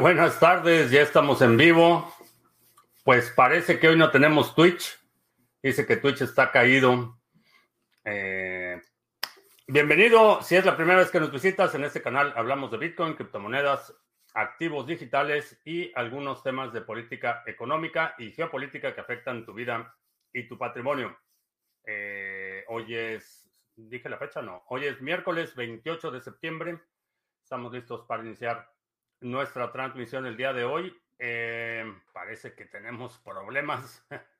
buenas 0.00 0.40
tardes, 0.40 0.90
ya 0.90 1.02
estamos 1.02 1.42
en 1.42 1.58
vivo. 1.58 2.10
Pues 3.04 3.30
parece 3.30 3.78
que 3.78 3.88
hoy 3.88 3.96
no 3.98 4.10
tenemos 4.10 4.54
Twitch. 4.54 4.98
Dice 5.62 5.86
que 5.86 5.98
Twitch 5.98 6.22
está 6.22 6.50
caído. 6.50 7.18
Eh, 8.04 8.80
bienvenido, 9.66 10.40
si 10.40 10.56
es 10.56 10.64
la 10.64 10.74
primera 10.74 11.00
vez 11.00 11.10
que 11.10 11.20
nos 11.20 11.30
visitas 11.30 11.74
en 11.74 11.84
este 11.84 12.00
canal, 12.00 12.32
hablamos 12.34 12.70
de 12.70 12.78
Bitcoin, 12.78 13.12
criptomonedas, 13.12 13.94
activos 14.32 14.86
digitales 14.86 15.60
y 15.66 15.92
algunos 15.94 16.42
temas 16.42 16.72
de 16.72 16.80
política 16.80 17.42
económica 17.46 18.14
y 18.18 18.32
geopolítica 18.32 18.94
que 18.94 19.02
afectan 19.02 19.44
tu 19.44 19.52
vida 19.52 19.94
y 20.32 20.48
tu 20.48 20.56
patrimonio. 20.56 21.14
Eh, 21.84 22.64
hoy 22.68 22.94
es, 22.94 23.50
dije 23.76 24.08
la 24.08 24.16
fecha, 24.16 24.40
no, 24.40 24.64
hoy 24.68 24.86
es 24.86 25.02
miércoles 25.02 25.54
28 25.54 26.10
de 26.10 26.22
septiembre. 26.22 26.80
Estamos 27.42 27.70
listos 27.70 28.06
para 28.06 28.24
iniciar 28.24 28.66
nuestra 29.20 29.70
transmisión 29.72 30.26
el 30.26 30.36
día 30.36 30.52
de 30.52 30.64
hoy. 30.64 30.94
Eh, 31.18 31.84
parece 32.12 32.54
que 32.54 32.66
tenemos 32.66 33.18
problemas. 33.18 34.06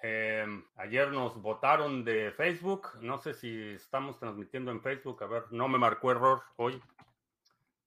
Eh, 0.00 0.46
ayer 0.76 1.10
nos 1.10 1.42
votaron 1.42 2.04
de 2.04 2.30
Facebook. 2.30 2.90
No 3.00 3.18
sé 3.18 3.34
si 3.34 3.70
estamos 3.70 4.16
transmitiendo 4.16 4.70
en 4.70 4.80
Facebook. 4.80 5.20
A 5.24 5.26
ver, 5.26 5.50
no 5.50 5.66
me 5.66 5.76
marcó 5.76 6.12
error 6.12 6.40
hoy. 6.54 6.80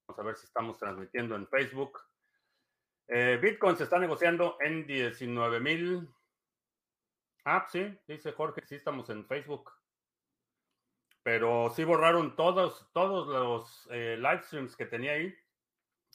Vamos 0.05 0.19
a 0.19 0.23
ver 0.23 0.35
si 0.35 0.45
estamos 0.45 0.77
transmitiendo 0.77 1.37
en 1.37 1.47
Facebook. 1.47 2.01
Eh, 3.07 3.39
Bitcoin 3.41 3.77
se 3.77 3.85
está 3.85 3.97
negociando 3.97 4.57
en 4.59 4.85
19 4.85 5.61
mil. 5.61 6.13
Ah, 7.45 7.65
sí, 7.71 7.97
dice 8.05 8.33
Jorge, 8.33 8.61
sí 8.65 8.75
estamos 8.75 9.09
en 9.09 9.25
Facebook. 9.25 9.71
Pero 11.23 11.71
sí 11.73 11.85
borraron 11.85 12.35
todos, 12.35 12.89
todos 12.91 13.29
los 13.29 13.87
live 13.89 14.43
streams 14.43 14.75
que 14.75 14.85
tenía 14.85 15.13
ahí 15.13 15.33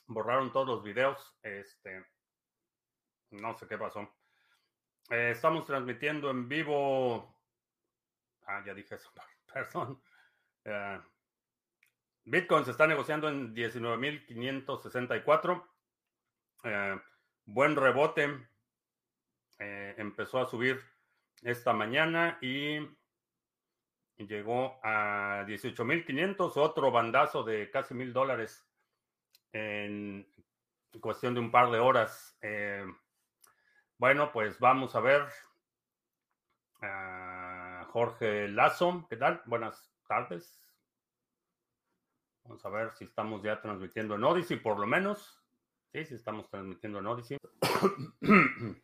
borraron 0.07 0.53
todos 0.53 0.67
los 0.67 0.83
videos. 0.83 1.35
Este, 1.43 2.05
no 3.31 3.57
sé 3.59 3.67
qué 3.67 3.79
pasó. 3.79 4.15
Eh, 5.11 5.31
estamos 5.33 5.65
transmitiendo 5.65 6.31
en 6.31 6.49
vivo. 6.49 7.35
Ah, 8.47 8.63
ya 8.65 8.73
dije 8.75 8.95
eso, 8.97 9.11
perdón. 9.53 10.01
Eh, 10.65 11.01
Bitcoin 12.25 12.65
se 12.65 12.71
está 12.73 12.87
negociando 12.87 13.29
en 13.29 13.55
19.564. 13.55 15.69
Eh, 16.65 16.99
buen 17.45 17.77
rebote. 17.77 18.49
empezó 19.59 20.41
a 20.41 20.47
subir 20.47 20.83
esta 21.43 21.73
mañana 21.73 22.39
y 22.43 22.81
llegó 24.17 24.81
a 24.83 25.45
18.500. 25.47 26.57
Otro 26.57 26.91
bandazo 26.91 27.45
de 27.45 27.71
casi 27.71 27.95
mil 27.95 28.13
dólares 28.13 28.66
en 29.57 30.27
cuestión 31.01 31.35
de 31.35 31.41
un 31.41 31.51
par 31.51 31.71
de 31.71 31.79
horas. 31.79 32.37
Eh, 32.43 32.85
bueno, 33.99 34.33
pues 34.33 34.59
vamos 34.59 34.95
a 34.95 35.01
ver. 35.01 35.27
Jorge 37.91 38.49
Lazo, 38.49 39.07
¿qué 39.09 39.17
tal? 39.17 39.43
Buenas 39.47 39.91
tardes. 40.07 40.63
Vamos 42.45 42.65
a 42.65 42.69
ver 42.69 42.93
si 42.93 43.05
estamos 43.05 43.43
ya 43.43 43.61
transmitiendo 43.61 44.15
en 44.15 44.25
Odyssey, 44.25 44.59
por 44.59 44.79
lo 44.79 44.87
menos. 44.87 45.43
Sí, 45.93 46.05
sí 46.05 46.15
estamos 46.15 46.49
transmitiendo 46.51 46.99
en 46.99 47.07
Odyssey. 47.07 47.39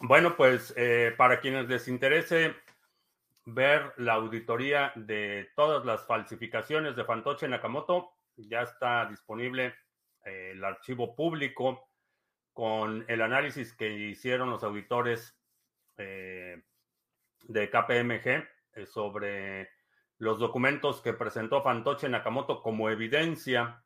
bueno, 0.00 0.36
pues 0.36 0.74
eh, 0.76 1.14
para 1.16 1.40
quienes 1.40 1.68
les 1.68 1.88
interese 1.88 2.54
ver 3.46 3.94
la 3.96 4.14
auditoría 4.14 4.92
de 4.94 5.50
todas 5.56 5.84
las 5.84 6.06
falsificaciones 6.06 6.94
de 6.94 7.04
Fantoche 7.04 7.48
Nakamoto, 7.48 8.12
ya 8.36 8.62
está 8.62 9.06
disponible 9.06 9.74
eh, 10.24 10.52
el 10.52 10.64
archivo 10.64 11.14
público 11.14 11.88
con 12.52 13.04
el 13.08 13.22
análisis 13.22 13.72
que 13.72 13.90
hicieron 13.90 14.50
los 14.50 14.62
auditores 14.64 15.38
eh, 15.96 16.62
de 17.44 17.70
KPMG 17.70 18.26
eh, 18.26 18.86
sobre 18.86 19.70
los 20.18 20.38
documentos 20.38 21.00
que 21.00 21.14
presentó 21.14 21.62
Fantoche 21.62 22.08
Nakamoto 22.08 22.62
como 22.62 22.90
evidencia 22.90 23.82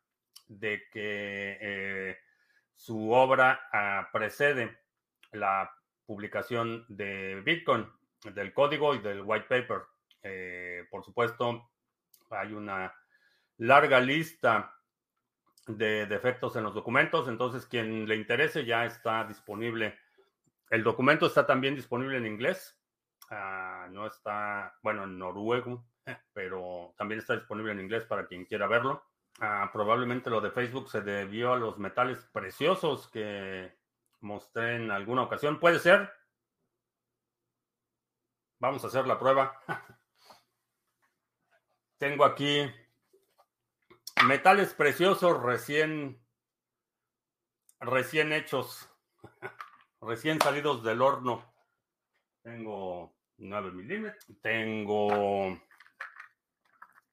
de 0.47 0.83
que 0.91 2.17
su 2.75 3.11
obra 3.11 3.67
ah, 3.71 4.09
precede 4.11 4.77
la 5.31 5.71
publicación 6.05 6.85
de 6.89 7.41
Bitcoin, 7.41 7.87
del 8.33 8.53
código 8.53 8.93
y 8.93 8.99
del 8.99 9.21
white 9.21 9.47
paper. 9.47 9.83
por 10.91 11.03
supuesto, 11.03 11.71
hay 12.29 12.51
una 12.51 12.93
larga 13.57 13.99
lista 13.99 14.75
de 15.67 16.05
defectos 16.05 16.55
en 16.55 16.63
los 16.63 16.73
documentos, 16.73 17.27
entonces 17.27 17.65
quien 17.65 18.07
le 18.07 18.15
interese 18.15 18.65
ya 18.65 18.85
está 18.85 19.23
disponible. 19.23 19.97
El 20.69 20.83
documento 20.83 21.25
está 21.25 21.45
también 21.45 21.75
disponible 21.75 22.17
en 22.17 22.25
inglés, 22.25 22.77
ah, 23.29 23.87
no 23.91 24.05
está, 24.05 24.75
bueno, 24.81 25.03
en 25.03 25.17
noruego, 25.17 25.85
pero 26.33 26.93
también 26.97 27.19
está 27.19 27.35
disponible 27.35 27.71
en 27.71 27.79
inglés 27.79 28.05
para 28.05 28.27
quien 28.27 28.45
quiera 28.45 28.67
verlo. 28.67 29.03
Ah, 29.39 29.69
probablemente 29.73 30.29
lo 30.29 30.39
de 30.39 30.51
Facebook 30.51 30.89
se 30.89 31.01
debió 31.01 31.53
a 31.53 31.57
los 31.57 31.77
metales 31.77 32.23
preciosos 32.31 33.09
que 33.09 33.75
mostré 34.21 34.77
en 34.77 34.91
alguna 34.91 35.23
ocasión. 35.23 35.59
¿Puede 35.59 35.79
ser? 35.79 36.11
Vamos 38.59 38.83
a 38.83 38.87
hacer 38.87 39.05
la 39.05 39.19
prueba. 39.19 39.59
Tengo 41.97 42.23
aquí 42.23 42.69
Metales 44.23 44.73
preciosos 44.73 45.43
recién, 45.43 46.19
recién 47.79 48.31
hechos, 48.31 48.89
recién 50.01 50.39
salidos 50.39 50.83
del 50.83 51.01
horno. 51.01 51.53
Tengo 52.41 53.15
9 53.37 53.71
milímetros. 53.71 54.25
Tengo 54.41 55.59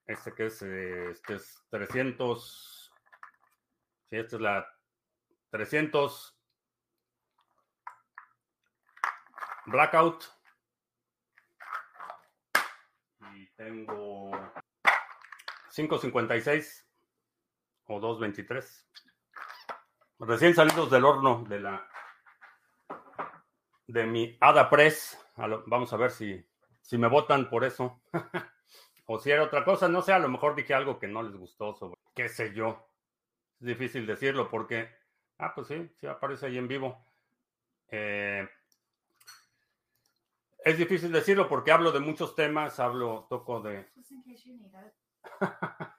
este 0.06 0.32
que 0.32 0.46
es, 0.46 0.62
este 0.62 1.34
es 1.34 1.64
300. 1.70 2.92
Sí, 4.08 4.16
esta 4.16 4.36
es 4.36 4.42
la 4.42 4.78
300 5.50 6.38
Blackout. 9.66 10.24
Y 13.34 13.46
tengo 13.56 14.30
556 15.74 16.91
o 17.96 18.00
2.23. 18.00 18.86
Recién 20.20 20.54
salidos 20.54 20.90
del 20.90 21.04
horno 21.04 21.44
de 21.48 21.60
la 21.60 21.88
de 23.86 24.06
mi 24.06 24.36
Ada 24.40 24.70
Press. 24.70 25.18
Vamos 25.66 25.92
a 25.92 25.96
ver 25.96 26.10
si, 26.10 26.44
si 26.80 26.98
me 26.98 27.08
votan 27.08 27.48
por 27.48 27.64
eso. 27.64 28.00
o 29.06 29.18
si 29.18 29.30
era 29.30 29.42
otra 29.42 29.64
cosa. 29.64 29.88
No 29.88 30.02
sé, 30.02 30.12
a 30.12 30.18
lo 30.18 30.28
mejor 30.28 30.54
dije 30.54 30.74
algo 30.74 30.98
que 30.98 31.08
no 31.08 31.22
les 31.22 31.36
gustó 31.36 31.74
sobre 31.74 31.98
qué 32.14 32.28
sé 32.28 32.54
yo. 32.54 32.88
Es 33.60 33.66
difícil 33.66 34.06
decirlo 34.06 34.48
porque. 34.48 34.88
Ah, 35.38 35.52
pues 35.54 35.66
sí, 35.66 35.90
sí 35.98 36.06
aparece 36.06 36.46
ahí 36.46 36.58
en 36.58 36.68
vivo. 36.68 37.04
Eh, 37.88 38.48
es 40.64 40.78
difícil 40.78 41.10
decirlo 41.10 41.48
porque 41.48 41.72
hablo 41.72 41.90
de 41.90 42.00
muchos 42.00 42.34
temas, 42.36 42.78
hablo, 42.78 43.26
toco 43.28 43.60
de. 43.60 43.88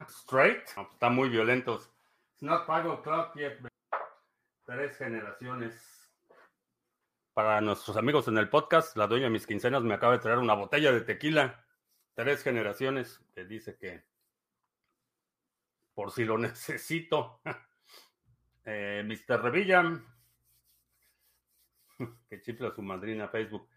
Straight. 0.07 0.63
Pues, 0.75 0.87
está 0.91 1.09
muy 1.09 1.29
violentos. 1.29 1.89
It's 2.33 2.43
not 2.43 2.65
five 2.65 2.89
o'clock 2.89 3.35
yet. 3.35 3.59
Tres 4.65 4.97
generaciones. 4.97 6.11
Para 7.33 7.61
nuestros 7.61 7.97
amigos 7.97 8.27
en 8.27 8.37
el 8.37 8.49
podcast, 8.49 8.95
la 8.95 9.07
dueña 9.07 9.25
de 9.25 9.31
mis 9.31 9.47
quincenas 9.47 9.81
me 9.83 9.93
acaba 9.95 10.13
de 10.13 10.19
traer 10.19 10.37
una 10.37 10.53
botella 10.53 10.91
de 10.91 11.01
tequila. 11.01 11.65
Tres 12.13 12.43
generaciones. 12.43 13.19
Que 13.33 13.45
dice 13.45 13.77
que 13.77 14.03
por 15.93 16.11
si 16.11 16.25
lo 16.25 16.37
necesito. 16.39 17.41
eh, 18.65 19.03
Mr. 19.05 19.41
Revilla. 19.41 19.83
que 22.29 22.41
chifla 22.41 22.71
su 22.71 22.81
madrina 22.81 23.27
Facebook. 23.27 23.67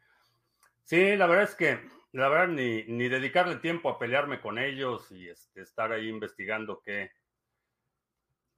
Sí, 0.82 1.16
la 1.16 1.26
verdad 1.26 1.44
es 1.44 1.54
que 1.54 1.80
la 2.12 2.28
verdad, 2.28 2.48
ni, 2.48 2.84
ni 2.84 3.08
dedicarle 3.08 3.56
tiempo 3.56 3.90
a 3.90 3.98
pelearme 3.98 4.40
con 4.40 4.58
ellos 4.58 5.10
y 5.10 5.28
este, 5.28 5.62
estar 5.62 5.92
ahí 5.92 6.08
investigando 6.08 6.80
qué, 6.80 7.10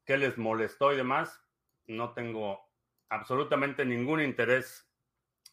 qué 0.05 0.17
les 0.17 0.39
molestó 0.39 0.93
y 0.93 0.97
demás. 0.97 1.43
No 1.87 2.12
tengo 2.12 2.61
absolutamente 3.09 3.85
ningún 3.85 4.21
interés 4.21 4.89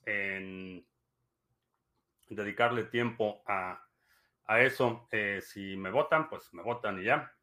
en 0.05 0.85
dedicarle 2.29 2.83
tiempo 2.83 3.43
a, 3.47 3.81
eso. 4.59 5.07
Eh, 5.11 5.41
si 5.41 5.75
me 5.75 5.89
votan, 5.89 6.29
pues 6.29 6.53
me 6.53 6.61
votan 6.61 6.99
y 6.99 7.05
ya. 7.05 7.33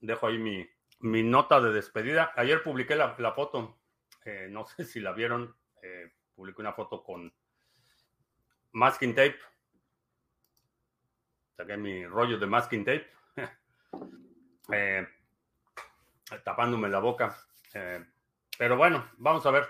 Dejo 0.00 0.28
ahí 0.28 0.38
mi, 0.38 0.68
mi 1.00 1.22
nota 1.22 1.60
de 1.60 1.72
despedida. 1.72 2.32
Ayer 2.36 2.62
publiqué 2.62 2.94
la, 2.94 3.32
foto. 3.34 3.80
Eh, 4.24 4.46
no 4.50 4.66
sé 4.66 4.84
si 4.84 5.00
la 5.00 5.12
vieron. 5.12 5.56
Eh, 5.82 6.12
publiqué 6.34 6.60
una 6.60 6.72
foto 6.72 7.02
con 7.02 7.32
masking 8.72 9.14
tape 9.14 9.38
saqué 11.56 11.76
mi 11.76 12.06
rollo 12.06 12.38
de 12.38 12.46
masking 12.46 12.84
tape, 12.84 13.06
eh, 14.72 15.06
tapándome 16.44 16.88
la 16.88 16.98
boca. 16.98 17.36
pero 18.58 18.76
bueno, 18.76 19.10
vamos 19.18 19.44
a 19.46 19.50
ver. 19.50 19.68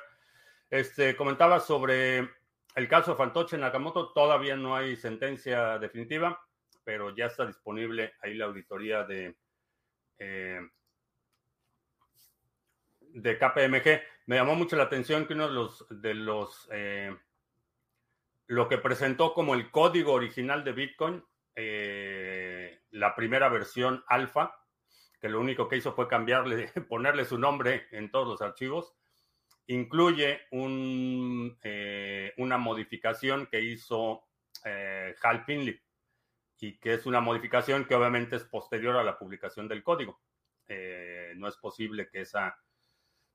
Este, 0.71 1.15
comentaba 1.17 1.61
sobre 1.61 2.31
el 2.75 2.89
caso 2.89 3.15
Fantoche 3.15 3.59
Nakamoto. 3.59 4.13
Todavía 4.13 4.57
no 4.57 4.75
hay 4.75 4.97
sentencia 4.97 5.79
definitiva, 5.79 6.41
pero 6.85 7.15
ya 7.15 7.27
está 7.27 7.47
disponible 7.47 8.15
ahí 8.23 8.35
la 8.35 8.47
auditoría 8.47 9.05
de, 9.05 9.37
de 12.99 13.39
KPMG. 13.39 14.03
Me 14.27 14.37
llamó 14.37 14.55
mucho 14.55 14.77
la 14.77 14.85
atención 14.85 15.27
que 15.27 15.35
uno 15.35 15.49
de 15.49 15.55
los, 15.55 15.87
de 15.91 16.15
los 16.15 16.69
lo 18.53 18.69
que 18.69 18.79
presentó 18.79 19.33
como 19.33 19.55
el 19.55 19.71
código 19.71 20.13
original 20.13 20.63
de 20.63 20.73
Bitcoin, 20.73 21.25
eh, 21.55 22.83
la 22.91 23.15
primera 23.15 23.49
versión 23.49 24.05
alfa, 24.09 24.55
que 25.21 25.29
lo 25.29 25.41
único 25.41 25.69
que 25.69 25.77
hizo 25.77 25.93
fue 25.93 26.09
cambiarle, 26.09 26.69
ponerle 26.89 27.25
su 27.25 27.39
nombre 27.39 27.87
en 27.91 28.11
todos 28.11 28.27
los 28.27 28.43
archivos, 28.43 28.95
incluye 29.67 30.41
eh, 31.63 32.35
una 32.37 32.59
modificación 32.59 33.47
que 33.47 33.61
hizo 33.61 34.25
eh, 34.65 35.15
Hal 35.23 35.45
Finley 35.45 35.81
y 36.59 36.79
que 36.79 36.95
es 36.95 37.07
una 37.07 37.21
modificación 37.21 37.85
que 37.85 37.95
obviamente 37.95 38.37
es 38.37 38.45
posterior 38.45 38.97
a 38.97 39.05
la 39.05 39.19
publicación 39.19 39.69
del 39.69 39.83
código. 39.83 40.21
no 41.37 41.49
es 41.49 41.57
posible 41.57 42.09
que 42.09 42.21
esa 42.23 42.57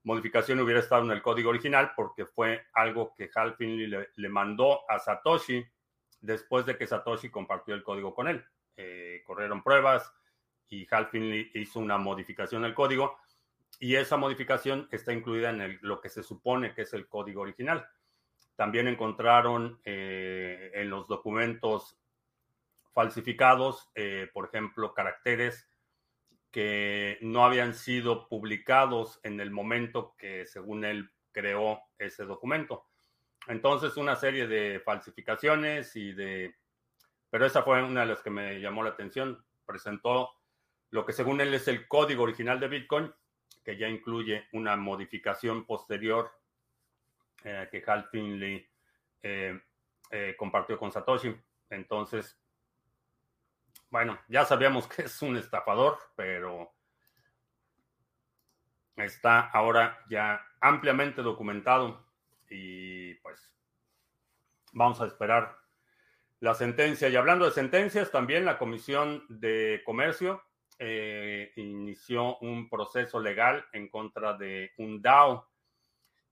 modificación 0.07 0.59
hubiera 0.61 0.79
estado 0.79 1.03
en 1.03 1.11
el 1.11 1.21
código 1.21 1.49
original 1.49 1.91
porque 1.95 2.25
fue 2.25 2.65
algo 2.73 3.13
que 3.13 3.29
Hal 3.35 3.55
Finley 3.55 3.87
le, 4.15 4.29
mandó 4.29 4.89
a 4.89 4.99
Satoshi 4.99 5.65
después 6.21 6.65
de 6.65 6.77
que 6.77 6.87
Satoshi 6.87 7.29
compartió 7.29 7.75
el 7.75 7.83
código 7.83 8.13
con 8.13 8.27
él. 8.27 8.43
Eh, 8.75 9.23
corrieron 9.25 9.63
pruebas 9.63 10.11
y 10.69 10.87
Hal 10.91 11.07
Finley 11.07 11.51
hizo 11.53 11.79
una 11.79 11.97
modificación 11.97 12.61
del 12.63 12.73
código 12.73 13.17
y 13.79 13.95
esa 13.95 14.17
modificación 14.17 14.87
está 14.91 15.13
incluida 15.13 15.49
en 15.49 15.79
lo 15.81 16.01
que 16.01 16.09
se 16.09 16.23
supone 16.23 16.73
que 16.73 16.83
es 16.83 16.93
el 16.93 17.07
código 17.07 17.41
original. 17.41 17.87
También 18.55 18.87
encontraron 18.87 19.79
eh, 19.85 20.71
en 20.73 20.89
los 20.89 21.07
documentos 21.07 21.97
falsificados, 22.93 23.89
eh, 23.93 24.29
por 24.33 24.45
ejemplo, 24.45 24.93
caracteres 24.93 25.69
que 26.49 27.19
no 27.21 27.45
habían 27.45 27.75
sido 27.75 28.27
publicados 28.27 29.19
en 29.21 29.39
el 29.39 29.51
momento 29.51 30.15
que, 30.17 30.47
según 30.47 30.85
él, 30.85 31.11
creó 31.31 31.81
ese 31.99 32.23
documento. 32.23 32.87
Entonces, 33.47 33.97
una 33.97 34.15
serie 34.15 34.47
de 34.47 34.79
falsificaciones 34.79 35.95
y 35.95 36.13
de... 36.13 36.55
Pero 37.29 37.45
esa 37.45 37.63
fue 37.63 37.81
una 37.83 38.01
de 38.01 38.07
las 38.07 38.21
que 38.21 38.29
me 38.29 38.59
llamó 38.59 38.83
la 38.83 38.91
atención. 38.91 39.43
Presentó 39.65 40.31
lo 40.89 41.05
que 41.05 41.13
según 41.13 41.41
él 41.41 41.53
es 41.53 41.67
el 41.67 41.87
código 41.87 42.23
original 42.23 42.59
de 42.59 42.67
Bitcoin, 42.67 43.13
que 43.63 43.77
ya 43.77 43.87
incluye 43.87 44.47
una 44.53 44.75
modificación 44.75 45.65
posterior 45.65 46.31
eh, 47.43 47.67
que 47.69 47.83
Hal 47.85 48.07
Finley 48.09 48.67
eh, 49.21 49.61
eh, 50.11 50.35
compartió 50.37 50.77
con 50.77 50.91
Satoshi. 50.91 51.35
Entonces, 51.69 52.39
bueno, 53.89 54.19
ya 54.27 54.45
sabíamos 54.45 54.87
que 54.87 55.03
es 55.03 55.21
un 55.21 55.37
estafador, 55.37 55.97
pero 56.15 56.73
está 58.95 59.41
ahora 59.41 60.03
ya 60.09 60.45
ampliamente 60.59 61.21
documentado 61.21 62.06
y 62.49 63.13
pues 63.15 63.53
vamos 64.73 65.01
a 65.01 65.05
esperar 65.05 65.57
la 66.39 66.53
sentencia. 66.53 67.09
Y 67.09 67.15
hablando 67.15 67.45
de 67.45 67.51
sentencias, 67.51 68.11
también 68.11 68.45
la 68.45 68.57
Comisión 68.57 69.25
de 69.29 69.81
Comercio 69.85 70.43
eh, 70.79 71.51
inició 71.55 72.37
un 72.39 72.69
proceso 72.69 73.19
legal 73.19 73.65
en 73.73 73.89
contra 73.89 74.37
de 74.37 74.71
un 74.77 75.01
DAO 75.01 75.49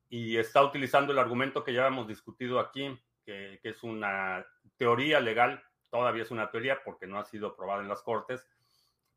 y 0.10 0.38
está 0.38 0.64
utilizando 0.64 1.12
el 1.12 1.20
argumento 1.20 1.64
que 1.64 1.74
ya 1.74 1.88
hemos 1.88 2.08
discutido 2.08 2.60
aquí, 2.60 2.98
que 3.26 3.60
es 3.64 3.84
una 3.84 4.46
teoría 4.78 5.20
legal 5.20 5.64
todavía 5.96 6.24
es 6.24 6.32
una 6.32 6.52
teoría 6.52 6.84
porque 6.84 7.08
no 7.08 7.18
ha 7.18 7.24
sido 7.24 7.56
probada 7.56 7.82
en 7.82 7.88
las 7.88 8.02
cortes, 8.02 8.46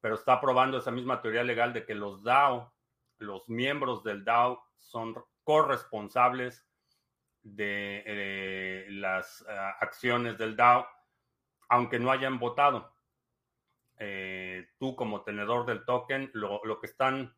pero 0.01 0.15
está 0.15 0.41
probando 0.41 0.79
esa 0.79 0.93
misma 0.93 1.21
teoría 1.21 1.43
legal 1.43 1.73
de 1.73 1.85
que 1.85 1.95
los 1.95 2.23
DAO, 2.23 2.73
los 3.19 3.49
miembros 3.49 4.05
del 4.05 4.25
DAO 4.25 4.63
son 4.77 5.17
corresponsables 5.43 6.65
de 7.55 8.03
eh, 8.07 8.87
las 8.91 9.45
ah, 9.49 9.77
acciones 9.81 10.37
del 10.39 10.57
DAO, 10.57 10.87
aunque 11.69 11.99
no 11.99 12.11
hayan 12.11 12.39
votado. 12.39 12.95
Eh, 13.99 14.69
tú 14.79 14.95
como 14.95 15.23
tenedor 15.23 15.67
del 15.67 15.85
token, 15.85 16.31
lo, 16.35 16.79
que 16.81 16.87
están 16.87 17.37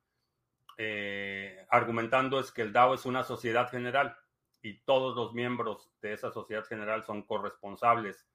eh, 0.77 1.67
argumentando 1.71 2.39
es 2.39 2.53
que 2.53 2.63
el 2.63 2.73
DAO 2.73 2.95
es 2.95 3.07
una 3.07 3.25
sociedad 3.25 3.71
general 3.71 4.17
y 4.63 4.81
todos 4.83 5.17
los 5.17 5.33
miembros 5.33 5.91
de 6.03 6.13
esa 6.13 6.31
sociedad 6.31 6.65
general 6.65 7.03
son 7.03 7.23
corresponsables 7.23 8.29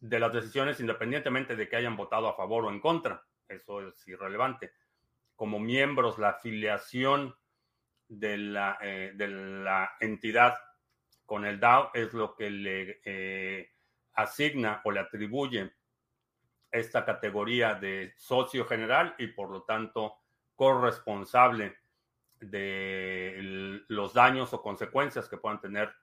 de 0.00 0.20
las 0.20 0.32
decisiones 0.32 0.80
independientemente 0.80 1.56
de 1.56 1.68
que 1.68 1.76
hayan 1.76 1.96
votado 1.96 2.28
a 2.28 2.36
favor 2.36 2.66
o 2.66 2.70
en 2.70 2.80
contra. 2.80 3.24
Eso 3.48 3.86
es 3.86 4.06
irrelevante. 4.06 4.72
Como 5.36 5.58
miembros, 5.58 6.18
la 6.18 6.30
afiliación 6.30 7.34
de 8.08 8.36
la, 8.36 8.78
de 8.80 9.28
la 9.28 9.90
entidad 10.00 10.54
con 11.26 11.44
el 11.44 11.60
DAO 11.60 11.90
es 11.94 12.12
lo 12.12 12.34
que 12.34 12.50
le 12.50 13.00
eh, 13.04 13.72
asigna 14.14 14.80
o 14.84 14.90
le 14.90 15.00
atribuye 15.00 15.72
esta 16.70 17.04
categoría 17.04 17.74
de 17.74 18.12
socio 18.16 18.64
general 18.66 19.14
y 19.18 19.28
por 19.28 19.50
lo 19.50 19.62
tanto 19.62 20.16
corresponsable 20.54 21.76
de 22.40 23.82
los 23.88 24.12
daños 24.12 24.52
o 24.52 24.62
consecuencias 24.62 25.28
que 25.28 25.36
puedan 25.36 25.60
tener 25.60 25.94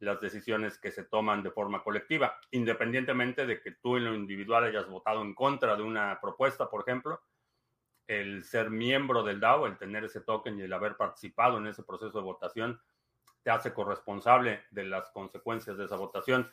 las 0.00 0.20
decisiones 0.20 0.78
que 0.78 0.90
se 0.90 1.04
toman 1.04 1.42
de 1.42 1.50
forma 1.50 1.82
colectiva, 1.82 2.38
independientemente 2.50 3.46
de 3.46 3.60
que 3.60 3.72
tú 3.72 3.96
en 3.96 4.04
lo 4.04 4.14
individual 4.14 4.64
hayas 4.64 4.88
votado 4.88 5.22
en 5.22 5.34
contra 5.34 5.76
de 5.76 5.82
una 5.82 6.18
propuesta, 6.20 6.68
por 6.68 6.82
ejemplo, 6.82 7.20
el 8.06 8.44
ser 8.44 8.70
miembro 8.70 9.22
del 9.22 9.40
DAO, 9.40 9.66
el 9.66 9.78
tener 9.78 10.04
ese 10.04 10.20
token 10.20 10.58
y 10.58 10.62
el 10.62 10.72
haber 10.72 10.96
participado 10.96 11.58
en 11.58 11.68
ese 11.68 11.82
proceso 11.82 12.18
de 12.18 12.24
votación, 12.24 12.80
te 13.42 13.50
hace 13.50 13.72
corresponsable 13.72 14.64
de 14.70 14.84
las 14.84 15.10
consecuencias 15.10 15.76
de 15.76 15.84
esa 15.84 15.96
votación. 15.96 16.50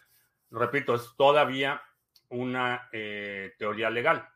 Repito, 0.49 0.95
es 0.95 1.13
todavía 1.17 1.81
una 2.29 2.89
eh, 2.91 3.53
teoría 3.57 3.89
legal. 3.89 4.27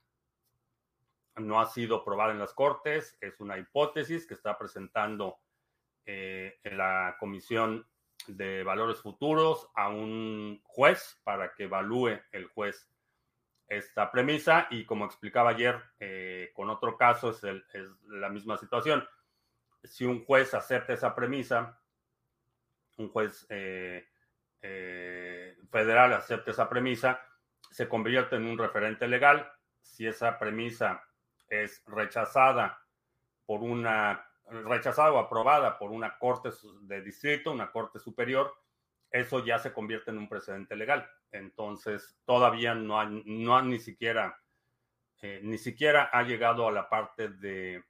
No 1.36 1.60
ha 1.60 1.65
sido 1.65 2.04
probada 2.04 2.32
en 2.32 2.39
las 2.39 2.54
cortes, 2.54 3.18
es 3.20 3.39
una 3.42 3.58
hipótesis 3.58 4.25
que 4.25 4.36
está 4.36 4.58
presentando 4.58 5.39
eh, 6.06 6.60
la 6.63 7.18
Comisión 7.20 7.86
de 8.27 8.63
valores 8.63 9.01
futuros 9.01 9.70
a 9.75 9.89
un 9.89 10.62
juez 10.63 11.20
para 11.24 11.54
que 11.54 11.63
evalúe 11.63 12.20
el 12.32 12.46
juez 12.48 12.89
esta 13.68 14.12
premisa 14.12 14.68
y 14.70 14.86
como 14.86 15.06
explicaba 15.06 15.51
ayer 15.51 15.82
eh, 16.00 16.51
con 16.54 16.70
otro 16.70 16.98
caso 16.98 17.32
es, 17.32 17.42
la 18.08 18.30
misma 18.30 18.58
situación. 18.58 19.08
Si 19.84 20.06
un 20.06 20.24
juez 20.24 20.54
acepta 20.54 20.94
esa 20.94 21.15
premisa, 21.15 21.80
un 22.98 23.10
juez 23.10 23.46
eh, 23.50 24.08
eh, 24.62 25.58
federal 25.70 26.14
acepta 26.14 26.52
esa 26.52 26.70
premisa, 26.70 27.22
se 27.70 27.88
convierte 27.88 28.36
en 28.36 28.46
un 28.46 28.58
referente 28.58 29.08
legal. 29.08 29.52
Si 29.82 30.08
esa 30.08 30.40
premisa 30.40 31.04
es 31.48 31.84
rechazada 31.86 32.82
por 33.46 33.62
una 33.62 34.25
rechazada 34.48 35.12
o 35.12 35.18
aprobada 35.18 35.78
por 35.78 35.92
una 35.92 36.18
corte 36.18 36.50
de 36.82 37.02
distrito, 37.02 37.52
una 37.52 37.72
corte 37.72 38.00
superior, 38.00 38.54
eso 39.10 39.44
ya 39.44 39.60
se 39.60 39.74
convierte 39.74 40.12
en 40.12 40.18
un 40.18 40.30
precedente 40.30 40.75
legal. 40.75 41.10
Entonces, 41.32 42.18
todavía 42.25 42.75
no 42.75 43.00
ha, 43.00 43.06
no 43.06 43.62
ni 43.62 43.80
siquiera, 43.80 44.40
eh, 45.22 45.40
ni 45.44 45.58
siquiera 45.58 46.10
ha 46.12 46.24
llegado 46.24 46.68
a 46.68 46.72
la 46.72 46.90
parte 46.90 47.30
de, 47.30 47.84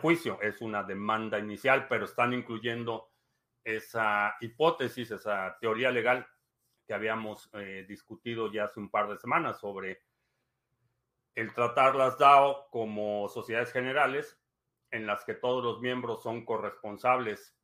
juicio. 0.00 0.40
Es 0.40 0.60
una 0.60 0.82
demanda 0.82 1.38
inicial, 1.38 1.88
pero 1.88 2.04
están 2.04 2.32
incluyendo 2.32 3.09
esa 3.64 4.36
hipótesis, 4.40 5.10
esa 5.10 5.56
teoría 5.60 5.90
legal 5.90 6.26
que 6.86 6.94
habíamos 6.94 7.50
eh, 7.52 7.84
discutido 7.88 8.50
ya 8.52 8.64
hace 8.64 8.80
un 8.80 8.90
par 8.90 9.08
de 9.08 9.16
semanas 9.16 9.60
sobre 9.60 10.02
el 11.34 11.54
tratar 11.54 11.94
las 11.94 12.18
DAO 12.18 12.68
como 12.70 13.28
sociedades 13.28 13.72
generales 13.72 14.40
en 14.90 15.06
las 15.06 15.24
que 15.24 15.34
todos 15.34 15.62
los 15.62 15.80
miembros 15.80 16.22
son 16.22 16.44
corresponsables 16.44 17.56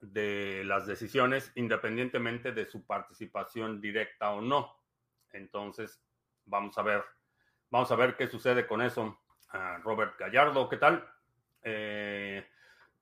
de 0.00 0.62
las 0.64 0.86
decisiones 0.86 1.50
independientemente 1.54 2.52
de 2.52 2.66
su 2.66 2.86
participación 2.86 3.80
directa 3.80 4.30
o 4.30 4.40
no. 4.40 4.76
Entonces, 5.30 6.02
vamos 6.44 6.76
a 6.78 6.82
ver, 6.82 7.04
vamos 7.70 7.90
a 7.90 7.96
ver 7.96 8.16
qué 8.16 8.28
sucede 8.28 8.66
con 8.66 8.82
eso. 8.82 9.18
Ah, 9.50 9.80
Robert 9.82 10.18
Gallardo, 10.18 10.68
¿qué 10.68 10.76
tal? 10.76 11.08
Eh, 11.62 12.46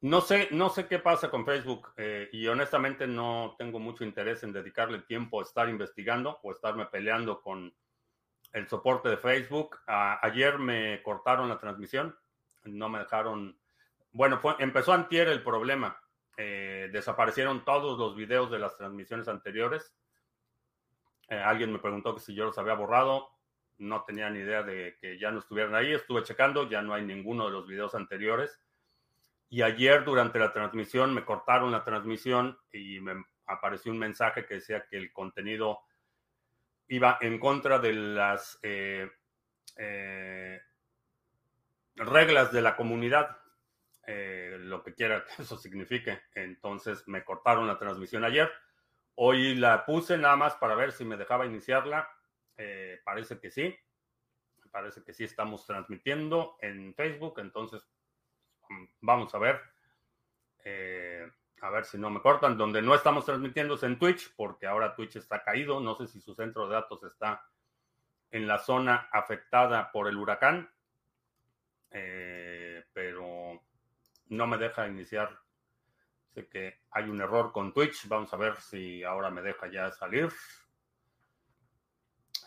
no 0.08 0.20
sé, 0.20 0.48
no 0.50 0.68
sé 0.68 0.86
qué 0.86 0.98
pasa 0.98 1.30
con 1.30 1.44
Facebook 1.44 1.92
eh, 1.96 2.28
y 2.32 2.46
honestamente 2.46 3.06
no 3.06 3.54
tengo 3.58 3.78
mucho 3.78 4.04
interés 4.04 4.42
en 4.42 4.52
dedicarle 4.52 5.00
tiempo 5.00 5.40
a 5.40 5.42
estar 5.42 5.68
investigando 5.68 6.38
o 6.42 6.52
estarme 6.52 6.86
peleando 6.86 7.40
con 7.40 7.74
el 8.52 8.68
soporte 8.68 9.08
de 9.08 9.16
Facebook. 9.16 9.78
Ayer 9.86 10.58
me 10.58 11.02
cortaron 11.02 11.48
la 11.48 11.58
transmisión 11.58 12.16
no 12.66 12.88
me 12.88 13.00
dejaron, 13.00 13.58
bueno, 14.12 14.38
fue, 14.38 14.54
empezó 14.58 14.92
antier 14.92 15.28
el 15.28 15.42
problema. 15.42 15.98
Eh, 16.36 16.90
desaparecieron 16.92 17.64
todos 17.64 17.98
los 17.98 18.14
videos 18.14 18.50
de 18.50 18.58
las 18.58 18.76
transmisiones 18.76 19.28
anteriores. 19.28 19.94
Eh, 21.28 21.36
alguien 21.36 21.72
me 21.72 21.78
preguntó 21.78 22.18
si 22.18 22.34
yo 22.34 22.44
los 22.44 22.58
había 22.58 22.74
borrado. 22.74 23.30
No 23.78 24.04
tenía 24.04 24.30
ni 24.30 24.40
idea 24.40 24.62
de 24.62 24.96
que 25.00 25.18
ya 25.18 25.30
no 25.30 25.40
estuvieran 25.40 25.74
ahí. 25.74 25.92
Estuve 25.92 26.22
checando, 26.22 26.68
ya 26.68 26.82
no 26.82 26.94
hay 26.94 27.04
ninguno 27.04 27.46
de 27.46 27.52
los 27.52 27.66
videos 27.66 27.94
anteriores. 27.94 28.60
Y 29.48 29.62
ayer 29.62 30.04
durante 30.04 30.38
la 30.38 30.52
transmisión 30.52 31.14
me 31.14 31.24
cortaron 31.24 31.70
la 31.70 31.84
transmisión 31.84 32.58
y 32.72 33.00
me 33.00 33.24
apareció 33.46 33.92
un 33.92 33.98
mensaje 33.98 34.44
que 34.44 34.54
decía 34.54 34.86
que 34.88 34.96
el 34.96 35.12
contenido 35.12 35.80
iba 36.88 37.18
en 37.20 37.38
contra 37.38 37.78
de 37.78 37.92
las 37.92 38.58
eh, 38.62 39.10
eh, 39.76 40.60
reglas 41.94 42.52
de 42.52 42.62
la 42.62 42.76
comunidad, 42.76 43.38
eh, 44.06 44.56
lo 44.60 44.82
que 44.82 44.94
quiera 44.94 45.24
que 45.24 45.42
eso 45.42 45.56
signifique. 45.56 46.20
Entonces 46.34 47.06
me 47.06 47.24
cortaron 47.24 47.66
la 47.66 47.78
transmisión 47.78 48.24
ayer. 48.24 48.50
Hoy 49.14 49.54
la 49.54 49.86
puse 49.86 50.18
nada 50.18 50.36
más 50.36 50.54
para 50.56 50.74
ver 50.74 50.92
si 50.92 51.04
me 51.04 51.16
dejaba 51.16 51.46
iniciarla. 51.46 52.08
parece 53.04 53.38
que 53.38 53.50
sí. 53.50 53.74
Parece 54.70 55.02
que 55.02 55.14
sí 55.14 55.24
estamos 55.24 55.64
transmitiendo 55.64 56.58
en 56.60 56.94
Facebook. 56.94 57.38
Entonces 57.38 57.88
vamos 59.00 59.34
a 59.34 59.38
ver. 59.38 59.60
a 61.62 61.70
ver 61.70 61.84
si 61.84 61.98
no 61.98 62.10
me 62.10 62.20
cortan. 62.20 62.56
Donde 62.56 62.82
no 62.82 62.94
estamos 62.94 63.24
transmitiendo 63.24 63.74
es 63.74 63.82
en 63.82 63.98
Twitch, 63.98 64.34
porque 64.36 64.66
ahora 64.66 64.94
Twitch 64.94 65.16
está 65.16 65.42
caído. 65.42 65.80
No 65.80 65.94
sé 65.96 66.06
si 66.06 66.20
su 66.20 66.34
centro 66.34 66.68
de 66.68 66.74
datos 66.74 67.02
está 67.04 67.42
en 68.30 68.46
la 68.46 68.58
zona 68.58 69.08
afectada 69.12 69.90
por 69.90 70.08
el 70.08 70.16
huracán, 70.16 70.70
eh, 71.90 72.84
pero 72.92 73.62
no 74.28 74.46
me 74.46 74.58
deja 74.58 74.86
iniciar. 74.86 75.38
Sé 76.34 76.48
que 76.48 76.80
hay 76.90 77.04
un 77.04 77.20
error 77.20 77.52
con 77.52 77.72
Twitch. 77.72 78.06
Vamos 78.08 78.32
a 78.34 78.36
ver 78.36 78.56
si 78.56 79.02
ahora 79.04 79.30
me 79.30 79.42
deja 79.42 79.68
ya 79.68 79.90
salir. 79.90 80.28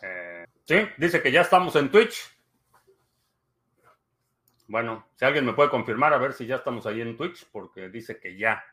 Eh, 0.02 0.44
sí, 0.64 0.88
dice 0.96 1.22
que 1.22 1.32
ya 1.32 1.40
estamos 1.40 1.74
en 1.76 1.90
Twitch. 1.90 2.39
Bueno, 4.70 5.08
si 5.16 5.24
alguien 5.24 5.44
me 5.44 5.52
puede 5.52 5.68
confirmar 5.68 6.14
a 6.14 6.18
ver 6.18 6.32
si 6.32 6.46
ya 6.46 6.56
estamos 6.56 6.86
ahí 6.86 7.00
en 7.00 7.16
Twitch, 7.16 7.46
porque 7.50 7.88
dice 7.88 8.18
que 8.20 8.36
ya, 8.36 8.64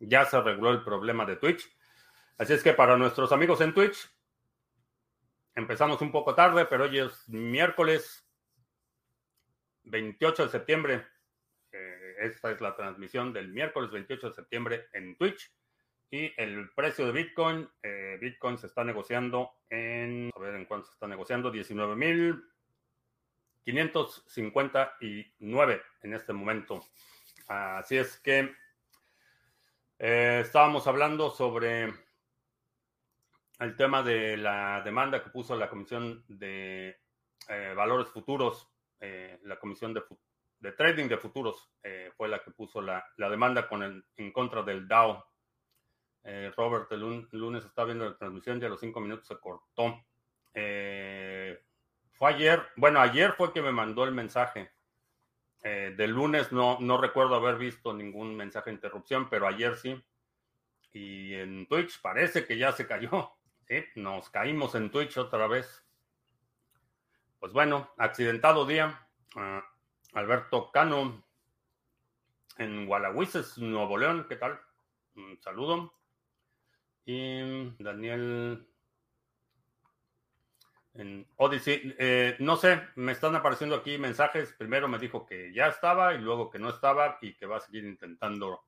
ya 0.00 0.24
se 0.24 0.36
arregló 0.36 0.70
el 0.70 0.82
problema 0.82 1.24
de 1.26 1.36
Twitch. 1.36 1.70
Así 2.38 2.54
es 2.54 2.62
que 2.62 2.72
para 2.72 2.96
nuestros 2.96 3.30
amigos 3.30 3.60
en 3.60 3.74
Twitch, 3.74 4.10
Empezamos 5.54 6.00
un 6.00 6.10
poco 6.10 6.34
tarde, 6.34 6.64
pero 6.64 6.84
hoy 6.84 6.98
es 6.98 7.28
miércoles 7.28 8.26
28 9.84 10.44
de 10.44 10.48
septiembre. 10.48 11.06
Eh, 11.72 12.14
esta 12.20 12.50
es 12.50 12.60
la 12.62 12.74
transmisión 12.74 13.34
del 13.34 13.48
miércoles 13.48 13.90
28 13.90 14.28
de 14.28 14.34
septiembre 14.34 14.86
en 14.94 15.16
Twitch. 15.18 15.52
Y 16.10 16.32
el 16.40 16.70
precio 16.70 17.06
de 17.06 17.12
Bitcoin, 17.12 17.68
eh, 17.82 18.16
Bitcoin 18.18 18.56
se 18.56 18.66
está 18.66 18.82
negociando 18.82 19.50
en, 19.68 20.30
a 20.34 20.38
ver 20.40 20.54
en 20.54 20.64
cuánto 20.64 20.86
se 20.86 20.94
está 20.94 21.06
negociando, 21.06 21.50
19.559 23.66 25.82
en 26.02 26.14
este 26.14 26.32
momento. 26.32 26.84
Así 27.46 27.96
es 27.96 28.18
que 28.18 28.52
eh, 29.98 30.40
estábamos 30.42 30.86
hablando 30.86 31.30
sobre 31.30 31.92
el 33.60 33.76
tema 33.76 34.02
de 34.02 34.36
la 34.36 34.82
demanda 34.82 35.22
que 35.22 35.30
puso 35.30 35.54
la 35.54 35.70
Comisión 35.70 36.24
de 36.26 36.98
eh, 37.48 37.74
Valores 37.76 38.08
Futuros, 38.08 38.68
eh, 38.98 39.38
la 39.44 39.60
Comisión 39.60 39.94
de, 39.94 40.02
Trading 40.72 41.06
de 41.08 41.18
Futuros 41.18 41.70
fue 42.16 42.28
la 42.28 42.42
que 42.42 42.50
puso 42.52 42.80
la, 42.80 43.04
demanda 43.16 43.68
en 44.16 44.32
contra 44.32 44.62
del 44.62 44.88
DAO. 44.88 45.28
Robert, 46.56 46.90
el, 46.92 47.28
lunes 47.32 47.64
está 47.64 47.84
viendo 47.84 48.08
la 48.08 48.16
transmisión 48.16 48.62
y 48.62 48.64
a 48.64 48.68
los 48.68 48.78
cinco 48.80 49.00
minutos 49.00 49.26
se 49.26 49.38
cortó. 49.38 50.04
Fue 52.12 52.30
ayer, 52.30 52.62
bueno, 52.76 53.00
ayer 53.00 53.32
fue 53.32 53.52
que 53.52 53.62
me 53.62 53.72
mandó 53.72 54.04
el 54.04 54.12
mensaje. 54.12 54.70
del 55.62 56.10
lunes 56.10 56.52
no, 56.52 56.78
no 56.80 56.98
recuerdo 56.98 57.34
haber 57.36 57.56
visto 57.56 57.92
ningún 57.92 58.36
mensaje 58.36 58.70
de 58.70 58.76
interrupción, 58.76 59.28
pero 59.28 59.46
ayer 59.46 59.76
sí. 59.76 60.02
Y 60.92 61.34
en 61.34 61.66
Twitch 61.66 62.00
parece 62.00 62.44
que 62.46 62.58
ya 62.58 62.72
se 62.72 62.86
cayó 62.86 63.32
nos 63.96 64.30
caímos 64.30 64.74
en 64.74 64.90
Twitch 64.90 65.16
otra 65.18 65.46
vez. 65.46 65.84
Pues 67.38 67.52
bueno, 67.52 67.92
accidentado 67.96 68.66
día. 68.66 69.08
Ah, 69.36 69.64
Alberto 70.12 70.70
Cano 70.70 71.24
en 72.58 72.86
Gualahuises, 72.86 73.58
Nuevo 73.58 73.96
León. 73.96 74.26
¿Qué 74.28 74.36
tal? 74.36 74.60
Un 75.16 75.40
saludo. 75.40 75.94
Y 77.04 77.70
Daniel 77.82 78.68
en 80.94 81.26
Odyssey. 81.36 81.94
Eh, 81.98 82.36
no 82.38 82.56
sé, 82.56 82.80
me 82.96 83.12
están 83.12 83.34
apareciendo 83.34 83.76
aquí 83.76 83.98
mensajes. 83.98 84.52
Primero 84.52 84.88
me 84.88 84.98
dijo 84.98 85.26
que 85.26 85.52
ya 85.52 85.68
estaba 85.68 86.14
y 86.14 86.18
luego 86.18 86.50
que 86.50 86.58
no 86.58 86.68
estaba 86.70 87.18
y 87.20 87.34
que 87.34 87.46
va 87.46 87.56
a 87.56 87.60
seguir 87.60 87.84
intentando 87.84 88.64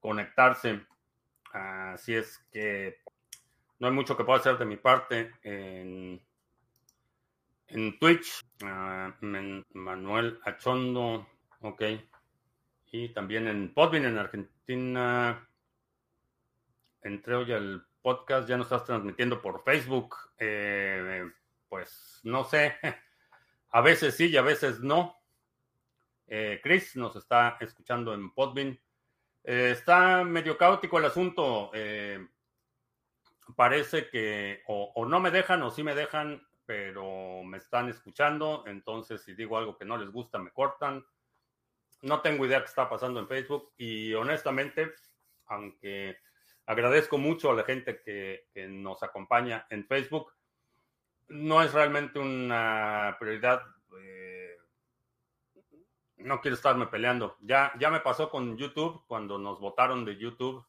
conectarse. 0.00 0.86
Así 1.52 2.14
es 2.14 2.38
que 2.50 3.00
no 3.78 3.88
hay 3.88 3.92
mucho 3.92 4.16
que 4.16 4.24
pueda 4.24 4.38
hacer 4.38 4.58
de 4.58 4.64
mi 4.64 4.76
parte 4.76 5.32
en, 5.42 6.20
Twitch. 7.98 8.42
Ah, 8.62 9.14
Manuel 9.20 10.38
Achondo, 10.44 11.26
ok. 11.60 11.82
Y 12.92 13.08
también 13.10 13.48
en 13.48 13.72
Podbean 13.72 14.04
en 14.04 14.18
Argentina. 14.18 15.48
Entré 17.02 17.34
hoy 17.34 17.52
al 17.52 17.86
podcast, 18.02 18.48
ya 18.48 18.56
no 18.56 18.64
estás 18.64 18.84
transmitiendo 18.84 19.40
por 19.40 19.62
Facebook. 19.62 20.16
Eh, 20.38 21.30
pues 21.68 22.20
no 22.24 22.44
sé. 22.44 22.76
A 23.70 23.80
veces 23.80 24.16
sí 24.16 24.26
y 24.26 24.36
a 24.36 24.42
veces 24.42 24.80
no. 24.80 25.16
Eh, 26.26 26.60
Chris 26.62 26.94
nos 26.94 27.16
está 27.16 27.56
escuchando 27.58 28.12
en 28.12 28.30
Podbean. 28.34 28.78
Eh, 29.44 29.70
está 29.70 30.24
medio 30.24 30.58
caótico 30.58 30.98
el 30.98 31.06
asunto 31.06 31.70
parece 33.56 34.08
que 34.08 34.62
o, 34.66 35.06
no 35.06 35.20
me 35.20 35.30
dejan 35.30 35.62
o 35.62 35.70
sí 35.70 35.82
me 35.82 35.94
dejan, 35.94 36.46
pero 36.66 37.42
me 37.44 37.58
están 37.58 37.88
escuchando. 37.88 38.64
Entonces, 38.66 39.22
si 39.22 39.34
digo 39.34 39.58
algo 39.58 39.76
que 39.76 39.84
no 39.84 39.96
les 39.96 40.10
gusta, 40.10 40.38
me 40.38 40.50
cortan. 40.50 41.04
No 42.02 42.20
tengo 42.20 42.46
idea 42.46 42.60
qué 42.60 42.66
está 42.66 42.88
pasando 42.88 43.20
en 43.20 43.28
Facebook 43.28 43.72
y 43.76 44.12
honestamente, 44.14 44.92
aunque 45.46 46.16
agradezco 46.66 47.18
mucho 47.18 47.50
a 47.50 47.54
la 47.54 47.64
gente 47.64 48.00
que, 48.02 48.46
nos 48.68 49.02
acompaña 49.02 49.66
en 49.70 49.86
Facebook, 49.86 50.32
no 51.28 51.62
es 51.62 51.72
realmente 51.72 52.18
una 52.18 53.16
prioridad. 53.18 53.62
Eh, 53.98 54.56
no 56.18 56.40
quiero 56.40 56.56
estarme 56.56 56.86
peleando. 56.86 57.36
Ya, 57.40 57.72
ya 57.78 57.90
me 57.90 58.00
pasó 58.00 58.30
con 58.30 58.56
YouTube 58.56 59.04
cuando 59.06 59.38
nos 59.38 59.60
votaron 59.60 60.04
de 60.04 60.16
YouTube. 60.16 60.64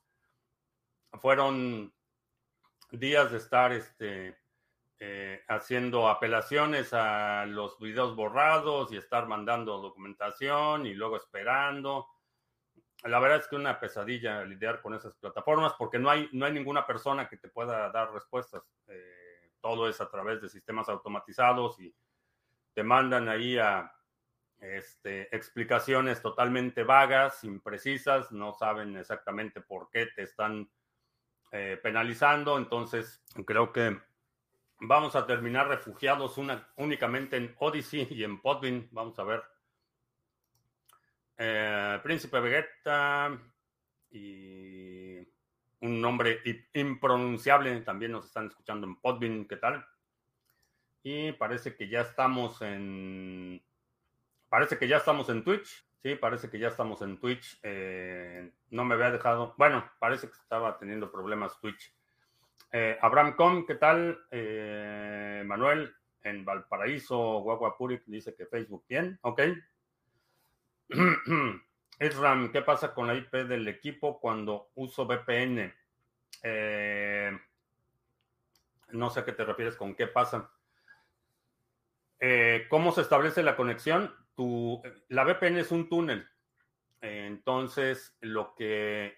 Fueron 1.14 1.94
días 2.92 3.32
de 3.32 3.38
estar 3.38 3.72
este, 3.72 4.38
eh, 5.00 5.44
haciendo 5.50 6.08
apelaciones 6.08 6.94
a 6.94 7.46
los 7.46 7.78
videos 7.80 8.16
borrados 8.16 8.92
y 8.92 8.98
estar 8.98 9.28
mandando 9.28 9.82
documentación 9.82 10.86
y 10.86 10.94
luego 10.94 11.18
esperando. 11.18 12.08
La 13.04 13.20
verdad 13.20 13.40
es 13.40 13.48
que 13.48 13.56
una 13.56 13.80
pesadilla 13.80 14.44
lidiar 14.46 14.82
con 14.82 14.94
esas 14.94 15.14
plataformas 15.16 15.74
porque 15.78 16.00
no 16.00 16.10
hay, 16.10 16.30
no 16.32 16.46
hay 16.46 16.54
ninguna 16.54 16.88
persona 16.88 17.28
que 17.28 17.38
te 17.38 17.50
pueda 17.50 17.90
dar 17.92 18.12
respuestas. 18.14 18.64
Eh, 18.88 19.52
todo 19.60 19.90
es 19.90 20.00
a 20.02 20.10
través 20.10 20.42
de 20.42 20.50
sistemas 20.50 20.90
automatizados 20.90 21.80
y 21.80 21.94
te 22.74 22.84
mandan 22.84 23.30
ahí 23.30 23.58
a 23.58 23.94
este, 24.60 25.34
explicaciones 25.36 26.22
totalmente 26.22 26.84
vagas, 26.84 27.44
imprecisas, 27.44 28.32
no 28.32 28.54
saben 28.54 28.96
exactamente 28.96 29.62
por 29.62 29.90
qué 29.90 30.08
te 30.08 30.24
están 30.24 30.70
eh, 31.52 31.78
penalizando. 31.82 32.58
Entonces, 32.58 33.22
creo 33.46 33.72
que 33.74 34.00
vamos 34.80 35.16
a 35.16 35.26
terminar 35.26 35.68
refugiados 35.68 36.38
una, 36.38 36.70
únicamente 36.78 37.38
en 37.38 37.56
Odyssey 37.60 38.08
y 38.10 38.24
en 38.24 38.42
Podbean. 38.42 38.88
Vamos 38.92 39.20
a 39.20 39.24
ver. 39.24 39.53
Eh, 41.38 42.00
Príncipe 42.04 42.40
Vegeta 42.40 43.38
y 44.12 45.18
un 45.82 46.02
nombre 46.02 46.42
impronunciable. 46.74 47.82
También 47.82 48.12
nos 48.12 48.26
están 48.26 48.48
escuchando 48.48 48.88
en 48.88 48.96
Podbean. 48.98 49.46
¿Qué 49.46 49.58
tal? 49.58 49.86
Y 51.02 51.32
parece 51.34 51.76
que 51.76 51.88
ya 51.88 52.02
estamos 52.02 52.62
en. 52.62 53.62
Parece 54.50 54.78
que 54.78 54.88
ya 54.88 54.98
estamos 54.98 55.30
en 55.30 55.44
Twitch. 55.44 55.86
Sí, 56.02 56.16
parece 56.16 56.50
que 56.50 56.60
ya 56.60 56.68
estamos 56.68 57.02
en 57.02 57.18
Twitch. 57.18 57.60
Eh, 57.64 58.52
no 58.70 58.86
me 58.86 58.96
había 58.96 59.12
dejado. 59.12 59.56
Bueno, 59.58 59.90
parece 60.00 60.28
que 60.28 60.34
estaba 60.34 60.78
teniendo 60.78 61.12
problemas 61.12 61.60
Twitch. 61.60 61.94
Eh, 62.72 62.98
Abraham 63.02 63.36
Com, 63.36 63.66
¿qué 63.66 63.76
tal? 63.76 64.26
Manuel, 65.46 65.94
en 66.24 66.46
Valparaíso, 66.46 67.40
Guaguapuric, 67.40 68.04
dice 68.06 68.36
que 68.36 68.46
Facebook 68.46 68.86
bien. 68.88 69.18
Ok. 69.22 69.42
Isram, 72.00 72.52
¿qué 72.52 72.62
pasa 72.62 72.94
con 72.94 73.08
la 73.08 73.16
IP 73.16 73.32
del 73.48 73.68
equipo 73.68 74.20
cuando 74.20 74.72
uso 74.76 75.06
VPN? 75.06 75.74
Eh, 76.44 77.38
no 78.92 79.10
sé 79.10 79.22
a 79.22 79.26
qué 79.26 79.32
te 79.32 79.46
refieres 79.46 79.76
con 79.76 79.96
qué 79.96 80.08
pasa. 80.08 80.52
Eh, 82.20 82.68
¿Cómo 82.70 82.92
se 82.92 83.02
establece 83.02 83.44
la 83.44 83.56
conexión? 83.56 84.14
Tu, 84.36 84.82
la 85.10 85.24
VPN 85.24 85.58
es 85.58 85.72
un 85.72 85.90
túnel. 85.90 86.28
entonces, 87.02 88.16
lo 88.22 88.56
que 88.56 89.18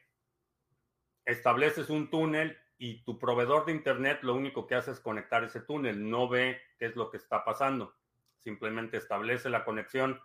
establece 1.25 1.81
es 1.81 1.89
un 1.89 2.09
túnel 2.09 2.57
y 2.77 3.03
tu 3.03 3.19
proveedor 3.19 3.65
de 3.65 3.71
Internet 3.71 4.19
lo 4.23 4.35
único 4.35 4.67
que 4.67 4.75
hace 4.75 4.91
es 4.91 4.99
conectar 4.99 5.43
ese 5.43 5.61
túnel, 5.61 6.09
no 6.09 6.27
ve 6.27 6.61
qué 6.77 6.85
es 6.85 6.95
lo 6.95 7.09
que 7.09 7.17
está 7.17 7.45
pasando. 7.45 7.95
Simplemente 8.43 8.97
establece 8.97 9.49
la 9.49 9.63
conexión 9.63 10.19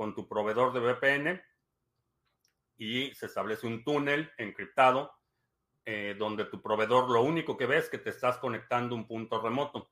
con 0.00 0.14
tu 0.14 0.26
proveedor 0.26 0.72
de 0.72 0.80
VPN 0.80 1.42
y 2.78 3.14
se 3.14 3.26
establece 3.26 3.66
un 3.66 3.84
túnel 3.84 4.32
encriptado 4.38 5.12
eh, 5.84 6.16
donde 6.18 6.46
tu 6.46 6.62
proveedor 6.62 7.10
lo 7.10 7.20
único 7.20 7.54
que 7.54 7.66
ve 7.66 7.76
es 7.76 7.90
que 7.90 7.98
te 7.98 8.08
estás 8.08 8.38
conectando 8.38 8.94
un 8.94 9.06
punto 9.06 9.42
remoto. 9.42 9.90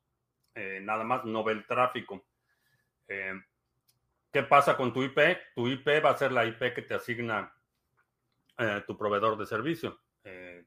Eh, 0.55 0.79
nada 0.81 1.03
más 1.03 1.25
no 1.25 1.43
ve 1.43 1.53
el 1.53 1.67
tráfico. 1.67 2.25
Eh, 3.07 3.39
¿Qué 4.31 4.41
pasa 4.41 4.75
con 4.75 4.91
tu 4.91 5.03
IP? 5.03 5.19
Tu 5.53 5.67
IP 5.67 6.03
va 6.03 6.09
a 6.09 6.17
ser 6.17 6.31
la 6.31 6.43
IP 6.43 6.73
que 6.73 6.81
te 6.81 6.95
asigna 6.95 7.53
tu 8.87 8.97
proveedor 8.97 9.37
de 9.37 9.45
servicio, 9.45 9.99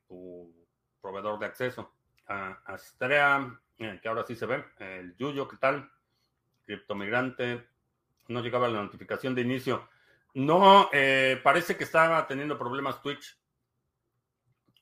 tu 0.07 0.55
proveedor 1.01 1.41
de 1.41 1.47
acceso. 1.47 1.97
Astrea, 2.27 3.61
que 3.77 4.09
ahora 4.09 4.25
sí 4.25 4.37
se 4.37 4.47
ve. 4.47 4.65
El 4.79 5.17
Yuyo, 5.17 5.49
¿qué 5.49 5.57
tal? 5.57 5.91
Criptomigrante. 6.65 7.72
No 8.33 8.41
llegaba 8.41 8.69
la 8.69 8.83
notificación 8.83 9.35
de 9.35 9.43
inicio. 9.43 9.89
No, 10.35 10.89
parece 11.43 11.77
que 11.77 11.85
estaba 11.85 12.27
teniendo 12.27 12.59
problemas 12.59 13.03
Twitch 13.03 13.39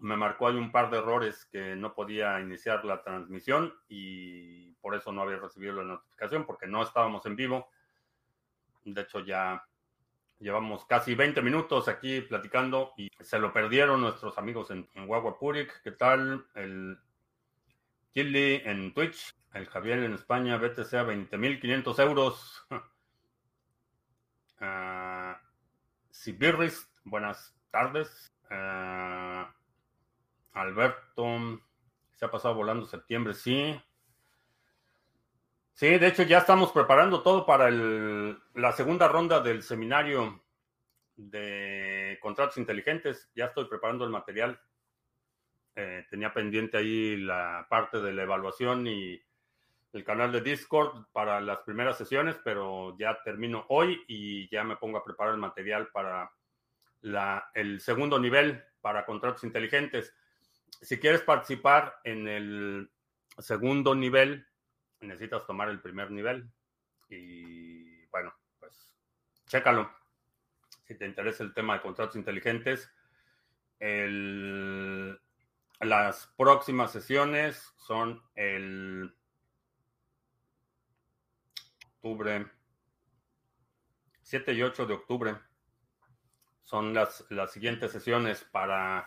me 0.01 0.17
marcó 0.17 0.49
ahí 0.49 0.57
un 0.57 0.73
par 0.73 0.91
de 0.91 0.99
errores 0.99 1.47
que 1.53 1.77
no 1.77 1.95
podía 1.95 2.41
iniciar 2.41 2.85
la 2.85 3.03
transmisión 3.03 3.75
y 3.89 4.73
por 4.81 4.95
eso 4.95 5.13
no 5.13 5.23
había 5.23 5.37
recibido 5.37 5.75
la 5.75 5.85
notificación 5.85 6.47
porque 6.47 6.67
no 6.67 6.83
estábamos 6.83 7.25
en 7.27 7.37
vivo. 7.37 7.69
De 8.85 9.03
hecho, 9.03 9.21
ya 9.21 9.63
llevamos 10.39 10.87
casi 10.87 11.15
20 11.15 11.43
minutos 11.43 11.87
aquí 11.87 12.23
platicando 12.23 12.95
y 12.97 13.11
se 13.21 13.39
lo 13.39 13.53
perdieron 13.53 14.01
nuestros 14.01 14.39
amigos 14.39 14.71
en, 14.71 14.89
en 14.95 15.07
Purik. 15.39 15.83
¿Qué 15.83 15.93
tal? 15.93 16.47
El 16.55 16.99
Killy 18.15 18.63
en 18.65 18.95
Twitch, 18.95 19.35
el 19.53 19.67
Javier 19.67 19.99
en 19.99 20.15
España, 20.15 20.57
BTC 20.57 20.95
a 20.95 21.05
20.500 21.05 22.03
euros. 22.03 22.67
uh, 24.61 25.35
Sibirris, 26.11 26.89
buenas 27.05 27.55
tardes. 27.71 28.33
Uh, 28.51 29.47
Alberto, 30.53 31.61
se 32.17 32.25
ha 32.25 32.31
pasado 32.31 32.55
volando 32.55 32.87
septiembre, 32.87 33.35
sí. 33.35 33.81
Sí, 35.75 35.99
de 35.99 36.09
hecho 36.09 36.25
ya 36.25 36.39
estamos 36.39 36.73
preparando 36.73 37.23
todo 37.23 37.47
para 37.47 37.71
la 37.71 38.73
segunda 38.73 39.09
ronda 39.09 39.41
del 39.41 39.63
seminario 39.63 40.43
de 41.17 42.19
contratos 42.21 42.59
inteligentes. 42.59 43.31
Ya 43.35 43.47
estoy 43.47 43.65
preparando 43.67 44.05
el 44.05 44.11
material. 44.11 44.61
Eh, 45.77 46.05
tenía 46.11 46.35
pendiente 46.35 46.77
ahí 46.77 47.17
la 47.17 47.67
parte 47.71 48.01
de 48.01 48.13
la 48.13 48.25
evaluación 48.25 48.87
y 48.87 49.23
el 49.93 50.05
canal 50.05 50.33
de 50.33 50.41
Discord 50.41 51.07
para 51.13 51.41
las 51.41 51.59
primeras 51.61 51.99
sesiones, 51.99 52.37
pero 52.45 52.97
ya 52.99 53.19
termino 53.25 53.67
hoy 53.69 54.03
y 54.07 54.49
ya 54.49 54.65
me 54.65 54.77
pongo 54.77 54.99
a 54.99 55.05
preparar 55.05 55.35
el 55.35 55.41
material 55.41 55.89
para 55.89 56.31
el 57.55 57.81
segundo 57.81 58.19
nivel 58.19 58.63
para 58.81 59.05
contratos 59.05 59.45
inteligentes 59.45 60.15
si 60.81 60.99
quieres 60.99 61.23
participar 61.23 62.01
en 62.05 62.27
el 62.29 62.91
segundo 63.39 63.95
nivel, 63.95 64.47
necesitas 65.01 65.47
tomar 65.47 65.69
el 65.69 65.81
primer 65.81 66.11
nivel. 66.11 66.51
Y 67.09 68.07
bueno, 68.07 68.35
pues 68.59 68.93
chécalo. 69.47 69.91
Si 70.87 70.95
te 70.97 71.07
interesa 71.07 71.45
el 71.45 71.55
tema 71.55 71.75
de 71.75 71.83
contratos 71.83 72.17
inteligentes, 72.17 72.91
las 75.81 76.27
próximas 76.37 76.93
sesiones 76.93 77.73
son 77.77 78.23
el 78.35 79.15
octubre 82.01 82.47
7 84.23 84.53
y 84.55 84.63
8 84.63 84.87
de 84.87 84.95
octubre. 84.95 85.37
Son 86.63 86.95
las, 86.95 87.27
las 87.29 87.53
siguientes 87.53 87.93
sesiones 87.93 88.43
para 88.45 89.07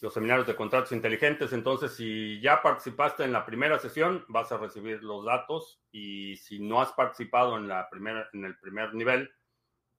los 0.00 0.14
seminarios 0.14 0.46
de 0.46 0.56
contratos 0.56 0.92
inteligentes. 0.92 1.52
Entonces, 1.52 1.94
si 1.94 2.40
ya 2.40 2.62
participaste 2.62 3.24
en 3.24 3.32
la 3.32 3.44
primera 3.44 3.78
sesión, 3.78 4.24
vas 4.28 4.50
a 4.52 4.56
recibir 4.56 5.02
los 5.02 5.24
datos 5.26 5.82
y 5.90 6.36
si 6.36 6.60
no 6.60 6.80
has 6.80 6.92
participado 6.92 7.58
en, 7.58 7.68
la 7.68 7.90
primera, 7.90 8.28
en 8.32 8.44
el 8.44 8.56
primer 8.58 8.94
nivel, 8.94 9.30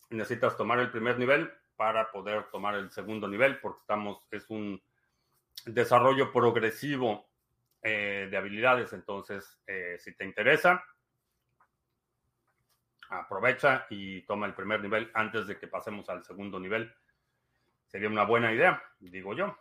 necesitas 0.10 0.58
tomar 0.58 0.80
el 0.80 0.90
primer 0.90 1.20
nivel 1.20 1.52
para 1.76 2.12
poder 2.12 2.46
tomar 2.50 2.76
el 2.76 2.90
segundo 2.90 3.28
nivel, 3.28 3.60
porque 3.60 3.82
estamos, 3.82 4.24
es 4.32 4.50
un 4.50 4.82
desarrollo 5.66 6.32
progresivo 6.32 7.30
eh, 7.84 8.30
de 8.32 8.38
habilidades. 8.38 8.94
Entonces, 8.94 9.60
eh, 9.68 9.98
si 10.00 10.16
te 10.16 10.26
interesa, 10.26 10.84
aprovecha 13.10 13.88
y 13.90 14.22
toma 14.22 14.46
el 14.46 14.54
primer 14.54 14.82
nivel 14.82 15.12
antes 15.14 15.48
de 15.48 15.58
que 15.58 15.68
pasemos 15.68 16.10
al 16.10 16.24
segundo 16.24 16.60
nivel. 16.60 16.94
Sería 17.88 18.08
una 18.08 18.24
buena 18.24 18.54
idea, 18.54 18.82
digo 19.00 19.34
yo. 19.34 19.58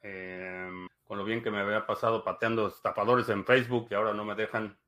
Em, 0.00 0.88
con 1.04 1.18
lo 1.18 1.24
bien 1.24 1.42
que 1.42 1.50
me 1.50 1.60
había 1.60 1.86
pasado 1.86 2.24
pateando 2.24 2.68
estafadores 2.68 3.28
en 3.28 3.44
Facebook 3.44 3.88
y 3.90 3.94
ahora 3.94 4.14
no 4.14 4.24
me 4.24 4.34
dejan. 4.34 4.78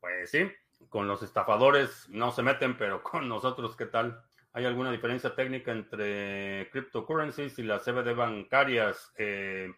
Pues 0.00 0.30
sí, 0.30 0.50
con 0.88 1.08
los 1.08 1.22
estafadores 1.22 2.08
no 2.10 2.30
se 2.30 2.42
meten, 2.42 2.76
pero 2.76 3.02
con 3.02 3.28
nosotros, 3.28 3.76
¿qué 3.76 3.86
tal? 3.86 4.22
¿Hay 4.52 4.64
alguna 4.64 4.90
diferencia 4.90 5.34
técnica 5.34 5.72
entre 5.72 6.70
cryptocurrencies 6.70 7.58
y 7.58 7.62
las 7.62 7.84
CBD 7.84 8.14
bancarias? 8.14 9.12
Eh, 9.16 9.72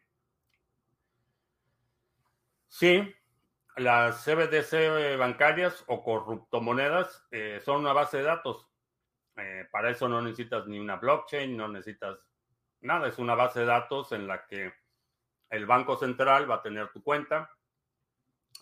sí, 2.69 3.15
las 3.79 4.25
CBDC 4.25 5.17
bancarias 5.19 5.85
o 5.87 6.03
corruptomonedas 6.03 7.27
eh, 7.31 7.61
son 7.65 7.81
una 7.81 7.93
base 7.93 8.19
de 8.19 8.25
datos. 8.25 8.69
Eh, 9.37 9.67
para 9.71 9.91
eso 9.91 10.09
no 10.09 10.21
necesitas 10.21 10.67
ni 10.67 10.79
una 10.79 10.97
blockchain, 10.97 11.57
no 11.57 11.69
necesitas 11.69 12.19
nada, 12.81 13.09
es 13.09 13.19
una 13.19 13.35
base 13.35 13.61
de 13.61 13.67
datos 13.67 14.13
en 14.13 14.27
la 14.27 14.47
que 14.47 14.73
el 15.51 15.67
Banco 15.67 15.97
Central 15.97 16.51
va 16.51 16.57
a 16.57 16.63
tener 16.63 16.89
tu 16.91 17.03
cuenta, 17.03 17.51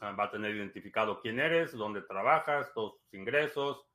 ah, 0.01 0.13
va 0.13 0.25
a 0.25 0.31
tener 0.31 0.55
identificado 0.55 1.21
quién 1.21 1.41
eres, 1.41 1.73
dónde 1.73 2.03
trabajas, 2.03 2.73
todos 2.75 2.99
tus 2.99 3.15
ingresos, 3.15 3.87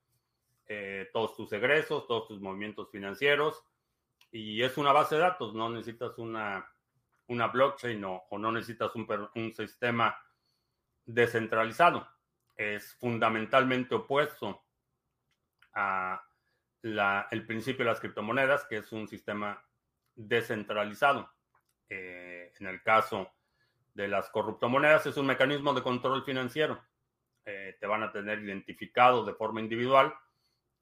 eh, 0.66 1.08
todos 1.12 1.36
tus 1.36 1.52
egresos, 1.52 2.06
todos 2.06 2.28
tus 2.28 2.40
movimientos 2.40 2.90
financieros. 2.90 3.64
Y 4.30 4.62
es 4.62 4.76
una 4.76 4.92
base 4.92 5.16
de 5.16 5.22
datos, 5.22 5.54
no 5.54 5.70
necesitas 5.70 6.18
una, 6.18 6.68
una 7.28 7.48
blockchain 7.48 8.02
o, 8.04 8.24
no 8.38 8.52
necesitas 8.52 8.94
un, 8.94 9.06
un, 9.34 9.52
sistema 9.52 10.16
descentralizado. 11.06 12.08
Es 12.56 12.94
fundamentalmente 12.94 13.94
opuesto 13.94 14.62
a 15.74 16.22
la, 16.82 17.28
principio 17.46 17.84
de 17.84 17.90
las 17.90 18.00
criptomonedas, 18.00 18.64
que 18.66 18.78
es 18.78 18.92
un 18.92 19.08
sistema 19.08 19.64
descentralizado. 20.14 21.30
Eh, 21.88 22.52
en 22.58 22.66
el 22.66 22.82
caso 22.82 23.32
de 23.94 24.08
las 24.08 24.30
corruptomonedas 24.30 25.06
es 25.06 25.16
un 25.16 25.26
mecanismo 25.26 25.74
de 25.74 25.82
control 25.82 26.24
financiero. 26.24 26.82
Eh, 27.44 27.76
te 27.80 27.86
van 27.86 28.02
a 28.02 28.12
tener 28.12 28.40
identificado 28.40 29.24
de 29.24 29.34
forma 29.34 29.60
individual, 29.60 30.14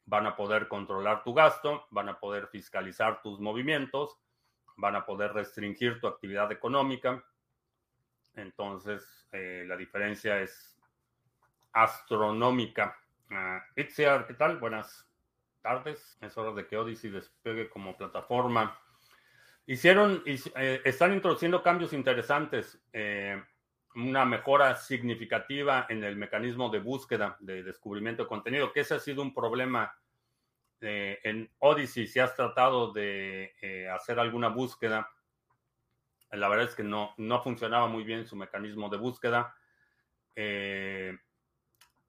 van 0.05 0.27
a 0.27 0.37
poder 0.37 0.69
controlar 0.69 1.23
tu 1.25 1.33
gasto, 1.33 1.87
van 1.91 2.09
a 2.09 2.19
poder 2.19 2.49
fiscalizar 2.49 3.23
tus 3.23 3.41
movimientos, 3.41 4.19
van 4.77 4.97
a 4.97 5.07
poder 5.07 5.33
restringir 5.33 6.01
tu 6.01 6.07
actividad 6.07 6.51
económica. 6.53 7.25
Entonces, 8.35 9.27
eh, 9.33 9.65
la 9.67 9.77
diferencia 9.77 10.41
es 10.41 10.79
astronómica. 11.73 12.97
Uh, 13.31 13.61
¿qué 13.75 14.35
tal? 14.39 14.59
Buenas 14.59 15.09
tardes. 15.63 16.19
Es 16.21 16.37
hora 16.37 16.53
de 16.53 16.67
que 16.67 16.77
Odyssey 16.77 17.11
despegue 17.11 17.69
como 17.69 17.97
plataforma 17.97 18.79
Hicieron, 19.71 20.25
eh, 20.27 20.81
están 20.85 21.13
introduciendo 21.13 21.63
cambios 21.63 21.93
interesantes, 21.93 22.83
eh, 22.93 23.41
una 23.95 24.25
mejora 24.25 24.75
significativa 24.75 25.87
en 25.89 26.03
el 26.03 26.17
mecanismo 26.17 26.71
de 26.71 26.81
búsqueda, 26.81 27.37
de 27.39 27.63
descubrimiento 27.63 28.25
de 28.25 28.29
contenido, 28.29 28.73
que 28.73 28.81
ese 28.81 28.95
ha 28.95 28.99
sido 28.99 29.23
un 29.23 29.33
problema 29.33 29.95
en 30.81 31.49
Odyssey. 31.59 32.09
Si 32.09 32.19
has 32.19 32.35
tratado 32.35 32.93
de 32.93 33.53
hacer 33.95 34.19
alguna 34.19 34.49
búsqueda, 34.49 35.09
la 36.33 36.49
verdad 36.49 36.67
es 36.67 36.75
que 36.75 36.85
no, 36.85 37.15
no 37.17 37.43
funcionaba 37.43 37.87
muy 37.89 38.05
bien 38.05 38.27
su 38.27 38.37
mecanismo 38.37 38.89
de 38.89 38.97
búsqueda. 38.97 39.55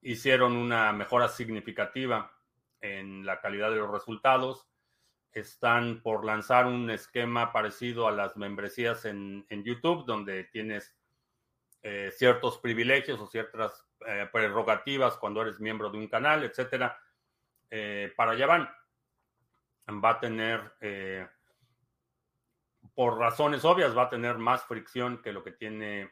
hicieron 0.01 0.55
una 0.57 0.93
mejora 0.93 1.27
significativa 1.27 2.31
en 2.81 3.25
la 3.25 3.39
calidad 3.39 3.69
de 3.71 3.77
los 3.77 3.91
resultados. 3.91 4.67
Están 5.31 6.01
por 6.01 6.25
lanzar 6.25 6.65
un 6.65 6.89
esquema 6.89 7.53
parecido 7.53 8.07
a 8.07 8.11
las 8.11 8.35
membresías 8.35 9.05
en, 9.05 9.45
YouTube, 9.49 10.05
donde 10.05 10.43
tienes 10.45 10.95
eh, 11.83 12.11
ciertos 12.13 12.57
privilegios 12.57 13.19
o 13.19 13.27
ciertas 13.27 13.85
eh, 14.05 14.27
prerrogativas 14.31 15.17
cuando 15.17 15.41
eres 15.41 15.59
miembro 15.59 15.89
de 15.89 15.97
un 15.99 16.07
canal, 16.07 16.43
etcétera. 16.43 16.99
Eh, 17.69 18.11
para 18.17 18.31
allá 18.31 18.47
van. 18.47 18.69
Va 20.03 20.11
a 20.11 20.19
tener, 20.19 20.73
por 23.01 23.17
razones 23.17 23.65
obvias, 23.65 23.97
va 23.97 24.03
a 24.03 24.09
tener 24.11 24.37
más 24.37 24.63
fricción 24.63 25.23
que 25.23 25.33
lo 25.33 25.43
que 25.43 25.53
tiene 25.53 26.11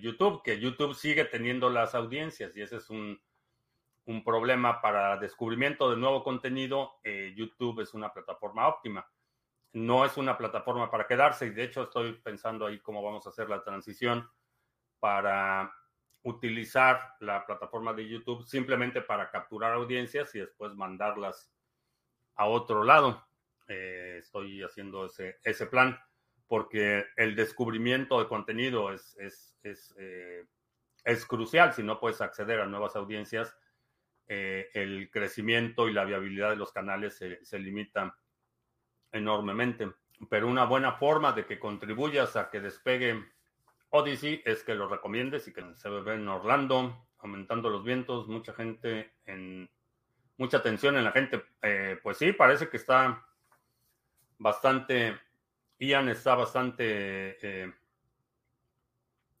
YouTube, 0.00 0.42
que 0.42 0.58
YouTube 0.58 0.92
sigue 0.92 1.24
teniendo 1.24 1.70
las 1.70 1.94
audiencias 1.94 2.56
y 2.56 2.62
ese 2.62 2.78
es 2.78 2.90
un, 2.90 3.22
un 4.06 4.24
problema 4.24 4.82
para 4.82 5.18
descubrimiento 5.18 5.88
de 5.88 5.96
nuevo 5.96 6.24
contenido. 6.24 6.98
YouTube 7.36 7.82
es 7.82 7.94
una 7.94 8.12
plataforma 8.12 8.66
óptima. 8.66 9.08
No 9.72 10.04
es 10.04 10.16
una 10.16 10.36
plataforma 10.36 10.90
para 10.90 11.06
quedarse 11.06 11.46
y 11.46 11.50
de 11.50 11.62
hecho 11.62 11.84
estoy 11.84 12.14
pensando 12.14 12.66
ahí 12.66 12.80
cómo 12.80 13.04
vamos 13.04 13.24
a 13.26 13.30
hacer 13.30 13.48
la 13.48 13.62
transición 13.62 14.28
para 14.98 15.72
utilizar 16.24 17.14
la 17.20 17.46
plataforma 17.46 17.92
de 17.92 18.08
YouTube 18.08 18.44
simplemente 18.48 19.00
para 19.00 19.30
capturar 19.30 19.74
audiencias 19.74 20.34
y 20.34 20.40
después 20.40 20.74
mandarlas 20.74 21.52
a 22.34 22.46
otro 22.46 22.82
lado. 22.82 23.29
Eh, 23.72 24.16
estoy 24.18 24.64
haciendo 24.64 25.06
ese, 25.06 25.38
ese 25.44 25.66
plan 25.66 25.96
porque 26.48 27.06
el 27.14 27.36
descubrimiento 27.36 28.18
de 28.18 28.26
contenido 28.26 28.92
es, 28.92 29.16
es, 29.20 29.56
es, 29.62 29.94
eh, 29.96 30.44
es 31.04 31.24
crucial. 31.24 31.72
Si 31.72 31.84
no 31.84 32.00
puedes 32.00 32.20
acceder 32.20 32.58
a 32.58 32.66
nuevas 32.66 32.96
audiencias, 32.96 33.56
eh, 34.26 34.68
el 34.74 35.08
crecimiento 35.12 35.88
y 35.88 35.92
la 35.92 36.04
viabilidad 36.04 36.50
de 36.50 36.56
los 36.56 36.72
canales 36.72 37.16
se, 37.16 37.44
se 37.44 37.60
limita 37.60 38.18
enormemente. 39.12 39.92
Pero 40.28 40.48
una 40.48 40.64
buena 40.64 40.94
forma 40.94 41.30
de 41.30 41.46
que 41.46 41.60
contribuyas 41.60 42.34
a 42.34 42.50
que 42.50 42.60
despegue 42.60 43.24
Odyssey 43.90 44.42
es 44.44 44.64
que 44.64 44.74
lo 44.74 44.88
recomiendes 44.88 45.46
y 45.46 45.52
que 45.52 45.64
se 45.76 45.88
ve 45.88 46.14
en 46.14 46.26
Orlando, 46.26 47.06
aumentando 47.18 47.70
los 47.70 47.84
vientos, 47.84 48.26
mucha 48.26 48.52
gente 48.52 49.14
en 49.26 49.70
mucha 50.38 50.60
tensión 50.60 50.96
en 50.96 51.04
la 51.04 51.12
gente. 51.12 51.44
Eh, 51.62 52.00
pues 52.02 52.16
sí, 52.16 52.32
parece 52.32 52.68
que 52.68 52.78
está 52.78 53.24
bastante, 54.40 55.20
Ian 55.78 56.08
está 56.08 56.34
bastante, 56.34 57.36
eh, 57.40 57.72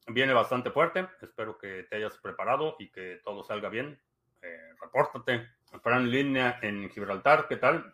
viene 0.06 0.32
bastante 0.32 0.70
fuerte. 0.70 1.08
Espero 1.20 1.58
que 1.58 1.84
te 1.84 1.96
hayas 1.96 2.16
preparado 2.18 2.76
y 2.78 2.92
que 2.92 3.20
todo 3.24 3.42
salga 3.42 3.68
bien. 3.68 4.00
Eh, 4.42 4.74
repórtate. 4.80 5.48
Fran 5.82 6.10
línea 6.10 6.58
en 6.62 6.88
Gibraltar, 6.90 7.48
¿qué 7.48 7.56
tal? 7.56 7.92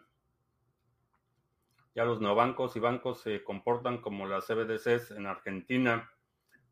Ya 1.94 2.04
los 2.04 2.20
neobancos 2.20 2.76
y 2.76 2.80
bancos 2.80 3.22
se 3.22 3.42
comportan 3.42 3.98
como 3.98 4.26
las 4.26 4.46
CBDCs 4.46 5.12
en 5.12 5.26
Argentina 5.26 6.10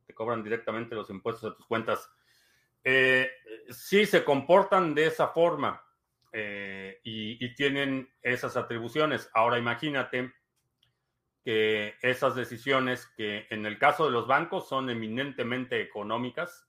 te 0.07 0.15
cobran 0.15 0.43
directamente 0.43 0.95
los 0.95 1.09
impuestos 1.11 1.51
a 1.51 1.57
tus 1.57 1.67
cuentas. 1.67 2.11
Eh, 2.83 3.31
sí 3.71 4.05
se 4.05 4.23
comportan 4.23 4.95
de 4.95 5.07
esa 5.07 5.29
forma 5.29 5.83
eh, 6.37 6.99
y, 7.05 7.55
tienen 7.55 8.13
esas 8.21 8.57
atribuciones. 8.57 9.31
Ahora 9.35 9.57
imagínate 9.57 10.33
que 11.45 11.95
esas 12.03 12.35
decisiones 12.35 13.07
que 13.17 13.47
en 13.51 13.65
el 13.67 13.79
caso 13.79 14.07
de 14.07 14.11
los 14.11 14.27
bancos 14.27 14.69
son 14.69 14.91
eminentemente 14.91 15.81
económicas, 15.81 16.69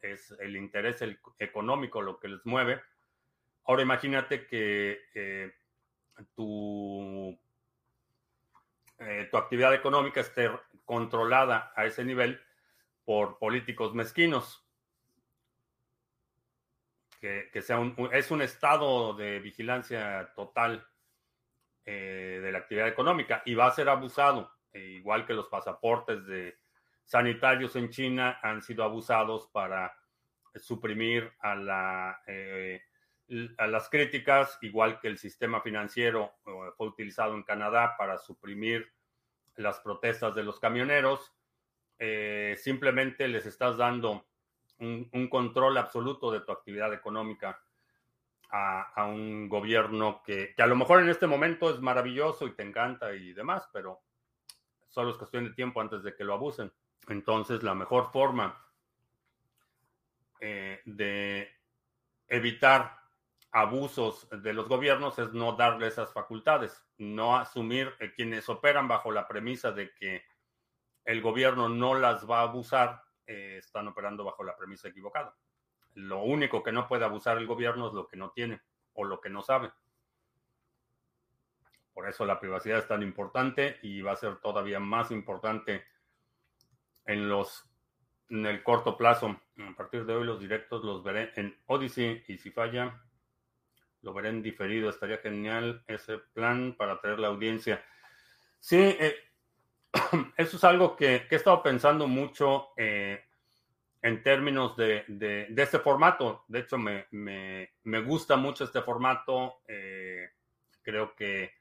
es 0.00 0.30
el 0.38 0.56
interés 0.56 1.04
económico 1.40 2.00
lo 2.00 2.20
que 2.20 2.28
les 2.28 2.46
mueve. 2.46 2.80
Ahora 3.64 3.82
imagínate 3.82 4.46
que 4.46 5.00
eh, 5.12 5.52
tu, 6.36 7.36
tu 9.28 9.36
actividad 9.36 9.74
económica 9.74 10.20
esté 10.20 10.48
controlada 10.84 11.72
a 11.74 11.84
ese 11.84 12.04
nivel 12.04 12.40
por 13.04 13.38
políticos 13.38 13.92
mezquinos. 13.92 14.64
Que, 17.20 17.50
sea 17.60 17.78
un, 17.78 17.94
es 18.12 18.30
un 18.30 18.40
estado 18.40 19.12
de 19.12 19.40
vigilancia 19.40 20.32
total 20.34 20.86
eh, 21.84 22.40
de 22.42 22.50
la 22.50 22.58
actividad 22.58 22.88
económica 22.88 23.42
y 23.44 23.54
va 23.54 23.66
a 23.66 23.72
ser 23.72 23.90
abusado, 23.90 24.50
e 24.72 24.80
igual 24.80 25.26
que 25.26 25.34
los 25.34 25.48
pasaportes 25.48 26.24
de 26.26 26.56
sanitarios 27.04 27.76
en 27.76 27.90
China 27.90 28.38
han 28.42 28.62
sido 28.62 28.84
abusados 28.84 29.48
para 29.48 29.94
suprimir 30.54 31.32
a, 31.40 31.54
la, 31.54 32.22
eh, 32.26 32.80
a 33.58 33.66
las 33.66 33.88
críticas, 33.88 34.58
igual 34.62 35.00
que 35.00 35.08
el 35.08 35.18
sistema 35.18 35.60
financiero 35.60 36.34
eh, 36.46 36.50
fue 36.76 36.88
utilizado 36.88 37.34
en 37.34 37.42
Canadá 37.42 37.96
para 37.96 38.18
suprimir 38.18 38.92
las 39.56 39.80
protestas 39.80 40.34
de 40.34 40.42
los 40.42 40.58
camioneros. 40.58 41.32
Eh, 41.98 42.56
simplemente 42.58 43.28
les 43.28 43.46
estás 43.46 43.76
dando 43.76 44.29
un, 44.80 45.28
control 45.28 45.76
absoluto 45.78 46.30
de 46.30 46.40
tu 46.40 46.52
actividad 46.52 46.92
económica 46.92 47.60
a, 48.50 49.04
un 49.06 49.48
gobierno 49.48 50.22
que, 50.24 50.54
a 50.58 50.66
lo 50.66 50.74
mejor 50.74 51.00
en 51.00 51.08
este 51.08 51.26
momento 51.26 51.70
es 51.70 51.80
maravilloso 51.80 52.46
y 52.46 52.54
te 52.54 52.64
encanta 52.64 53.14
y 53.14 53.32
demás, 53.32 53.68
pero 53.72 54.00
solo 54.88 55.10
es 55.10 55.16
cuestión 55.16 55.44
de 55.44 55.50
tiempo 55.50 55.80
antes 55.80 56.02
de 56.02 56.14
que 56.14 56.24
lo 56.24 56.34
abusen. 56.34 56.72
Entonces, 57.08 57.62
la 57.62 57.74
mejor 57.74 58.10
forma 58.10 58.60
eh, 60.40 60.80
de 60.84 61.48
evitar 62.26 62.98
abusos 63.52 64.28
de 64.30 64.52
los 64.52 64.68
gobiernos 64.68 65.18
es 65.18 65.32
no 65.32 65.52
darle 65.52 65.88
esas 65.88 66.12
facultades, 66.12 66.84
no 66.98 67.36
asumir 67.36 67.94
eh, 67.98 68.12
quienes 68.14 68.48
operan 68.48 68.88
bajo 68.88 69.10
la 69.10 69.26
premisa 69.26 69.72
de 69.72 69.92
que 69.94 70.24
el 71.04 71.20
gobierno 71.20 71.68
no 71.68 71.94
las 71.94 72.28
va 72.28 72.40
a 72.40 72.44
abusar, 72.44 73.02
eh, 73.30 73.58
están 73.58 73.86
operando 73.86 74.24
bajo 74.24 74.42
la 74.42 74.56
premisa 74.56 74.88
equivocada. 74.88 75.36
Lo 75.94 76.24
único 76.24 76.64
que 76.64 76.72
no 76.72 76.88
puede 76.88 77.04
abusar 77.04 77.38
el 77.38 77.46
gobierno 77.46 77.86
es 77.86 77.94
lo 77.94 78.08
que 78.08 78.16
no 78.16 78.30
tiene 78.30 78.60
o 78.94 79.04
lo 79.04 79.20
que 79.20 79.30
no 79.30 79.40
sabe. 79.40 79.70
Por 81.94 82.08
eso 82.08 82.24
la 82.24 82.40
privacidad 82.40 82.78
es 82.78 82.88
tan 82.88 83.04
importante 83.04 83.78
y 83.82 84.02
va 84.02 84.12
a 84.12 84.16
ser 84.16 84.38
todavía 84.38 84.80
más 84.80 85.12
importante 85.12 85.84
en 87.06 87.28
los 87.28 87.66
en 88.30 88.46
el 88.46 88.64
corto 88.64 88.96
plazo. 88.96 89.40
A 89.58 89.76
partir 89.76 90.04
de 90.06 90.14
hoy 90.14 90.24
los 90.24 90.40
directos 90.40 90.82
los 90.82 91.04
veré 91.04 91.32
en 91.36 91.56
Odyssey 91.66 92.24
y 92.26 92.38
si 92.38 92.50
falla 92.50 93.00
lo 94.02 94.12
veré 94.12 94.30
en 94.30 94.42
diferido. 94.42 94.90
Estaría 94.90 95.18
genial 95.18 95.84
ese 95.86 96.18
plan 96.18 96.74
para 96.76 97.00
traer 97.00 97.20
la 97.20 97.28
audiencia. 97.28 97.84
Sí, 98.58 98.76
eh, 98.76 99.14
eso 100.36 100.56
es 100.56 100.64
algo 100.64 100.96
que, 100.96 101.26
he 101.30 101.34
estado 101.34 101.62
pensando 101.62 102.06
mucho 102.06 102.68
eh, 102.76 103.24
en 104.02 104.22
términos 104.22 104.76
de, 104.76 105.04
este 105.56 105.78
formato. 105.78 106.44
De 106.48 106.60
hecho, 106.60 106.78
me, 106.78 107.68
gusta 108.04 108.36
mucho 108.36 108.64
este 108.64 108.82
formato. 108.82 109.60
Eh, 109.66 110.30
creo 110.82 111.14
que 111.14 111.52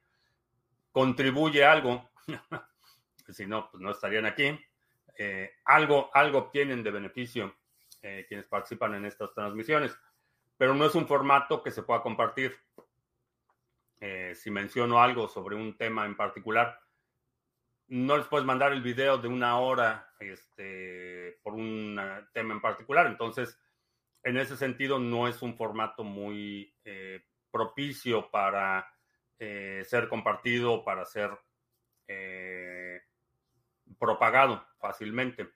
contribuye 0.91 1.65
algo. 1.65 2.09
si 3.29 3.45
no, 3.45 3.69
pues 3.69 3.81
no 3.81 3.91
estarían 3.91 4.25
aquí. 4.25 4.59
Eh, 5.17 5.51
algo, 5.65 6.09
algo 6.13 6.37
obtienen 6.39 6.83
de 6.83 6.91
beneficio 6.91 7.55
quienes 8.29 8.45
participan 8.45 8.95
en 8.95 9.05
estas 9.05 9.33
transmisiones. 9.33 9.93
Pero 10.57 10.73
no 10.73 10.85
es 10.85 10.95
un 10.95 11.05
formato 11.05 11.61
que 11.61 11.69
se 11.69 11.83
pueda 11.83 12.01
compartir. 12.01 12.55
si 14.35 14.49
menciono 14.49 15.01
algo 15.01 15.27
sobre 15.27 15.57
un 15.57 15.75
tema 15.75 16.05
en 16.05 16.15
particular, 16.15 16.79
no 17.89 18.17
les 18.17 18.27
puedes 18.27 18.45
mandar 18.45 18.71
el 18.71 18.81
video 18.81 19.17
de 19.17 19.27
una 19.27 19.59
hora 19.59 20.13
este, 20.19 21.39
por 21.43 21.53
un 21.53 21.99
tema 22.33 22.53
en 22.53 22.61
particular. 22.61 23.07
Entonces, 23.07 23.59
en 24.23 24.37
ese 24.37 24.55
sentido, 24.57 24.99
no 24.99 25.27
es 25.27 25.41
un 25.41 25.55
formato 25.55 26.03
muy 26.03 26.75
eh, 26.85 27.25
propicio 27.51 28.29
para 28.29 28.87
eh, 29.39 29.83
ser 29.85 30.07
compartido, 30.07 30.83
para 30.83 31.03
ser 31.05 31.31
eh, 32.07 33.01
propagado 33.97 34.63
fácilmente. 34.79 35.49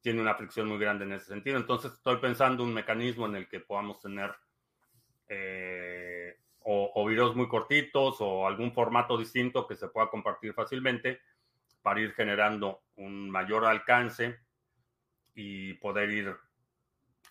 Tiene 0.00 0.20
una 0.20 0.34
fricción 0.34 0.66
muy 0.66 0.78
grande 0.78 1.04
en 1.04 1.12
ese 1.12 1.26
sentido. 1.26 1.56
Entonces, 1.56 1.92
estoy 1.92 2.16
pensando 2.16 2.64
un 2.64 2.74
mecanismo 2.74 3.26
en 3.26 3.36
el 3.36 3.48
que 3.48 3.60
podamos 3.60 4.00
tener 4.00 4.34
o, 6.62 6.90
o 6.92 7.06
videos 7.06 7.36
muy 7.36 7.46
cortitos 7.46 8.16
o 8.18 8.48
algún 8.48 8.72
formato 8.72 9.16
distinto 9.16 9.64
que 9.68 9.76
se 9.76 9.86
pueda 9.86 10.10
compartir 10.10 10.52
fácilmente 10.52 11.20
para 11.82 12.00
ir 12.00 12.12
generando 12.12 12.82
un 12.96 13.30
mayor 13.30 13.64
alcance 13.64 14.38
y 15.34 15.74
poder 15.74 16.10
ir 16.10 16.36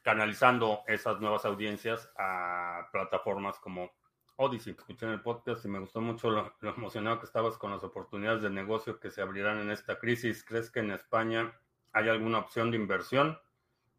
canalizando 0.02 0.84
esas 0.88 1.20
nuevas 1.20 1.46
audiencias 1.46 2.10
a 2.18 2.88
plataformas 2.92 3.60
como 3.60 3.92
Odyssey. 4.38 4.74
Escuché 4.78 5.06
en 5.06 5.12
el 5.14 5.22
podcast 5.22 5.66
y 5.66 5.68
me 5.68 5.80
gustó 5.80 6.02
mucho 6.02 6.30
lo, 6.30 6.56
emocionado 6.62 7.20
que 7.20 7.26
estabas 7.26 7.58
con 7.58 7.72
las 7.72 7.84
oportunidades 7.84 8.42
de 8.42 8.50
negocio 8.50 9.00
que 9.00 9.12
se 9.12 9.22
abrirán 9.22 9.60
en 9.60 9.70
esta 9.70 10.00
crisis. 10.00 10.44
¿Crees 10.46 10.72
que 10.72 10.80
en 10.80 10.92
España 10.92 11.54
hay 11.92 12.08
alguna 12.08 12.40
opción 12.40 12.72
de 12.72 12.78
inversión? 12.78 13.38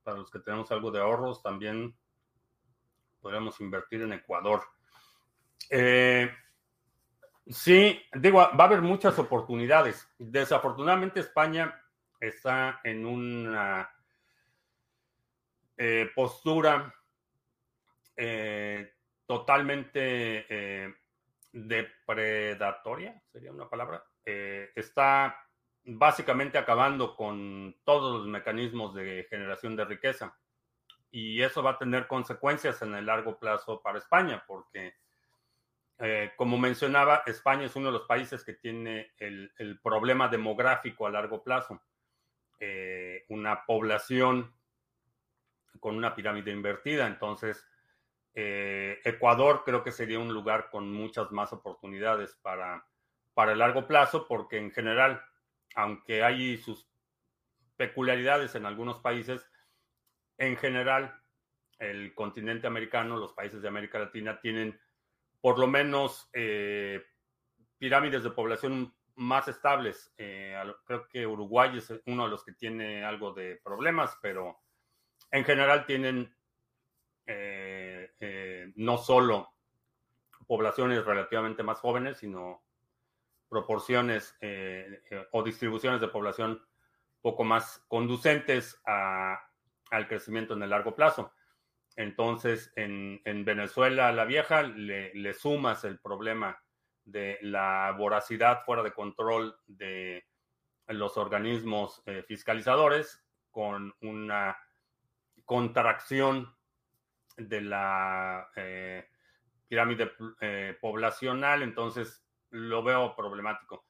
Para 0.03 0.17
los 0.17 0.31
que 0.31 0.39
tenemos 0.39 0.73
algo 0.73 0.91
de 0.91 1.01
ahorros, 1.01 1.43
también 1.43 1.95
podríamos 3.21 3.61
invertir 3.61 4.01
en 4.01 4.15
Ecuador. 4.15 4.63
Eh, 5.69 6.35
sí, 7.47 8.01
digo, 8.15 8.39
va 8.39 8.65
a 8.65 8.67
haber 8.67 8.83
muchas 8.83 9.19
oportunidades. 9.19 10.09
Desafortunadamente 10.19 11.21
España 11.21 11.83
está 12.19 12.81
en 12.85 13.07
una 13.07 13.91
eh, 15.77 16.11
postura 16.15 16.95
eh, 18.17 18.93
totalmente 19.27 20.97
depredatoria, 21.53 23.23
sería 23.33 23.53
una 23.53 23.69
palabra. 23.69 24.05
está 24.25 25.37
básicamente 25.85 26.59
acabando 26.59 27.17
con 27.17 27.77
todos 27.85 28.21
los 28.21 28.29
mecanismos 28.29 28.95
de 28.95 29.27
generación 29.29 29.77
de 29.77 29.85
riqueza. 29.85 30.37
Y 31.11 31.43
eso 31.43 31.63
va 31.63 31.73
a 31.73 31.79
tener 31.79 32.07
consecuencias 32.07 32.83
en 32.83 32.95
el 32.95 33.07
largo 33.07 33.39
plazo 33.39 33.81
para 33.83 33.99
España, 33.99 34.45
porque, 34.47 34.95
eh, 36.01 36.33
como 36.37 36.59
mencionaba, 36.59 37.23
España 37.27 37.67
es 37.67 37.77
uno 37.77 37.87
de 37.87 37.93
los 37.93 38.07
países 38.07 38.45
que 38.45 38.55
tiene 38.55 39.13
el, 39.19 39.81
problema 39.83 40.29
demográfico 40.29 41.07
a 41.07 41.11
largo 41.11 41.43
plazo. 41.43 41.83
Eh, 42.59 43.25
una 43.29 43.65
población 43.65 44.55
con 45.79 45.97
una 45.97 46.15
pirámide 46.15 46.51
invertida. 46.51 47.07
Entonces, 47.07 47.67
eh, 48.35 49.01
Ecuador 49.05 49.63
creo 49.65 49.83
que 49.83 49.93
sería 49.93 50.19
un 50.19 50.33
lugar 50.33 50.71
con 50.71 50.93
muchas 50.93 51.31
más 51.33 51.53
oportunidades 51.53 52.35
para, 52.43 52.87
para 53.35 53.53
el 53.53 53.59
largo 53.59 53.87
plazo, 53.87 54.27
porque 54.27 54.59
en 54.59 54.71
general 54.71 55.23
aunque 55.75 56.23
hay 56.23 56.57
sus 56.59 56.89
peculiaridades 57.77 58.55
en 58.55 58.67
algunos 58.67 59.01
países, 59.01 59.49
en 60.39 60.57
general 60.57 61.21
el 61.79 62.15
continente 62.15 62.67
americano, 62.67 63.17
los 63.17 63.33
países 63.33 63.63
de 63.63 63.69
América 63.69 63.99
Latina 63.99 64.41
tienen 64.41 64.79
por 65.41 65.59
lo 65.59 65.67
menos 65.67 66.29
eh, 66.33 67.03
pirámides 67.79 68.23
de 68.23 68.31
población 68.31 68.95
más 69.17 69.49
estables. 69.49 70.13
Eh, 70.19 70.55
creo 70.85 71.09
que 71.09 71.27
Uruguay 71.27 71.77
es 71.79 71.93
uno 72.07 72.25
de 72.25 72.31
los 72.31 72.45
que 72.45 72.53
tiene 72.53 73.05
algo 73.05 73.33
de 73.33 73.61
problemas, 73.63 74.19
pero 74.21 74.61
en 75.31 75.45
general 75.45 75.87
tienen 75.87 76.35
eh, 77.27 78.73
no 78.77 78.99
solo 78.99 79.55
poblaciones 80.47 81.05
relativamente 81.05 81.63
más 81.63 81.79
jóvenes, 81.79 82.19
sino 82.19 82.63
proporciones 83.49 84.37
o 85.33 85.43
distribuciones 85.43 86.01
de 86.01 86.09
población 86.09 86.61
poco 87.21 87.45
más 87.45 87.85
conducentes 87.89 88.81
al 88.85 90.09
crecimiento 90.09 90.55
en 90.55 90.63
el 90.63 90.71
largo 90.71 90.95
plazo. 90.95 91.33
Entonces, 92.01 92.73
en, 92.77 93.21
Venezuela 93.45 94.11
la 94.11 94.25
vieja 94.25 94.63
le, 94.63 95.35
sumas 95.35 95.85
el 95.85 95.99
problema 96.01 96.59
de 97.05 97.39
la 97.43 97.95
voracidad 97.97 98.65
fuera 98.65 98.83
de 98.83 98.93
control 98.93 99.55
de 99.67 100.25
los 100.89 101.19
organismos 101.19 102.03
eh, 102.07 102.25
fiscalizadores 102.27 103.23
con 103.51 103.95
una 104.01 104.57
contracción 105.45 106.57
de 107.37 107.61
la 107.61 108.49
pirámide 109.69 110.11
poblacional. 110.81 111.63
Entonces, 111.63 112.25
lo 112.51 112.83
veo 112.83 113.15
problemático. 113.15 113.85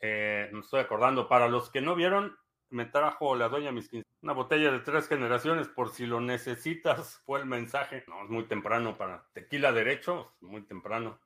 Eh, 0.00 0.50
me 0.52 0.60
estoy 0.60 0.80
acordando, 0.80 1.28
para 1.28 1.46
los 1.46 1.70
que 1.70 1.80
no 1.80 1.94
vieron, 1.94 2.36
me 2.72 2.86
trajo 2.86 3.36
la 3.36 3.48
doña 3.48 3.72
Miskin 3.72 4.04
una 4.22 4.32
botella 4.32 4.70
de 4.70 4.78
tres 4.80 5.08
generaciones 5.08 5.68
por 5.68 5.90
si 5.90 6.06
lo 6.06 6.20
necesitas, 6.20 7.20
fue 7.26 7.40
el 7.40 7.46
mensaje. 7.46 8.04
No, 8.06 8.22
es 8.24 8.30
muy 8.30 8.44
temprano 8.44 8.96
para 8.96 9.24
tequila 9.32 9.72
derecho, 9.72 10.32
muy 10.40 10.62
temprano. 10.62 11.20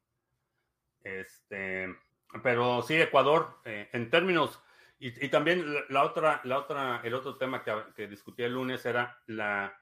Este, 1.02 1.94
pero 2.42 2.82
sí, 2.82 2.94
Ecuador, 2.94 3.60
eh, 3.64 3.88
en 3.92 4.10
términos, 4.10 4.60
y, 4.98 5.28
también 5.28 5.62
la, 5.90 6.04
otra, 6.04 6.40
la 6.44 6.58
otra, 6.58 7.02
el 7.04 7.12
otro 7.12 7.36
tema 7.36 7.62
que, 7.62 7.72
que 7.94 8.08
discutí 8.08 8.44
el 8.44 8.54
lunes 8.54 8.86
era 8.86 9.20
la 9.26 9.78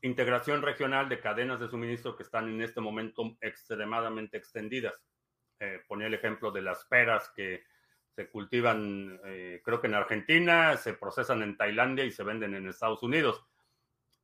integración 0.00 0.62
regional 0.62 1.10
de 1.10 1.20
cadenas 1.20 1.60
de 1.60 1.68
suministro 1.68 2.16
que 2.16 2.22
están 2.22 2.48
en 2.48 2.62
este 2.62 2.80
momento 2.80 3.36
extremadamente 3.42 4.38
extendidas. 4.38 4.98
Eh, 5.60 5.82
ponía 5.86 6.06
el 6.06 6.14
ejemplo 6.14 6.50
de 6.50 6.62
las 6.62 6.86
peras 6.86 7.30
que 7.36 7.64
se 8.16 8.28
cultivan, 8.28 9.20
eh, 9.26 9.60
creo 9.64 9.80
que 9.80 9.86
en 9.86 9.94
Argentina, 9.94 10.76
se 10.76 10.94
procesan 10.94 11.42
en 11.42 11.56
Tailandia 11.56 12.04
y 12.04 12.10
se 12.10 12.24
venden 12.24 12.54
en 12.54 12.68
Estados 12.68 13.02
Unidos. 13.02 13.44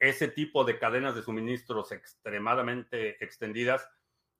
Ese 0.00 0.28
tipo 0.28 0.64
de 0.64 0.78
cadenas 0.78 1.14
de 1.14 1.22
suministros 1.22 1.92
extremadamente 1.92 3.22
extendidas 3.22 3.88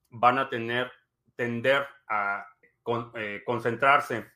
van 0.09 0.39
a 0.39 0.49
tener, 0.49 0.91
tender 1.37 1.87
a 2.09 2.47
eh, 3.15 3.43
concentrarse 3.45 4.27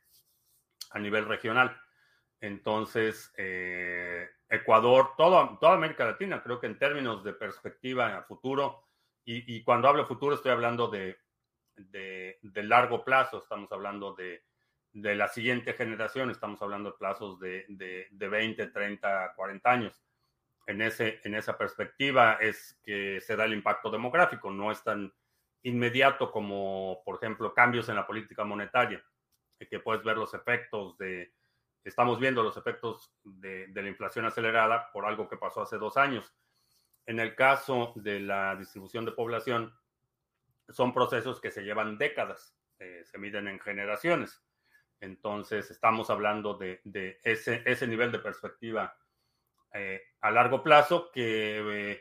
a 0.90 0.98
nivel 0.98 1.24
regional. 1.26 1.76
Entonces, 2.38 3.32
Ecuador, 4.48 5.14
todo, 5.16 5.58
toda 5.58 5.74
América 5.74 6.04
Latina, 6.04 6.42
creo 6.42 6.60
que 6.60 6.66
en 6.66 6.78
términos 6.78 7.24
de 7.24 7.32
perspectiva 7.32 8.16
a 8.16 8.22
futuro, 8.22 8.84
y, 9.24 9.56
y 9.56 9.64
cuando 9.64 9.88
hablo 9.88 10.06
futuro 10.06 10.36
estoy 10.36 10.52
hablando 10.52 10.88
de 10.88 11.16
de, 11.76 12.62
largo 12.62 13.04
plazo, 13.04 13.38
estamos 13.38 13.70
hablando 13.72 14.14
de, 14.14 14.42
la 15.02 15.28
siguiente 15.28 15.74
generación, 15.74 16.30
estamos 16.30 16.60
hablando 16.62 16.90
de 16.90 16.98
plazos 16.98 17.38
de, 17.38 17.66
de, 17.68 18.28
20, 18.28 18.68
30, 18.68 19.34
40 19.34 19.70
años. 19.70 20.02
En, 20.66 20.80
ese, 20.80 21.20
en 21.24 21.34
esa 21.34 21.56
perspectiva 21.56 22.34
es 22.40 22.78
que 22.82 23.20
se 23.20 23.36
da 23.36 23.44
el 23.44 23.52
impacto 23.52 23.90
demográfico, 23.90 24.50
no 24.50 24.72
es 24.72 24.82
tan 24.82 25.12
inmediato 25.62 26.30
como, 26.30 27.02
por 27.04 27.16
ejemplo, 27.16 27.52
cambios 27.52 27.88
en 27.88 27.96
la 27.96 28.06
política 28.06 28.44
monetaria, 28.44 29.04
que 29.70 29.80
puedes 29.80 30.02
ver 30.02 30.16
los 30.16 30.34
efectos 30.34 30.96
de, 30.98 31.32
estamos 31.84 32.18
viendo 32.18 32.42
los 32.42 32.56
efectos 32.56 33.12
de, 33.22 33.68
de 33.68 33.82
la 33.82 33.88
inflación 33.88 34.24
acelerada 34.24 34.90
por 34.92 35.06
algo 35.06 35.28
que 35.28 35.36
pasó 35.36 35.62
hace 35.62 35.76
dos 35.76 35.96
años. 35.96 36.34
En 37.06 37.20
el 37.20 37.34
caso 37.34 37.92
de 37.96 38.20
la 38.20 38.56
distribución 38.56 39.04
de 39.04 39.12
población, 39.12 39.72
son 40.68 40.92
procesos 40.92 41.40
que 41.40 41.50
se 41.50 41.62
llevan 41.62 41.98
décadas, 41.98 42.56
eh, 42.78 43.02
se 43.04 43.18
miden 43.18 43.46
en 43.48 43.60
generaciones. 43.60 44.42
Entonces, 45.00 45.70
estamos 45.70 46.10
hablando 46.10 46.54
de, 46.54 46.80
ese, 47.22 47.62
ese, 47.64 47.86
nivel 47.86 48.10
de 48.12 48.18
perspectiva 48.18 48.96
eh, 49.72 50.00
a 50.20 50.30
largo 50.30 50.62
plazo 50.62 51.10
que 51.12 51.92
eh, 51.92 52.00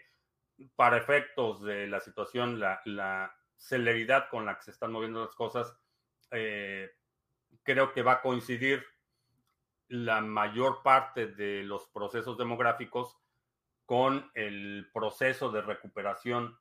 para 0.76 0.98
efectos 0.98 1.62
de 1.62 1.88
la 1.88 2.00
situación, 2.00 2.60
la, 2.60 3.36
celeridad 3.58 4.30
con 4.30 4.46
la 4.46 4.58
que 4.58 4.64
se 4.64 4.72
están 4.72 4.92
moviendo 4.92 5.24
las 5.24 5.34
cosas, 5.34 5.74
creo 6.30 7.94
que 7.94 8.02
va 8.02 8.14
a 8.14 8.22
coincidir 8.22 8.86
la 9.88 10.22
mayor 10.22 10.82
parte 10.84 11.28
de 11.28 11.64
los 11.64 11.88
procesos 11.88 12.38
demográficos 12.38 13.18
con 13.86 14.32
el 14.34 14.90
proceso 14.94 15.52
de 15.52 15.62
recuperación 15.62 16.58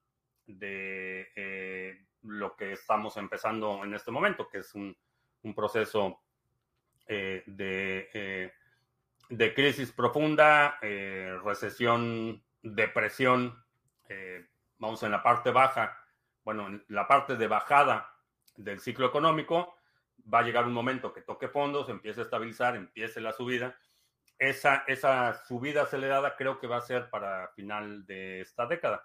de 0.46 1.28
eh, 1.36 2.06
lo 2.22 2.54
que 2.54 2.72
estamos 2.72 3.16
empezando 3.16 3.82
en 3.82 3.94
este 3.94 4.10
momento, 4.10 4.48
que 4.48 4.58
es 4.58 4.74
un, 4.74 4.96
proceso 5.54 6.23
eh, 7.06 7.42
de, 7.46 8.08
eh, 8.14 8.52
de, 9.28 9.54
crisis 9.54 9.92
profunda, 9.92 10.78
recesión, 10.80 12.42
depresión, 12.62 13.62
vamos 14.78 15.02
en 15.02 15.10
la 15.10 15.22
parte 15.22 15.50
baja, 15.50 15.98
bueno, 16.44 16.66
en 16.68 16.84
la 16.88 17.08
parte 17.08 17.36
de 17.36 17.46
bajada 17.46 18.14
del 18.56 18.80
ciclo 18.80 19.06
económico, 19.06 19.76
va 20.32 20.40
a 20.40 20.42
llegar 20.42 20.66
un 20.66 20.72
momento 20.72 21.12
que 21.12 21.22
toque 21.22 21.48
fondos, 21.48 21.88
empiece 21.88 22.20
a 22.20 22.24
estabilizar, 22.24 22.76
empiece 22.76 23.20
la 23.20 23.32
subida. 23.32 23.78
Esa, 24.38 24.84
esa 24.86 25.44
subida 25.46 25.82
acelerada 25.82 26.36
creo 26.36 26.58
que 26.58 26.66
va 26.66 26.78
a 26.78 26.82
ser 26.82 27.08
para 27.10 27.48
final 27.54 28.04
de 28.06 28.40
esta 28.40 28.66
década. 28.66 29.04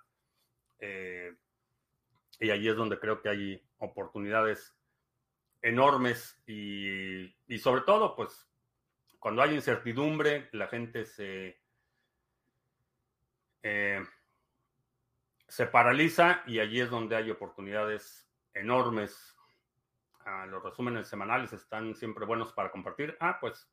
Eh, 0.80 1.36
y 2.40 2.52
allí 2.52 2.70
es 2.70 2.76
donde 2.76 3.00
creo 3.00 3.22
que 3.22 3.30
hay 3.30 3.64
oportunidades 3.80 4.76
enormes 5.62 6.42
y, 6.48 7.34
sobre 7.60 7.82
todo, 7.82 8.16
pues, 8.16 8.48
cuando 9.20 9.42
hay 9.42 9.56
incertidumbre, 9.56 10.50
la 10.54 10.68
gente 10.68 11.06
se, 11.06 11.60
eh, 13.64 14.04
se 15.48 15.66
paraliza 15.68 16.44
y 16.48 16.60
allí 16.60 16.80
es 16.80 16.90
donde 16.90 17.16
hay 17.16 17.30
oportunidades 17.30 18.30
enormes. 18.54 19.36
Ah, 20.26 20.46
los 20.46 20.64
resúmenes 20.64 21.08
semanales 21.08 21.54
están 21.54 21.96
siempre 21.96 22.26
buenos 22.26 22.54
para 22.54 22.72
compartir. 22.72 23.18
Ah, 23.20 23.38
pues, 23.40 23.70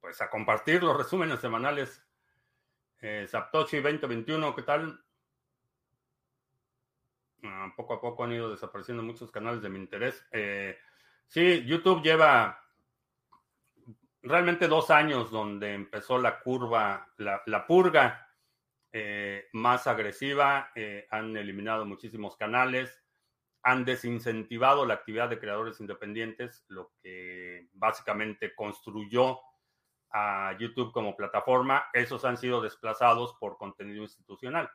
pues 0.00 0.20
a 0.20 0.30
compartir 0.30 0.82
los 0.82 0.96
resúmenes 0.96 1.40
semanales 1.40 2.06
eh, 3.00 3.26
Zaptochi 3.28 3.80
2021, 3.80 4.54
¿qué 4.54 4.62
tal? 4.62 5.05
Ah, 7.44 7.72
poco 7.76 7.94
a 7.94 8.00
poco 8.00 8.24
han 8.24 8.32
ido 8.32 8.50
desapareciendo 8.50 9.02
muchos 9.02 9.30
canales 9.30 9.62
de 9.62 9.68
mi 9.68 9.78
interés. 9.78 10.26
Eh, 10.32 10.76
sí, 11.26 11.64
YouTube 11.64 12.02
lleva 12.02 12.60
realmente 14.22 14.68
dos 14.68 14.90
años 14.90 15.30
donde 15.30 15.74
empezó 15.74 16.18
la 16.18 16.40
curva, 16.40 17.12
la, 17.18 17.66
purga 17.66 18.28
eh, 18.92 19.48
más 19.52 19.86
agresiva, 19.86 20.70
eh, 20.74 21.06
han 21.10 21.36
eliminado 21.36 21.84
muchísimos 21.84 22.36
canales, 22.36 23.04
han 23.62 23.84
desincentivado 23.84 24.86
la 24.86 24.94
actividad 24.94 25.28
de 25.28 25.38
creadores 25.38 25.80
independientes, 25.80 26.64
lo 26.68 26.92
que 27.02 27.68
básicamente 27.72 28.54
construyó 28.54 29.40
a 30.10 30.56
YouTube 30.58 30.92
como 30.92 31.16
plataforma. 31.16 31.86
Esos 31.92 32.24
han 32.24 32.36
sido 32.36 32.60
desplazados 32.60 33.34
por 33.34 33.58
contenido 33.58 34.02
institucional. 34.02 34.70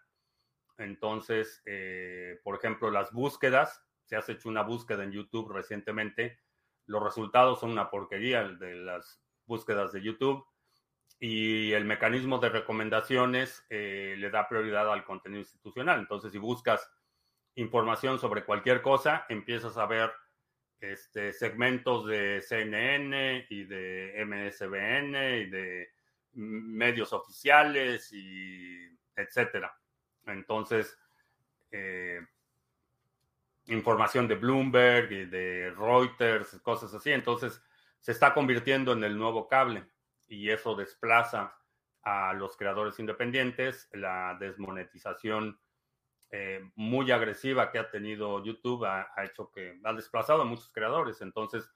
Entonces, 0.82 1.62
eh, 1.66 2.40
por 2.44 2.56
ejemplo, 2.56 2.92
las 2.92 3.12
búsquedas, 3.12 3.84
si 4.04 4.16
has 4.16 4.28
hecho 4.30 4.50
una 4.50 4.64
búsqueda 4.64 5.04
en 5.04 5.12
YouTube 5.12 5.52
recientemente, 5.52 6.40
los 6.86 7.04
resultados 7.04 7.60
son 7.60 7.72
una 7.72 7.90
porquería 7.90 8.44
de 8.44 8.76
las 8.76 9.22
búsquedas 9.46 9.92
de 9.92 10.02
YouTube 10.02 10.46
y 11.20 11.72
el 11.74 11.86
mecanismo 11.86 12.40
de 12.40 12.50
recomendaciones 12.50 13.66
eh, 13.70 14.16
le 14.18 14.30
da 14.30 14.50
prioridad 14.50 14.92
al 14.92 15.06
contenido 15.06 15.42
institucional. 15.42 16.00
Entonces, 16.00 16.32
si 16.32 16.40
buscas 16.40 16.90
información 17.56 18.20
sobre 18.20 18.44
cualquier 18.44 18.82
cosa, 18.82 19.26
empiezas 19.30 19.78
a 19.78 19.86
ver 19.86 20.12
este, 20.80 21.32
segmentos 21.32 22.08
de 22.08 22.42
CNN 22.42 23.46
y 23.50 23.66
de 23.66 24.26
MSBN 24.26 25.16
y 25.42 25.50
de 25.50 25.90
medios 26.34 27.14
oficiales 27.14 28.12
y 28.14 28.90
etcétera. 29.16 29.81
Entonces, 30.26 30.98
eh, 31.72 32.22
información 33.68 34.28
de 34.28 34.36
Bloomberg 34.36 35.12
y 35.12 35.26
de 35.26 35.72
Reuters, 35.72 36.60
cosas 36.62 36.94
así. 36.94 37.12
Entonces, 37.12 37.62
se 38.00 38.12
está 38.12 38.34
convirtiendo 38.34 38.94
en 38.94 39.04
el 39.04 39.18
nuevo 39.18 39.48
cable 39.48 39.86
y 40.28 40.50
eso 40.50 40.76
desplaza 40.76 41.56
a 42.04 42.34
los 42.34 42.58
creadores 42.58 43.00
independientes. 43.00 43.90
La 43.94 44.36
desmonetización 44.40 45.60
eh, 46.32 46.72
muy 46.76 47.12
agresiva 47.12 47.72
que 47.72 47.80
ha 47.80 47.92
tenido 47.92 48.44
YouTube 48.44 48.86
ha, 48.86 49.12
hecho 49.24 49.52
que 49.52 49.80
ha 49.84 49.94
desplazado 49.94 50.42
a 50.42 50.46
muchos 50.46 50.72
creadores. 50.72 51.22
Entonces, 51.22 51.70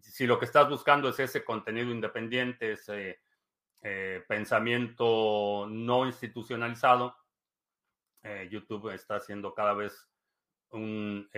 si 0.00 0.26
lo 0.26 0.38
que 0.38 0.44
estás 0.44 0.68
buscando 0.68 1.08
es 1.08 1.18
ese 1.18 1.44
contenido 1.44 1.90
independiente, 1.90 2.72
ese 2.72 3.20
eh, 3.82 4.24
pensamiento 4.26 5.66
no 5.68 6.06
institucionalizado, 6.06 7.16
eh, 8.26 8.48
YouTube 8.50 8.92
está 8.92 9.20
siendo 9.20 9.54
cada 9.54 9.74
vez 9.74 10.08
un 10.70 11.28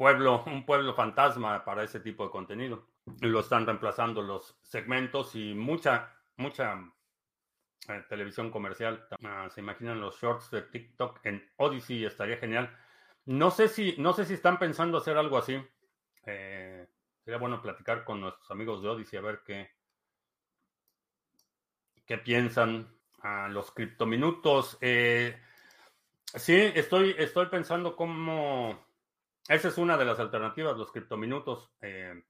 pueblo, 0.00 0.42
un 0.46 0.64
pueblo 0.64 0.94
fantasma 0.94 1.62
para 1.62 1.84
ese 1.84 2.00
tipo 2.00 2.24
de 2.24 2.30
contenido. 2.30 2.86
Lo 3.20 3.40
están 3.40 3.66
reemplazando 3.66 4.22
los 4.22 4.58
segmentos 4.62 5.34
y 5.34 5.52
mucha, 5.52 6.10
mucha 6.36 6.80
eh, 7.88 8.02
televisión 8.08 8.50
comercial. 8.50 9.06
Ah, 9.22 9.48
se 9.50 9.60
imaginan 9.60 10.00
los 10.00 10.18
shorts 10.18 10.50
de 10.50 10.62
TikTok 10.62 11.20
en 11.24 11.46
Odyssey, 11.56 12.06
estaría 12.06 12.38
genial. 12.38 12.74
No 13.26 13.50
sé 13.50 13.68
si, 13.68 13.94
no 13.98 14.14
sé 14.14 14.24
si 14.24 14.34
están 14.34 14.58
pensando 14.58 14.96
hacer 14.96 15.18
algo 15.18 15.36
así. 15.36 15.60
Eh, 16.24 16.88
sería 17.22 17.38
bueno 17.38 17.60
platicar 17.60 18.04
con 18.04 18.22
nuestros 18.22 18.50
amigos 18.50 18.82
de 18.82 18.88
Odyssey 18.88 19.18
a 19.18 19.22
ver 19.22 19.42
qué, 19.44 19.70
qué 22.06 22.16
piensan. 22.16 22.88
a 23.22 23.48
los 23.48 23.70
criptominutos. 23.72 24.78
Eh, 24.80 25.38
sí, 26.34 26.72
estoy, 26.74 27.14
estoy 27.18 27.46
pensando 27.46 27.96
cómo 27.96 28.78
esa 29.48 29.68
es 29.68 29.78
una 29.78 29.96
de 29.96 30.04
las 30.04 30.20
alternativas, 30.20 30.76
los 30.76 30.92
criptominutos. 30.92 31.72
Eh, 31.80 32.22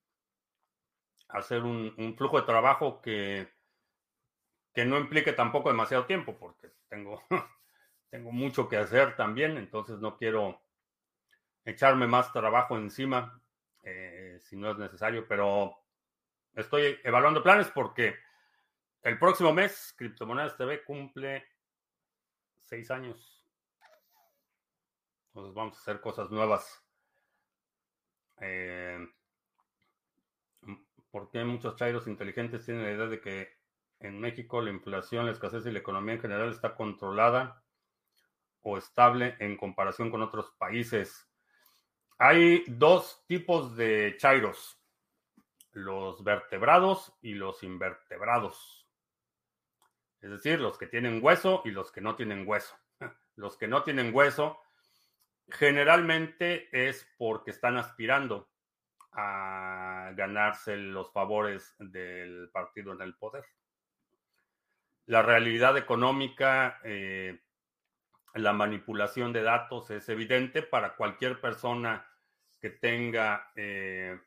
hacer 1.28 1.62
un, 1.62 2.14
flujo 2.16 2.40
de 2.40 2.46
trabajo 2.46 3.00
que, 3.00 3.48
que 4.72 4.84
no 4.84 4.98
implique 4.98 5.32
tampoco 5.32 5.68
demasiado 5.68 6.06
tiempo, 6.06 6.38
porque 6.38 6.72
tengo, 6.88 7.22
tengo 8.10 8.32
mucho 8.32 8.68
que 8.68 8.76
hacer 8.76 9.16
también, 9.16 9.56
entonces 9.58 9.98
no 9.98 10.16
quiero 10.16 10.60
echarme 11.64 12.06
más 12.06 12.32
trabajo 12.32 12.76
encima 12.76 13.40
eh, 13.82 14.38
si 14.40 14.56
no 14.56 14.70
es 14.70 14.78
necesario, 14.78 15.26
pero 15.28 15.76
estoy 16.54 16.98
evaluando 17.04 17.42
planes 17.42 17.70
porque 17.70 18.16
el 19.02 19.18
próximo 19.18 19.52
mes 19.52 19.94
Criptomonedas 19.96 20.56
TV 20.56 20.84
cumple 20.84 21.46
seis 22.64 22.90
años. 22.90 23.39
Entonces 25.30 25.54
vamos 25.54 25.76
a 25.76 25.80
hacer 25.80 26.00
cosas 26.00 26.30
nuevas. 26.30 26.84
Eh, 28.40 28.98
¿Por 31.10 31.30
qué 31.30 31.44
muchos 31.44 31.76
chairos 31.76 32.08
inteligentes 32.08 32.64
tienen 32.64 32.84
la 32.84 32.92
idea 32.92 33.06
de 33.06 33.20
que 33.20 33.48
en 34.00 34.18
México 34.18 34.60
la 34.60 34.70
inflación, 34.70 35.26
la 35.26 35.32
escasez 35.32 35.64
y 35.66 35.70
la 35.70 35.78
economía 35.78 36.14
en 36.14 36.20
general 36.20 36.50
está 36.50 36.74
controlada 36.74 37.62
o 38.62 38.76
estable 38.76 39.36
en 39.38 39.56
comparación 39.56 40.10
con 40.10 40.22
otros 40.22 40.50
países? 40.58 41.28
Hay 42.18 42.64
dos 42.66 43.24
tipos 43.26 43.76
de 43.76 44.16
chairos, 44.18 44.80
los 45.72 46.24
vertebrados 46.24 47.14
y 47.22 47.34
los 47.34 47.62
invertebrados. 47.62 48.88
Es 50.20 50.30
decir, 50.30 50.60
los 50.60 50.76
que 50.76 50.86
tienen 50.86 51.20
hueso 51.22 51.62
y 51.64 51.70
los 51.70 51.92
que 51.92 52.00
no 52.00 52.16
tienen 52.16 52.46
hueso. 52.46 52.74
Los 53.36 53.56
que 53.56 53.68
no 53.68 53.82
tienen 53.82 54.14
hueso 54.14 54.60
Generalmente 55.52 56.68
es 56.72 57.08
porque 57.18 57.50
están 57.50 57.76
aspirando 57.76 58.48
a 59.12 60.12
ganarse 60.14 60.76
los 60.76 61.12
favores 61.12 61.74
del 61.78 62.50
partido 62.50 62.92
en 62.92 63.02
el 63.02 63.14
poder. 63.16 63.44
La 65.06 65.22
realidad 65.22 65.76
económica, 65.76 66.78
eh, 66.84 67.40
la 68.34 68.52
manipulación 68.52 69.32
de 69.32 69.42
datos 69.42 69.90
es 69.90 70.08
evidente 70.08 70.62
para 70.62 70.94
cualquier 70.94 71.40
persona 71.40 72.06
que 72.60 72.70
tenga 72.70 73.50
eh, 73.56 74.20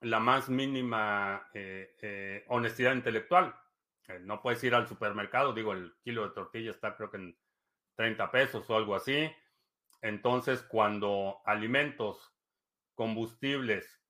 la 0.00 0.20
más 0.20 0.50
mínima 0.50 1.48
eh, 1.54 2.44
honestidad 2.48 2.94
intelectual. 2.94 3.54
no 4.20 4.42
puedes 4.42 4.62
ir 4.64 4.74
al 4.74 4.86
supermercado, 4.86 5.52
digo, 5.54 5.72
el 5.72 5.94
kilo 6.02 6.28
de 6.28 6.34
tortilla 6.34 6.70
está 6.72 6.96
creo 6.96 7.10
que 7.10 7.16
en 7.16 7.38
30 7.94 8.30
pesos 8.30 8.68
o 8.68 8.76
algo 8.76 8.94
así 8.94 9.30
entonces, 10.02 10.62
cuando 10.62 11.40
alimentos, 11.44 12.34
combustibles 12.94 14.00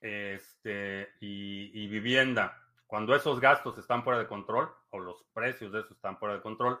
este, 0.00 1.08
y, 1.20 1.86
vivienda, 1.88 2.60
cuando 2.86 3.14
esos 3.14 3.40
gastos 3.40 3.78
están 3.78 4.04
fuera 4.04 4.18
de 4.18 4.28
control 4.28 4.70
o 4.90 4.98
los 4.98 5.24
precios 5.32 5.72
de 5.72 5.80
eso 5.80 5.94
están 5.94 6.18
fuera 6.18 6.34
de 6.34 6.42
control, 6.42 6.78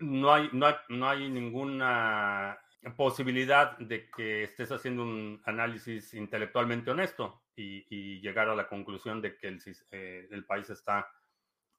no 0.00 0.32
hay, 0.32 0.50
no 0.52 0.66
no 0.88 1.08
hay 1.08 1.28
ninguna 1.30 2.58
posibilidad 2.96 3.78
de 3.78 4.10
que 4.10 4.42
estés 4.44 4.70
haciendo 4.72 5.02
un 5.02 5.40
análisis 5.44 6.12
intelectualmente 6.14 6.90
honesto 6.90 7.42
y, 7.56 8.20
llegar 8.20 8.48
a 8.48 8.54
la 8.54 8.68
conclusión 8.68 9.20
de 9.20 9.36
que 9.36 9.48
el, 9.48 9.62
eh, 9.90 10.28
el 10.30 10.44
país 10.44 10.68
está 10.70 11.08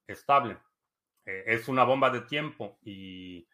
estable. 0.08 0.58
Eh, 1.26 1.44
es 1.48 1.68
una 1.68 1.84
bomba 1.84 2.10
de 2.10 2.22
tiempo 2.22 2.78
y 2.84 3.48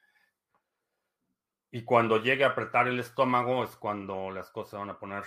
y 1.71 1.83
cuando 1.83 2.21
llegue 2.21 2.43
a 2.43 2.49
apretar 2.49 2.87
el 2.87 2.99
estómago 2.99 3.63
es 3.63 3.75
cuando 3.77 4.29
las 4.29 4.49
cosas 4.49 4.79
van 4.81 4.89
a 4.89 4.99
poner 4.99 5.23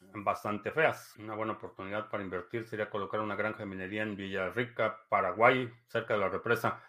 bastante 0.00 0.70
feas. 0.70 1.14
Una 1.18 1.34
buena 1.34 1.52
oportunidad 1.52 2.08
para 2.08 2.22
invertir 2.22 2.66
sería 2.66 2.88
colocar 2.88 3.20
una 3.20 3.36
granja 3.36 3.58
de 3.58 3.66
minería 3.66 4.02
en 4.02 4.16
Villarrica, 4.16 5.06
Paraguay, 5.08 5.70
cerca 5.86 6.14
de 6.14 6.20
la 6.20 6.30
represa. 6.30 6.82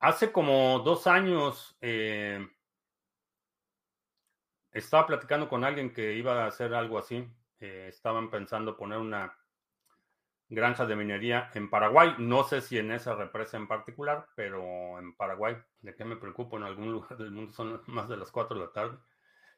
Hace 0.00 0.32
como 0.32 0.78
dos 0.78 1.06
años 1.06 1.76
eh, 1.82 2.48
estaba 4.72 5.06
platicando 5.06 5.48
con 5.48 5.64
alguien 5.64 5.92
que 5.92 6.14
iba 6.14 6.44
a 6.44 6.46
hacer 6.46 6.74
algo 6.74 6.98
así. 6.98 7.28
Eh, 7.60 7.86
estaban 7.88 8.30
pensando 8.30 8.76
poner 8.76 8.98
una 8.98 9.36
granja 10.48 10.86
de 10.86 10.96
minería 10.96 11.50
en 11.54 11.68
Paraguay. 11.70 12.14
No 12.18 12.44
sé 12.44 12.60
si 12.60 12.78
en 12.78 12.92
esa 12.92 13.14
represa 13.14 13.56
en 13.56 13.68
particular, 13.68 14.26
pero 14.34 14.98
en 14.98 15.14
Paraguay. 15.14 15.56
¿De 15.80 15.94
qué 15.94 16.04
me 16.04 16.16
preocupo? 16.16 16.56
En 16.56 16.64
algún 16.64 16.92
lugar 16.92 17.16
del 17.16 17.30
mundo 17.30 17.52
son 17.52 17.82
más 17.86 18.08
de 18.08 18.16
las 18.16 18.30
4 18.30 18.58
de 18.58 18.64
la 18.64 18.72
tarde. 18.72 18.98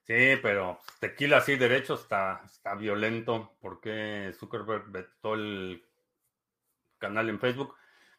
Sí, 0.06 0.38
pero 0.42 0.80
tequila 0.98 1.38
así 1.38 1.56
derecho 1.56 1.94
está, 1.94 2.42
está 2.44 2.74
violento. 2.74 3.56
porque 3.60 4.32
Zuckerberg 4.34 4.90
vetó 4.90 5.34
el 5.34 5.84
canal 6.98 7.28
en 7.28 7.38
Facebook? 7.38 7.74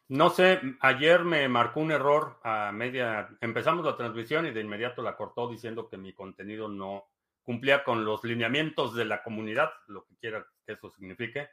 No 0.08 0.30
sé, 0.30 0.60
ayer 0.80 1.24
me 1.24 1.48
marcó 1.48 1.80
un 1.80 1.92
error 1.92 2.38
a 2.42 2.72
media. 2.72 3.28
Empezamos 3.40 3.84
la 3.84 3.96
transmisión 3.96 4.46
y 4.46 4.50
de 4.50 4.60
inmediato 4.60 5.02
la 5.02 5.16
cortó 5.16 5.48
diciendo 5.48 5.88
que 5.88 5.96
mi 5.96 6.12
contenido 6.12 6.68
no 6.68 7.06
cumplía 7.42 7.82
con 7.84 8.04
los 8.04 8.22
lineamientos 8.24 8.94
de 8.94 9.04
la 9.04 9.22
comunidad, 9.22 9.70
lo 9.88 10.04
que 10.04 10.16
quiera 10.16 10.46
que 10.64 10.72
eso 10.72 10.90
signifique 10.90 11.48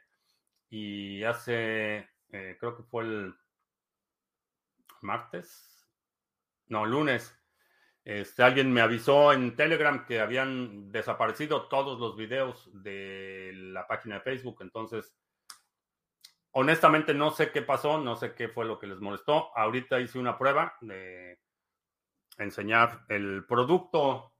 y 0.70 1.22
hace, 1.24 2.08
eh, 2.30 2.56
creo 2.58 2.76
que 2.76 2.84
fue 2.84 3.04
el 3.04 3.34
martes, 5.02 5.88
no, 6.68 6.86
lunes, 6.86 7.36
este, 8.04 8.42
alguien 8.42 8.72
me 8.72 8.80
avisó 8.80 9.32
en 9.32 9.56
Telegram 9.56 10.06
que 10.06 10.20
habían 10.20 10.90
desaparecido 10.90 11.68
todos 11.68 11.98
los 11.98 12.16
videos 12.16 12.70
de 12.72 13.52
la 13.54 13.86
página 13.86 14.16
de 14.16 14.20
Facebook, 14.22 14.58
entonces 14.60 15.14
honestamente 16.52 17.14
no 17.14 17.30
sé 17.30 17.52
qué 17.52 17.62
pasó, 17.62 17.98
no 17.98 18.16
sé 18.16 18.34
qué 18.34 18.48
fue 18.48 18.64
lo 18.64 18.78
que 18.78 18.86
les 18.86 19.00
molestó. 19.00 19.56
Ahorita 19.56 20.00
hice 20.00 20.18
una 20.18 20.38
prueba 20.38 20.76
de 20.80 21.38
enseñar 22.38 23.04
el 23.08 23.44
producto 23.46 24.32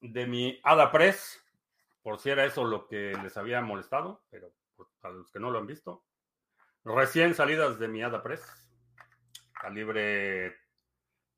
de 0.00 0.26
mi 0.26 0.60
AdaPress, 0.62 1.43
por 2.04 2.18
si 2.20 2.28
era 2.28 2.44
eso 2.44 2.64
lo 2.64 2.86
que 2.86 3.14
les 3.22 3.34
había 3.38 3.62
molestado, 3.62 4.22
pero 4.28 4.52
a 5.02 5.08
los 5.08 5.32
que 5.32 5.40
no 5.40 5.50
lo 5.50 5.58
han 5.58 5.66
visto. 5.66 6.04
Recién 6.84 7.34
salidas 7.34 7.78
de 7.78 7.88
mi 7.88 8.02
AdaPress, 8.02 8.44
calibre 9.58 10.54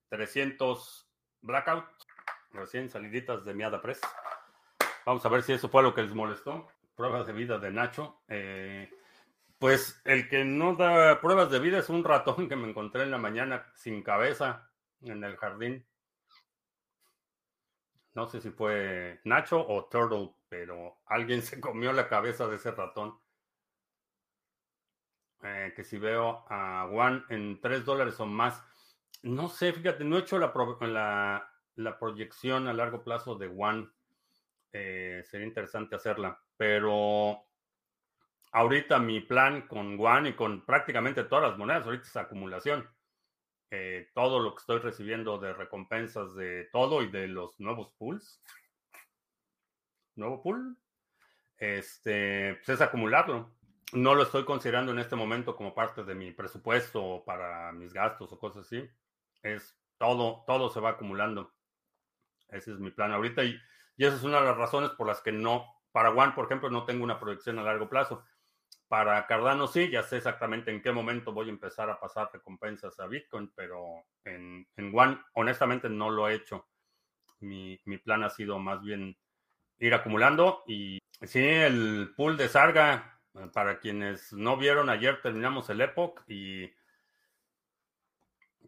300 0.09 1.09
Blackout, 1.41 1.85
recién 2.51 2.91
saliditas 2.91 3.45
de 3.45 3.55
mi 3.55 3.63
AdaPress. 3.63 4.01
Vamos 5.07 5.25
a 5.25 5.29
ver 5.29 5.45
si 5.45 5.53
eso 5.53 5.69
fue 5.69 5.85
lo 5.85 5.95
que 5.95 6.03
les 6.03 6.13
molestó. 6.13 6.67
Pruebas 6.97 7.29
de 7.29 7.33
vida 7.33 7.59
de 7.59 7.71
Nacho. 7.71 8.23
Eh, 8.27 8.91
pues 9.59 10.03
el 10.05 10.29
que 10.29 10.45
no 10.45 10.75
da 10.75 11.21
pruebas 11.21 11.49
de 11.49 11.61
vida 11.61 11.79
es 11.79 11.89
un 11.89 12.03
ratón 12.03 12.49
que 12.49 12.57
me 12.57 12.69
encontré 12.69 13.05
en 13.05 13.13
la 13.13 13.19
mañana 13.19 13.71
sin 13.77 14.03
cabeza 14.03 14.69
en 15.03 15.23
el 15.23 15.37
jardín. 15.37 15.87
No 18.15 18.27
sé 18.27 18.41
si 18.41 18.51
fue 18.51 19.21
Nacho 19.23 19.65
o 19.65 19.85
Turtle, 19.85 20.35
pero 20.49 20.99
alguien 21.07 21.43
se 21.43 21.61
comió 21.61 21.93
la 21.93 22.09
cabeza 22.09 22.47
de 22.47 22.57
ese 22.57 22.71
ratón. 22.71 23.19
Eh, 25.43 25.73
que 25.77 25.85
si 25.85 25.99
veo 25.99 26.45
a 26.49 26.89
Juan 26.91 27.25
en 27.29 27.61
3 27.61 27.85
dólares 27.85 28.19
o 28.21 28.27
más. 28.27 28.63
No 29.23 29.49
sé, 29.49 29.73
fíjate, 29.73 30.05
no 30.05 30.17
he 30.17 30.21
hecho 30.21 30.39
la, 30.39 31.51
la, 31.75 31.99
proyección 31.99 32.69
a 32.69 32.73
largo 32.73 33.05
plazo 33.05 33.35
de 33.37 33.49
One. 33.49 33.89
Eh, 34.73 35.23
sería 35.25 35.47
interesante 35.47 35.97
hacerla, 35.97 36.41
pero 36.57 37.45
ahorita 38.53 38.99
mi 38.99 39.21
plan 39.21 39.67
con 39.69 39.99
One 39.99 40.31
y 40.31 40.33
con 40.35 40.65
prácticamente 40.65 41.25
todas 41.25 41.51
las 41.51 41.59
monedas, 41.59 41.85
ahorita 41.85 42.05
es 42.07 42.17
acumulación. 42.17 42.89
Eh, 43.71 44.11
todo 44.15 44.39
lo 44.39 44.55
que 44.55 44.61
estoy 44.61 44.79
recibiendo 44.79 45.39
de 45.39 45.53
recompensas 45.53 46.35
de 46.35 46.69
todo 46.73 47.03
y 47.03 47.11
de 47.11 47.27
los 47.29 47.59
nuevos 47.59 47.93
pools. 47.99 48.41
Nuevo 50.17 50.43
pool. 50.43 50.77
Este, 51.57 52.57
pues 52.57 52.69
es 52.71 52.81
acumularlo. 52.81 53.55
No 53.93 54.15
lo 54.15 54.25
estoy 54.25 54.45
considerando 54.45 54.93
en 54.93 54.99
este 54.99 55.17
momento 55.17 55.55
como 55.55 55.75
parte 55.75 56.03
de 56.05 56.15
mi 56.15 56.33
presupuesto 56.33 57.23
para 57.25 57.73
mis 57.73 57.93
gastos 57.93 58.33
o 58.33 58.39
cosas 58.39 58.67
así. 58.67 58.89
Es 59.43 59.79
todo, 59.99 60.45
todo 60.47 60.71
se 60.71 60.81
va 60.81 60.91
acumulando. 60.91 61.55
Ese 62.49 62.73
es 62.73 62.79
mi 62.79 62.91
plan 62.91 63.13
ahorita 63.13 63.45
y, 63.45 63.57
y 63.97 64.05
esa 64.05 64.17
es 64.17 64.23
una 64.23 64.41
de 64.41 64.47
las 64.47 64.57
razones 64.57 64.91
por 64.91 65.07
las 65.07 65.21
que 65.21 65.33
no, 65.33 65.67
para 65.93 66.11
One, 66.11 66.33
por 66.33 66.47
ejemplo, 66.47 66.69
no 66.71 66.85
tengo 66.85 67.05
una 67.05 67.19
proyección 67.19 67.59
a 67.59 67.63
largo 67.63 67.89
plazo. 67.89 68.25
Para 68.89 69.27
Cardano 69.27 69.67
sí, 69.67 69.91
ya 69.91 70.03
sé 70.03 70.19
exactamente 70.19 70.71
en 70.71 70.81
qué 70.81 70.93
momento 70.93 71.33
voy 71.33 71.49
a 71.49 71.53
empezar 71.53 71.91
a 71.91 71.99
pasar 71.99 72.31
recompensas 72.33 73.01
a 73.01 73.07
Bitcoin, 73.07 73.51
pero 73.57 74.05
en, 74.25 74.69
en 74.77 74.97
One 74.97 75.19
honestamente 75.33 75.89
no 75.89 76.11
lo 76.11 76.29
he 76.29 76.35
hecho. 76.35 76.69
Mi, 77.41 77.81
mi, 77.85 77.99
plan 77.99 78.23
ha 78.23 78.31
sido 78.31 78.59
más 78.59 78.81
bien 78.83 79.17
ir 79.79 79.95
acumulando 79.95 80.63
y 80.67 80.99
sí, 81.23 81.41
el 81.41 82.13
pool 82.17 82.37
de 82.37 82.49
Sarga, 82.49 83.21
para 83.53 83.79
quienes 83.79 84.33
no 84.33 84.57
vieron, 84.57 84.89
ayer 84.89 85.21
terminamos 85.21 85.69
el 85.71 85.81
Epoch 85.81 86.23
y 86.27 86.71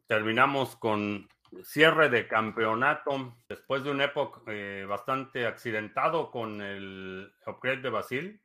terminamos 0.07 0.77
con 0.77 1.29
cierre 1.63 2.11
de 2.11 2.29
campeonato 2.29 3.39
después 3.49 3.83
de 3.83 3.91
un 3.91 4.03
Epoch 4.03 4.43
eh, 4.47 4.85
bastante 4.87 5.47
accidentado 5.47 6.31
con 6.31 6.61
el 6.61 7.33
upgrade 7.47 7.81
de 7.81 7.91
Basil 7.91 8.43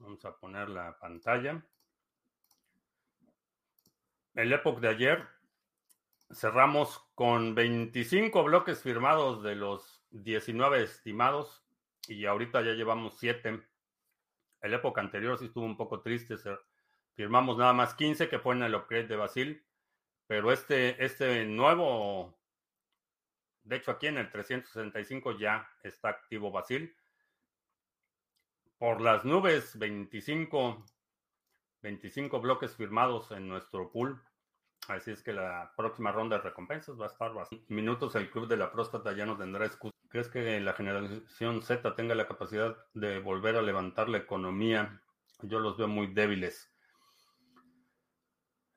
Vamos 0.00 0.24
a 0.24 0.36
poner 0.36 0.68
la 0.68 0.96
pantalla. 0.98 1.60
El 4.34 4.52
Epoch 4.52 4.78
de 4.78 4.88
ayer 4.88 5.26
cerramos 6.32 7.00
con 7.16 7.54
25 7.56 8.44
bloques 8.44 8.80
firmados 8.80 9.42
de 9.42 9.56
los 9.56 9.97
19 10.10 10.82
estimados 10.82 11.64
y 12.06 12.24
ahorita 12.26 12.62
ya 12.62 12.72
llevamos 12.72 13.18
7. 13.18 13.62
El 14.60 14.74
Epoch 14.74 14.98
anterior 14.98 15.38
sí 15.38 15.46
estuvo 15.46 15.64
un 15.64 15.76
poco 15.76 16.00
triste. 16.00 16.36
Firmamos 17.14 17.58
nada 17.58 17.72
más 17.72 17.94
15 17.94 18.28
que 18.28 18.38
fue 18.38 18.54
en 18.54 18.62
el 18.62 18.74
upgrade 18.74 19.08
de 19.08 19.16
Basil. 19.16 19.64
Pero 20.26 20.52
este, 20.52 21.02
este 21.04 21.44
nuevo, 21.46 22.38
de 23.64 23.76
hecho 23.76 23.90
aquí 23.90 24.08
en 24.08 24.18
el 24.18 24.30
365 24.30 25.38
ya 25.38 25.68
está 25.82 26.10
activo 26.10 26.50
Basil 26.50 26.94
por 28.78 29.00
las 29.00 29.24
nubes, 29.24 29.76
25, 29.78 30.84
25 31.82 32.40
bloques 32.40 32.76
firmados 32.76 33.30
en 33.32 33.48
nuestro 33.48 33.90
pool. 33.90 34.22
Así 34.86 35.10
es 35.10 35.22
que 35.22 35.32
la 35.32 35.72
próxima 35.76 36.12
ronda 36.12 36.36
de 36.36 36.44
recompensas 36.44 36.98
va 36.98 37.06
a 37.06 37.08
estar 37.08 37.34
bastante. 37.34 37.64
Minutos 37.68 38.14
el 38.14 38.30
club 38.30 38.46
de 38.46 38.56
la 38.56 38.70
próstata 38.70 39.12
ya 39.12 39.26
no 39.26 39.36
tendrá 39.36 39.66
excusa. 39.66 39.97
¿Crees 40.08 40.28
que 40.28 40.60
la 40.60 40.72
generación 40.72 41.62
Z 41.62 41.94
tenga 41.94 42.14
la 42.14 42.26
capacidad 42.26 42.76
de 42.94 43.18
volver 43.18 43.56
a 43.56 43.62
levantar 43.62 44.08
la 44.08 44.18
economía? 44.18 45.02
Yo 45.42 45.60
los 45.60 45.76
veo 45.76 45.88
muy 45.88 46.06
débiles. 46.08 46.72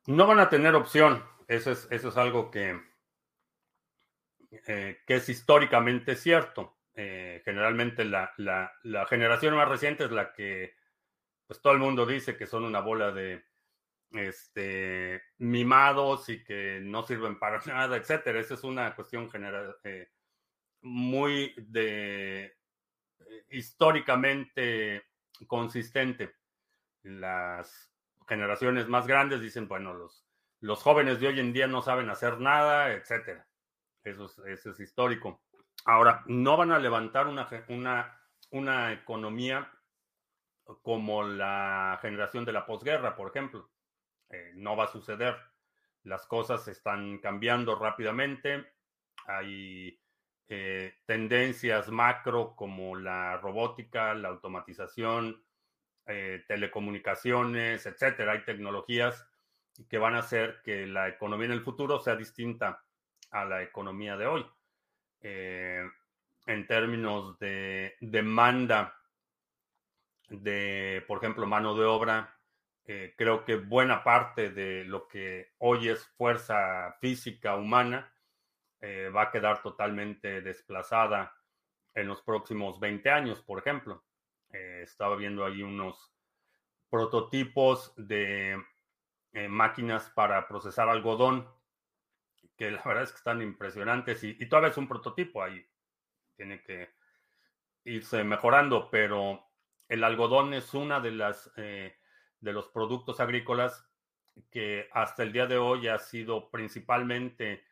No 0.08 0.28
van 0.28 0.40
a 0.40 0.50
tener 0.50 0.76
opción. 0.76 1.24
Eso 1.48 1.72
es, 1.72 1.88
eso 1.90 2.10
es 2.10 2.18
algo 2.18 2.52
que, 2.52 2.82
eh, 4.68 5.02
que 5.06 5.16
es 5.16 5.30
históricamente 5.30 6.16
cierto. 6.16 6.78
Eh, 6.94 7.42
generalmente 7.46 8.04
la, 8.04 8.34
generación 9.10 9.56
más 9.56 9.70
reciente 9.70 10.04
es 10.04 10.12
la 10.12 10.34
que 10.34 10.76
pues 11.48 11.62
todo 11.62 11.74
el 11.74 11.80
mundo 11.80 12.06
dice 12.06 12.36
que 12.36 12.46
son 12.46 12.66
una 12.66 12.82
bola 12.82 13.12
de 13.12 13.46
este, 14.12 15.22
mimados 15.38 16.28
y 16.30 16.44
que 16.44 16.80
no 16.82 17.04
sirven 17.04 17.40
para 17.40 17.60
nada, 17.66 17.96
etcétera. 17.96 18.40
Esa 18.40 18.56
es 18.56 18.64
una 18.64 18.94
cuestión 18.96 19.30
general 19.30 19.78
eh, 19.84 20.10
muy 20.82 21.54
eh, 21.74 22.54
históricamente 23.50 25.04
consistente. 25.48 26.36
Las 27.04 27.92
generaciones 28.28 28.88
más 28.88 29.08
grandes 29.08 29.42
dicen, 29.42 29.68
bueno, 29.68 29.94
los, 29.94 30.26
los 30.60 30.82
jóvenes 30.82 31.20
de 31.20 31.28
hoy 31.28 31.40
en 31.40 31.54
día 31.54 31.68
no 31.68 31.82
saben 31.82 32.10
hacer 32.10 32.40
nada, 32.40 32.94
etcétera. 32.94 33.48
Eso 34.04 34.26
eso 34.46 34.72
es 34.72 34.80
histórico. 34.80 35.44
Ahora, 35.86 36.24
no 36.28 36.58
van 36.58 36.72
a 36.72 36.80
levantar 36.80 37.28
una, 37.28 37.48
una, 37.70 38.22
una 38.52 38.94
economía 38.94 39.72
como 40.82 41.24
la 41.24 42.00
generación 42.02 42.46
de 42.46 42.54
la 42.54 42.66
posguerra, 42.66 43.16
por 43.16 43.30
ejemplo. 43.30 43.70
Eh, 44.30 44.52
no 44.56 44.76
va 44.76 44.86
a 44.86 44.92
suceder. 44.92 45.36
Las 46.04 46.26
cosas 46.26 46.68
están 46.68 47.20
cambiando 47.20 47.76
rápidamente. 47.76 48.74
Hay 49.26 50.00
eh, 50.54 50.96
tendencias 51.06 51.88
macro 51.88 52.58
como 52.58 52.98
la 52.98 53.38
robótica, 53.38 54.14
la 54.14 54.28
automatización, 54.28 55.42
eh, 56.06 56.44
telecomunicaciones, 56.46 57.86
etcétera. 57.86 58.34
Hay 58.34 58.44
tecnologías 58.44 59.26
que 59.88 59.98
van 59.98 60.16
a 60.16 60.20
hacer 60.20 60.62
que 60.62 60.88
la 60.88 61.08
economía 61.08 61.46
en 61.46 61.54
el 61.54 61.62
futuro 61.62 62.02
sea 62.02 62.18
distinta 62.18 62.84
a 63.30 63.46
la 63.46 63.64
economía 63.64 64.18
de 64.18 64.26
hoy. 64.26 64.46
Eh, 65.22 65.90
en 66.48 66.68
términos 66.68 67.40
de 67.40 67.96
demanda 68.02 68.94
de, 70.28 71.02
por 71.08 71.20
ejemplo, 71.20 71.48
mano 71.48 71.76
de 71.76 71.86
obra. 71.86 72.38
Creo 73.16 73.46
que 73.46 73.56
buena 73.56 74.04
parte 74.04 74.50
de 74.50 74.84
lo 74.84 75.08
que 75.08 75.54
hoy 75.60 75.88
es 75.88 76.06
fuerza 76.18 76.98
física 77.00 77.56
humana 77.56 78.12
eh, 78.82 79.10
va 79.10 79.24
a 79.24 79.32
quedar 79.32 79.62
totalmente 79.62 80.42
desplazada 80.42 81.34
en 81.94 82.08
los 82.08 82.22
próximos 82.22 82.80
20 82.80 83.10
años, 83.10 83.42
por 83.42 83.60
ejemplo. 83.60 84.04
estaba 84.50 85.16
viendo 85.16 85.46
ahí 85.46 85.64
unos 85.64 86.14
prototipos 86.90 87.94
de 87.96 88.62
máquinas 89.48 90.10
para 90.10 90.46
procesar 90.48 90.90
algodón 90.90 91.48
que 92.62 92.70
la 92.70 92.82
verdad 92.86 93.04
es 93.04 93.12
que 93.12 93.18
están 93.18 93.42
impresionantes 93.42 94.24
y, 94.24 94.34
todavía 94.46 94.70
es 94.70 94.78
un 94.78 94.88
prototipo 94.88 95.42
ahí. 95.42 95.66
Tiene 96.36 96.62
que 96.62 96.90
irse 97.86 98.24
mejorando, 98.24 98.90
pero 98.92 99.44
el 99.88 100.04
algodón 100.04 100.54
es 100.54 100.76
una 100.76 101.00
de 101.00 101.12
las 101.12 101.52
eh, 101.58 101.96
de 102.40 102.54
los 102.54 102.68
productos 102.68 103.20
agrícolas 103.20 103.88
que 104.52 104.88
hasta 104.92 105.24
el 105.24 105.34
día 105.34 105.48
de 105.48 105.58
hoy 105.58 105.88
ha 105.88 105.98
sido 105.98 106.52
principalmente 106.52 107.66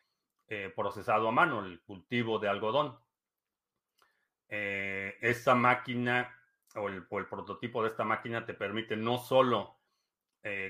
eh, 0.50 0.74
procesado 0.76 1.28
a 1.28 1.32
mano, 1.32 1.64
el 1.64 1.80
cultivo 1.82 2.40
de 2.40 2.50
algodón. 2.50 3.00
Eh, 4.48 5.16
esta 5.22 5.54
máquina 5.54 6.36
o 6.76 6.90
el, 6.90 7.06
el, 7.10 7.26
prototipo 7.28 7.84
de 7.84 7.90
esta 7.90 8.04
máquina 8.04 8.46
te 8.46 8.54
permite 8.54 8.96
no 8.98 9.20
solo 9.20 9.78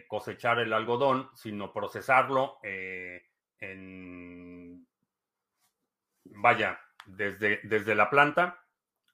cosechar 0.07 0.59
el 0.59 0.73
algodón, 0.73 1.29
sino 1.35 1.71
procesarlo 1.71 2.57
en, 3.59 4.87
vaya, 6.25 6.79
desde, 7.05 7.59
desde 7.63 7.95
la 7.95 8.09
planta 8.09 8.65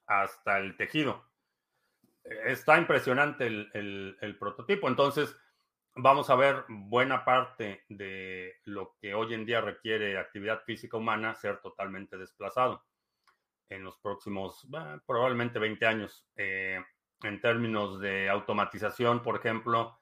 hasta 0.06 0.58
el 0.58 0.76
tejido. 0.76 1.28
está 2.24 2.78
impresionante 2.78 3.46
el, 3.46 4.36
prototipo. 4.38 4.88
Entonces, 4.88 5.36
vamos 5.96 6.30
a 6.30 6.36
ver 6.36 6.64
buena 6.68 7.24
parte 7.24 7.84
de 7.88 8.54
lo 8.64 8.96
que 9.00 9.14
hoy 9.14 9.34
en 9.34 9.44
día 9.44 9.60
requiere 9.60 10.18
actividad 10.18 10.62
física 10.64 10.96
humana 10.96 11.34
ser 11.34 11.60
totalmente 11.60 12.16
desplazado 12.16 12.84
en 13.68 13.82
los 13.82 13.98
próximos 13.98 14.66
probablemente 15.06 15.58
20 15.58 15.86
años. 15.86 16.26
Eh, 16.36 16.80
en 17.22 17.40
términos 17.40 17.98
de 17.98 18.28
automatización, 18.28 19.22
por 19.22 19.36
ejemplo, 19.36 19.98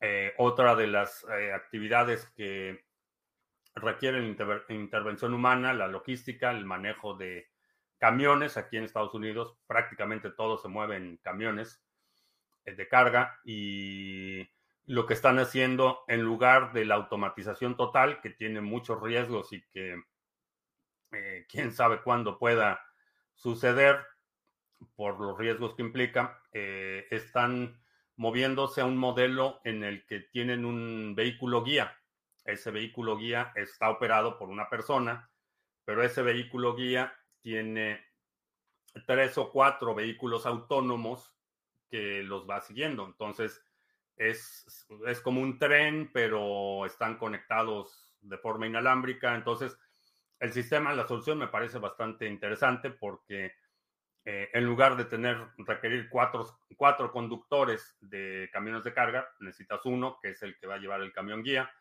eh, 0.00 0.32
otra 0.38 0.74
de 0.74 0.86
las 0.86 1.24
eh, 1.24 1.52
actividades 1.52 2.26
que 2.34 2.86
requieren 3.74 4.36
intervención 4.70 5.34
humana, 5.34 5.74
la 5.74 5.86
logística, 5.86 6.50
el 6.50 6.64
manejo 6.64 7.14
de 7.14 7.50
camiones. 7.98 8.56
Aquí 8.56 8.78
en 8.78 8.84
Estados 8.84 9.14
Unidos 9.14 9.58
prácticamente 9.66 10.30
todo 10.30 10.56
se 10.56 10.68
mueve 10.68 10.96
en 10.96 11.18
camiones 11.18 11.84
eh, 12.64 12.74
de 12.74 12.88
carga 12.88 13.38
y 13.44 14.48
lo 14.90 15.06
que 15.06 15.14
están 15.14 15.38
haciendo 15.38 16.02
en 16.08 16.22
lugar 16.22 16.72
de 16.72 16.84
la 16.84 16.96
automatización 16.96 17.76
total, 17.76 18.20
que 18.20 18.30
tiene 18.30 18.60
muchos 18.60 19.00
riesgos 19.00 19.52
y 19.52 19.62
que 19.68 20.02
eh, 21.12 21.46
quién 21.48 21.70
sabe 21.70 22.02
cuándo 22.02 22.40
pueda 22.40 22.84
suceder 23.36 24.04
por 24.96 25.20
los 25.20 25.38
riesgos 25.38 25.76
que 25.76 25.82
implica, 25.82 26.42
eh, 26.52 27.06
están 27.12 27.80
moviéndose 28.16 28.80
a 28.80 28.84
un 28.84 28.96
modelo 28.96 29.60
en 29.62 29.84
el 29.84 30.04
que 30.06 30.18
tienen 30.18 30.64
un 30.64 31.14
vehículo 31.14 31.62
guía. 31.62 31.96
Ese 32.44 32.72
vehículo 32.72 33.16
guía 33.16 33.52
está 33.54 33.90
operado 33.90 34.40
por 34.40 34.48
una 34.48 34.68
persona, 34.68 35.30
pero 35.84 36.02
ese 36.02 36.22
vehículo 36.22 36.74
guía 36.74 37.14
tiene 37.42 38.04
tres 39.06 39.38
o 39.38 39.52
cuatro 39.52 39.94
vehículos 39.94 40.46
autónomos 40.46 41.32
que 41.88 42.24
los 42.24 42.50
va 42.50 42.60
siguiendo. 42.60 43.06
Entonces, 43.06 43.64
es, 44.20 44.86
es 45.06 45.20
como 45.20 45.40
un 45.40 45.58
tren, 45.58 46.10
pero 46.12 46.84
están 46.84 47.16
conectados 47.16 48.12
de 48.20 48.36
forma 48.36 48.66
inalámbrica. 48.66 49.34
Entonces, 49.34 49.78
el 50.38 50.52
sistema, 50.52 50.92
la 50.92 51.08
solución 51.08 51.38
me 51.38 51.48
parece 51.48 51.78
bastante 51.78 52.26
interesante 52.26 52.90
porque 52.90 53.54
eh, 54.26 54.50
en 54.52 54.66
lugar 54.66 54.98
de 54.98 55.06
tener, 55.06 55.38
requerir 55.56 56.10
cuatro, 56.10 56.60
cuatro 56.76 57.10
conductores 57.10 57.96
de 58.00 58.50
camiones 58.52 58.84
de 58.84 58.92
carga, 58.92 59.26
necesitas 59.40 59.80
uno, 59.86 60.18
que 60.20 60.30
es 60.30 60.42
el 60.42 60.58
que 60.58 60.66
va 60.66 60.74
a 60.74 60.78
llevar 60.78 61.00
el 61.00 61.14
camión 61.14 61.42
guía, 61.42 61.72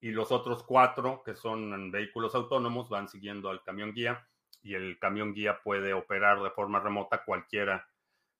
y 0.00 0.10
los 0.10 0.32
otros 0.32 0.64
cuatro, 0.64 1.22
que 1.24 1.36
son 1.36 1.92
vehículos 1.92 2.34
autónomos, 2.34 2.88
van 2.88 3.08
siguiendo 3.08 3.50
al 3.50 3.62
camión 3.62 3.94
guía 3.94 4.28
y 4.62 4.74
el 4.74 4.98
camión 4.98 5.32
guía 5.32 5.60
puede 5.62 5.94
operar 5.94 6.42
de 6.42 6.50
forma 6.50 6.80
remota 6.80 7.22
cualquiera 7.24 7.88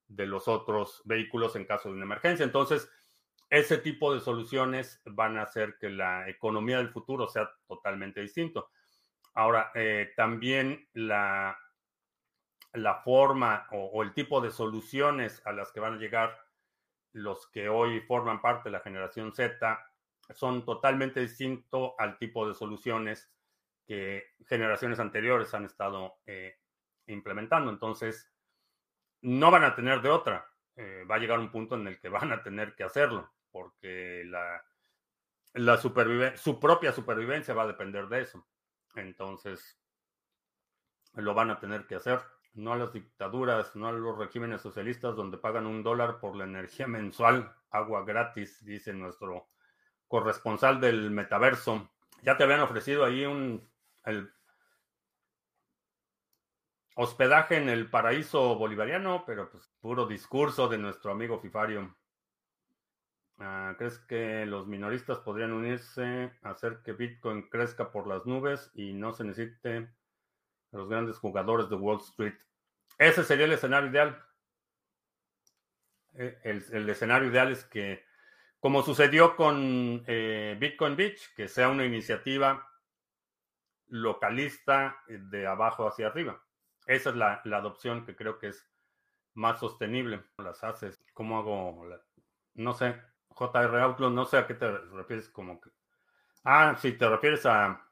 de 0.07 0.25
los 0.25 0.49
otros 0.49 1.01
vehículos 1.05 1.55
en 1.55 1.65
caso 1.65 1.87
de 1.87 1.95
una 1.95 2.05
emergencia. 2.05 2.43
Entonces, 2.43 2.91
ese 3.49 3.77
tipo 3.77 4.13
de 4.13 4.21
soluciones 4.21 5.01
van 5.05 5.37
a 5.37 5.43
hacer 5.43 5.77
que 5.79 5.89
la 5.89 6.27
economía 6.29 6.77
del 6.77 6.89
futuro 6.89 7.27
sea 7.27 7.49
totalmente 7.67 8.21
distinto. 8.21 8.69
Ahora, 9.33 9.71
eh, 9.75 10.13
también 10.15 10.87
la, 10.93 11.57
la 12.73 12.95
forma 12.95 13.67
o, 13.71 14.01
el 14.03 14.13
tipo 14.13 14.41
de 14.41 14.51
soluciones 14.51 15.41
a 15.45 15.51
las 15.51 15.71
que 15.71 15.79
van 15.79 15.95
a 15.95 15.97
llegar 15.97 16.37
los 17.13 17.47
que 17.47 17.69
hoy 17.69 18.01
forman 18.01 18.41
parte 18.41 18.69
de 18.69 18.73
la 18.73 18.81
generación 18.81 19.33
Z 19.33 19.79
son 20.33 20.65
totalmente 20.65 21.21
distintos 21.21 21.93
al 21.97 22.17
tipo 22.17 22.47
de 22.47 22.55
soluciones 22.55 23.31
que 23.85 24.23
generaciones 24.47 24.99
anteriores 24.99 25.53
han 25.53 25.65
estado 25.65 26.15
eh, 26.25 26.55
implementando. 27.07 27.71
Entonces, 27.71 28.31
no 29.21 29.51
van 29.51 29.63
a 29.63 29.75
tener 29.75 30.01
de 30.01 30.09
otra. 30.09 30.47
Eh, 30.77 31.05
va 31.09 31.15
a 31.15 31.19
llegar 31.19 31.39
un 31.39 31.51
punto 31.51 31.75
en 31.75 31.87
el 31.87 31.99
que 31.99 32.09
van 32.09 32.31
a 32.31 32.43
tener 32.43 32.75
que 32.75 32.83
hacerlo, 32.83 33.31
porque 33.51 34.23
la, 34.25 34.63
la 35.53 35.77
su 35.77 36.59
propia 36.59 36.91
supervivencia 36.91 37.53
va 37.53 37.63
a 37.63 37.67
depender 37.67 38.07
de 38.07 38.21
eso. 38.21 38.45
Entonces, 38.95 39.79
lo 41.13 41.33
van 41.33 41.51
a 41.51 41.59
tener 41.59 41.87
que 41.87 41.95
hacer. 41.95 42.19
No 42.53 42.73
a 42.73 42.77
las 42.77 42.93
dictaduras, 42.93 43.75
no 43.75 43.87
a 43.87 43.91
los 43.91 44.17
regímenes 44.17 44.61
socialistas 44.61 45.15
donde 45.15 45.37
pagan 45.37 45.65
un 45.65 45.83
dólar 45.83 46.19
por 46.19 46.35
la 46.35 46.45
energía 46.45 46.87
mensual, 46.87 47.53
agua 47.69 48.03
gratis, 48.03 48.63
dice 48.65 48.93
nuestro 48.93 49.49
corresponsal 50.07 50.79
del 50.79 51.11
metaverso. 51.11 51.89
Ya 52.21 52.37
te 52.37 52.43
habían 52.43 52.61
ofrecido 52.61 53.05
ahí 53.05 53.25
un 53.25 53.69
hospedaje 56.95 57.57
en 57.57 57.69
el 57.69 57.89
paraíso 57.89 58.55
bolivariano, 58.55 59.23
pero 59.25 59.49
pues 59.51 59.69
puro 59.79 60.07
discurso 60.07 60.67
de 60.67 60.77
nuestro 60.77 61.11
amigo 61.11 61.39
Fifario. 61.39 61.95
Ah, 63.37 63.75
¿Crees 63.77 63.99
que 63.99 64.45
los 64.45 64.65
minoristas 64.65 65.19
podrían 65.19 65.51
unirse 65.51 66.31
a 66.41 66.51
hacer 66.51 66.81
que 66.83 66.93
Bitcoin 66.93 67.49
crezca 67.49 67.91
por 67.91 68.07
las 68.07 68.25
nubes 68.25 68.71
y 68.73 68.93
no 68.93 69.11
se 69.11 69.25
necesite 69.25 69.89
los 70.71 70.87
grandes 70.87 71.17
jugadores 71.17 71.69
de 71.69 71.75
Wall 71.75 71.99
Street? 71.99 72.35
Ese 72.97 73.25
sería 73.25 73.45
el 73.45 73.51
escenario 73.51 73.89
ideal. 73.89 74.23
Eh, 76.13 76.39
el, 76.43 76.89
escenario 76.89 77.29
ideal 77.29 77.51
es 77.51 77.65
que, 77.65 78.05
como 78.61 78.83
sucedió 78.83 79.35
con 79.35 80.01
eh, 80.07 80.55
Bitcoin 80.57 80.95
Beach, 80.95 81.33
que 81.35 81.49
sea 81.49 81.67
una 81.67 81.85
iniciativa 81.85 82.65
localista 83.87 84.97
de 85.07 85.45
abajo 85.45 85.89
hacia 85.89 86.07
arriba. 86.07 86.41
Esa 86.85 87.09
es 87.09 87.15
la, 87.15 87.41
adopción 87.45 88.05
que 88.05 88.15
creo 88.15 88.37
que 88.39 88.49
es 88.49 88.67
más 89.33 89.59
sostenible. 89.59 90.23
Las 90.37 90.63
haces, 90.63 91.03
¿cómo 91.13 91.39
hago? 91.39 91.85
no 92.53 92.73
sé, 92.73 93.01
JR 93.29 93.79
Outlook, 93.81 94.13
no 94.13 94.25
sé 94.25 94.37
a 94.37 94.47
qué 94.47 94.53
te 94.53 94.69
refieres 94.69 95.29
como 95.29 95.59
que... 95.59 95.69
Ah, 96.43 96.75
si 96.79 96.93
te 96.93 97.09
refieres 97.09 97.45
a, 97.45 97.89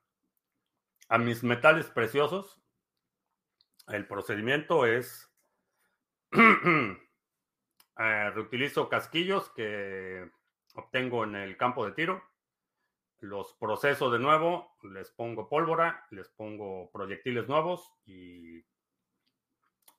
a 1.10 1.18
mis 1.18 1.44
metales 1.44 1.89
preciosos, 1.89 2.62
el 3.88 4.08
procedimiento 4.08 4.86
es... 4.86 5.30
Eh, 7.96 8.32
reutilizo 8.32 8.89
casquillos 8.89 9.52
que 9.52 10.28
obtengo 10.74 11.26
en 11.26 11.36
el 11.36 11.58
campo 11.58 11.86
de 11.86 11.91
tiro 11.91 12.24
los 13.24 13.54
proceso 13.54 14.12
de 14.12 14.20
nuevo, 14.20 14.76
les 14.84 15.10
pongo 15.12 15.48
pólvora, 15.48 16.06
les 16.12 16.28
pongo 16.30 16.91
proyectiles 16.91 17.48
nuevos 17.48 17.94
y 18.06 18.62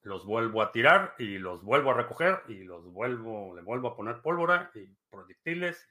los 0.05 0.27
vuelvo 0.27 0.61
a 0.61 0.71
tirar 0.71 1.15
y 1.19 1.39
los 1.39 1.63
vuelvo 1.63 1.91
a 1.91 1.95
recoger 1.95 2.43
y 2.49 2.63
los 2.63 2.85
vuelvo, 2.93 3.57
le 3.57 3.63
vuelvo 3.63 3.89
a 3.89 3.97
poner 3.97 4.21
pólvora 4.21 4.71
y 4.75 4.87
proyectiles 5.11 5.89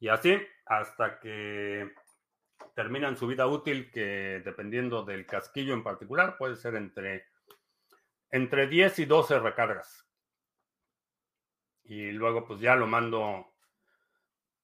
y, 0.00 0.08
así 0.08 0.36
hasta 0.66 1.20
que 1.20 1.92
terminan 2.74 3.16
su 3.16 3.28
vida 3.28 3.46
útil 3.46 3.92
que 3.92 4.42
dependiendo 4.44 5.04
del 5.04 5.24
casquillo 5.24 5.72
en 5.72 5.84
particular 5.84 6.36
puede 6.36 6.56
ser 6.56 6.74
entre, 6.74 7.26
entre 8.30 8.66
10 8.66 8.98
y 8.98 9.04
12 9.04 9.38
recargas. 9.38 10.04
Y 11.84 12.10
luego 12.10 12.44
pues 12.44 12.58
ya 12.60 12.74
lo 12.74 12.88
mando 12.88 13.54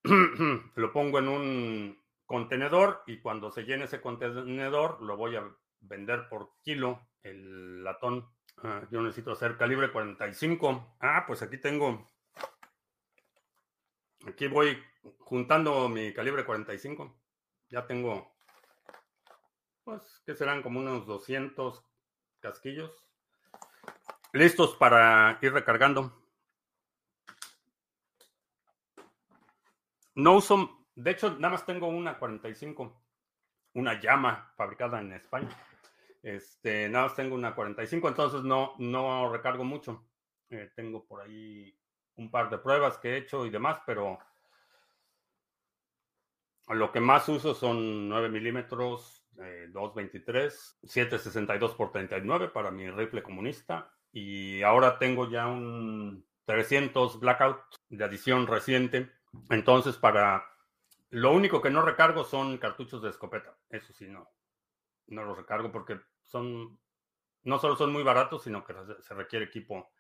lo 0.74 0.92
pongo 0.92 1.20
en 1.20 1.28
un 1.28 2.04
contenedor 2.26 3.04
y 3.06 3.20
cuando 3.20 3.52
se 3.52 3.62
llene 3.62 3.84
ese 3.84 4.00
contenedor 4.00 5.00
lo 5.00 5.16
voy 5.16 5.36
a 5.36 5.48
vender 5.80 6.28
por 6.28 6.54
kilo 6.62 7.07
el 7.22 7.84
latón. 7.84 8.28
Ah, 8.62 8.82
yo 8.90 9.02
necesito 9.02 9.32
hacer 9.32 9.56
calibre 9.56 9.92
45. 9.92 10.96
Ah, 11.00 11.24
pues 11.26 11.42
aquí 11.42 11.58
tengo. 11.58 12.10
Aquí 14.26 14.48
voy 14.48 14.82
juntando 15.20 15.88
mi 15.88 16.12
calibre 16.12 16.44
45. 16.44 17.14
Ya 17.70 17.86
tengo, 17.86 18.34
pues, 19.84 20.22
que 20.24 20.34
serán 20.34 20.62
como 20.62 20.80
unos 20.80 21.06
200 21.06 21.84
casquillos 22.40 23.08
listos 24.32 24.74
para 24.76 25.38
ir 25.42 25.52
recargando. 25.52 26.12
No 30.14 30.34
uso, 30.36 30.86
de 30.94 31.12
hecho, 31.12 31.30
nada 31.38 31.50
más 31.50 31.64
tengo 31.64 31.86
una 31.86 32.18
45, 32.18 33.00
una 33.74 34.00
llama 34.00 34.52
fabricada 34.56 35.00
en 35.00 35.12
España. 35.12 35.48
Este, 36.22 36.88
nada 36.88 37.06
más 37.06 37.16
tengo 37.16 37.34
una 37.34 37.54
45, 37.54 38.08
entonces 38.08 38.42
no, 38.42 38.74
no 38.78 39.30
recargo 39.32 39.64
mucho. 39.64 40.06
Eh, 40.50 40.70
tengo 40.74 41.04
por 41.06 41.22
ahí 41.22 41.74
un 42.16 42.30
par 42.30 42.50
de 42.50 42.58
pruebas 42.58 42.98
que 42.98 43.10
he 43.10 43.16
hecho 43.18 43.46
y 43.46 43.50
demás, 43.50 43.80
pero 43.86 44.18
lo 46.68 46.92
que 46.92 47.00
más 47.00 47.28
uso 47.28 47.54
son 47.54 48.08
9 48.08 48.28
milímetros, 48.28 49.24
eh, 49.38 49.68
223, 49.70 50.78
762 50.82 51.74
por 51.74 51.92
39 51.92 52.48
para 52.48 52.70
mi 52.70 52.90
rifle 52.90 53.22
comunista. 53.22 53.92
Y 54.10 54.62
ahora 54.62 54.98
tengo 54.98 55.30
ya 55.30 55.46
un 55.46 56.26
300 56.44 57.20
Blackout 57.20 57.60
de 57.90 58.04
adición 58.04 58.46
reciente 58.46 59.18
entonces, 59.50 59.96
para 59.96 60.44
lo 61.10 61.32
único 61.32 61.60
que 61.60 61.70
no 61.70 61.82
recargo 61.82 62.24
son 62.24 62.58
cartuchos 62.58 63.02
de 63.02 63.10
escopeta. 63.10 63.56
Eso 63.70 63.92
sí, 63.92 64.08
no. 64.08 64.30
No 65.08 65.24
los 65.24 65.36
recargo 65.36 65.72
porque 65.72 66.00
son, 66.24 66.78
no 67.42 67.58
solo 67.58 67.76
son 67.76 67.92
muy 67.92 68.02
baratos, 68.02 68.44
sino 68.44 68.64
que 68.64 68.74
se 69.00 69.14
requiere 69.14 69.46
equipo 69.46 69.90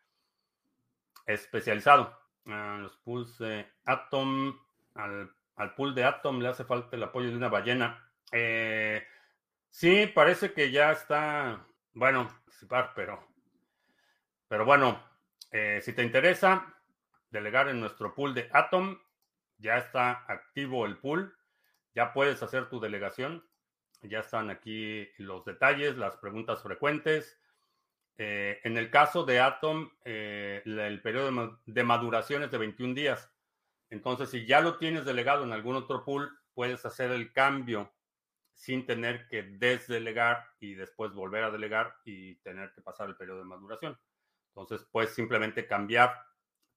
especializado. 1.26 2.18
A 2.46 2.78
los 2.80 2.96
pools 2.98 3.38
de 3.38 3.66
Atom, 3.84 4.58
al, 4.94 5.30
al, 5.56 5.74
pool 5.74 5.94
de 5.94 6.04
Atom 6.04 6.40
le 6.40 6.48
hace 6.48 6.64
falta 6.64 6.96
el 6.96 7.02
apoyo 7.02 7.30
de 7.30 7.36
una 7.36 7.48
ballena. 7.48 8.10
Eh, 8.32 9.06
sí, 9.68 10.06
parece 10.06 10.52
que 10.52 10.70
ya 10.70 10.92
está, 10.92 11.66
bueno, 11.92 12.28
participar, 12.44 12.92
pero, 12.94 13.26
pero 14.48 14.64
bueno, 14.64 15.02
eh, 15.52 15.80
si 15.82 15.92
te 15.92 16.02
interesa 16.02 16.74
delegar 17.30 17.68
en 17.68 17.80
nuestro 17.80 18.14
pool 18.14 18.34
de 18.34 18.48
Atom, 18.52 18.98
ya 19.58 19.78
está 19.78 20.24
activo 20.26 20.86
el 20.86 20.98
pool, 20.98 21.36
ya 21.94 22.12
puedes 22.12 22.42
hacer 22.42 22.68
tu 22.68 22.80
delegación, 22.80 23.47
ya 24.02 24.20
están 24.20 24.50
aquí 24.50 25.08
los 25.18 25.44
detalles, 25.44 25.96
las 25.96 26.16
preguntas 26.16 26.62
frecuentes. 26.62 27.38
Eh, 28.16 28.60
en 28.64 28.76
el 28.76 28.90
caso 28.90 29.24
de 29.24 29.40
Atom, 29.40 29.90
eh, 30.04 30.62
el 30.64 31.00
periodo 31.02 31.58
de 31.66 31.84
maduración 31.84 32.42
es 32.42 32.50
de 32.50 32.58
21 32.58 32.94
días. 32.94 33.32
Entonces, 33.90 34.30
si 34.30 34.46
ya 34.46 34.60
lo 34.60 34.76
tienes 34.76 35.04
delegado 35.04 35.44
en 35.44 35.52
algún 35.52 35.76
otro 35.76 36.04
pool, 36.04 36.30
puedes 36.52 36.84
hacer 36.84 37.10
el 37.10 37.32
cambio 37.32 37.92
sin 38.54 38.86
tener 38.86 39.28
que 39.28 39.42
desdelegar 39.44 40.44
y 40.58 40.74
después 40.74 41.12
volver 41.12 41.44
a 41.44 41.50
delegar 41.50 41.96
y 42.04 42.36
tener 42.36 42.72
que 42.72 42.82
pasar 42.82 43.08
el 43.08 43.16
periodo 43.16 43.38
de 43.38 43.44
maduración. 43.44 43.98
Entonces, 44.48 44.86
puedes 44.90 45.14
simplemente 45.14 45.66
cambiar 45.66 46.14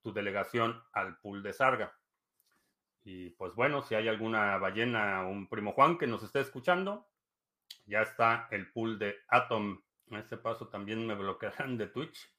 tu 0.01 0.13
delegación 0.13 0.81
al 0.93 1.17
pool 1.19 1.41
de 1.43 1.53
Sarga. 1.53 1.97
Y 3.03 3.31
pues 3.31 3.55
bueno, 3.55 3.81
si 3.81 3.95
hay 3.95 4.07
alguna 4.07 4.57
ballena 4.57 5.25
o 5.25 5.29
un 5.29 5.47
primo 5.47 5.71
Juan 5.73 5.97
que 5.97 6.07
nos 6.07 6.23
esté 6.23 6.39
escuchando, 6.39 7.10
ya 7.85 8.01
está 8.01 8.47
el 8.51 8.71
pool 8.71 8.97
de 8.99 9.15
Atom. 9.27 9.81
En 10.07 10.17
este 10.17 10.37
paso 10.37 10.67
también 10.67 11.05
me 11.05 11.15
bloquearán 11.15 11.77
de 11.77 11.87
Twitch. 11.87 12.29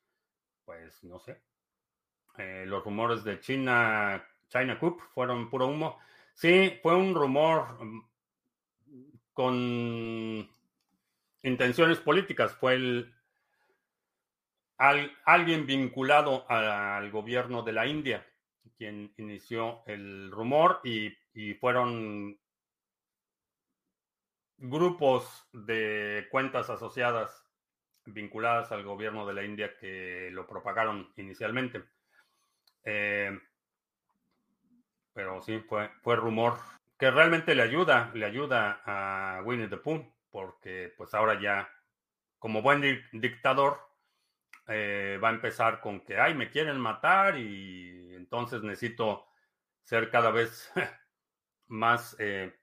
Pues 0.65 1.03
no 1.05 1.19
sé. 1.19 1.43
Eh, 2.39 2.65
los 2.67 2.85
rumores 2.85 3.25
de 3.25 3.41
China, 3.41 4.25
China 4.49 4.79
Cup 4.79 5.01
fueron 5.15 5.51
puro 5.51 5.69
humo. 5.69 5.99
Sí, 6.35 6.79
fue 6.83 6.97
un 6.97 7.15
rumor 7.15 7.85
mm, 7.85 8.01
con 9.33 10.51
intenciones 11.43 11.99
políticas. 11.99 12.55
Fue 12.55 12.75
el, 12.75 13.15
alguien 14.79 15.67
vinculado 15.67 16.51
al 16.51 17.11
gobierno 17.11 17.63
de 17.63 17.73
la 17.73 17.87
India 17.87 18.27
quien 18.83 19.15
inició 19.17 19.83
el 19.87 20.31
rumor 20.33 20.81
y, 20.83 21.13
fueron 21.61 22.37
grupos 24.63 25.49
de 25.53 26.29
cuentas 26.31 26.71
asociadas 26.71 27.45
vinculadas 28.05 28.71
al 28.73 28.85
gobierno 28.85 29.27
de 29.27 29.35
la 29.35 29.45
India 29.45 29.77
que 29.77 30.31
lo 30.33 30.47
propagaron 30.47 31.13
inicialmente. 31.17 31.83
Eh, 32.85 33.39
pero 35.13 35.43
sí, 35.43 35.59
fue, 35.69 35.91
fue 36.03 36.17
rumor 36.17 36.55
que 36.97 37.11
realmente 37.11 37.57
le 37.57 37.63
ayuda, 37.63 38.13
le 38.15 38.25
ayuda 38.25 38.83
a 38.85 39.43
Winnie 39.43 39.69
the 39.69 39.77
Pooh, 39.77 40.07
porque 40.31 40.95
pues 40.97 41.13
ahora 41.15 41.41
ya, 41.41 41.69
como 42.39 42.63
buen 42.63 42.81
dictador, 43.13 43.81
eh, 44.69 45.19
va 45.23 45.31
a 45.31 45.33
empezar 45.33 45.81
con 45.81 46.01
que, 46.01 46.19
ay, 46.21 46.35
me 46.35 46.51
quieren 46.51 46.79
matar 46.79 47.37
y 47.37 48.15
entonces 48.15 48.63
necesito 48.63 49.27
ser 49.83 50.11
cada 50.11 50.31
vez 50.31 50.73
más 51.67 52.15
eh, 52.21 52.55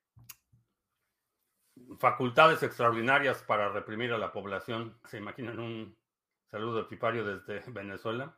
facultades 2.00 2.64
extraordinarias 2.64 3.42
para 3.44 3.70
reprimir 3.70 4.14
a 4.14 4.18
la 4.18 4.32
población. 4.32 5.00
¿Se 5.06 5.18
imaginan 5.18 5.60
un 5.60 5.98
saludo 6.50 6.82
epipario 6.82 7.26
desde 7.26 7.64
Venezuela? 7.72 8.36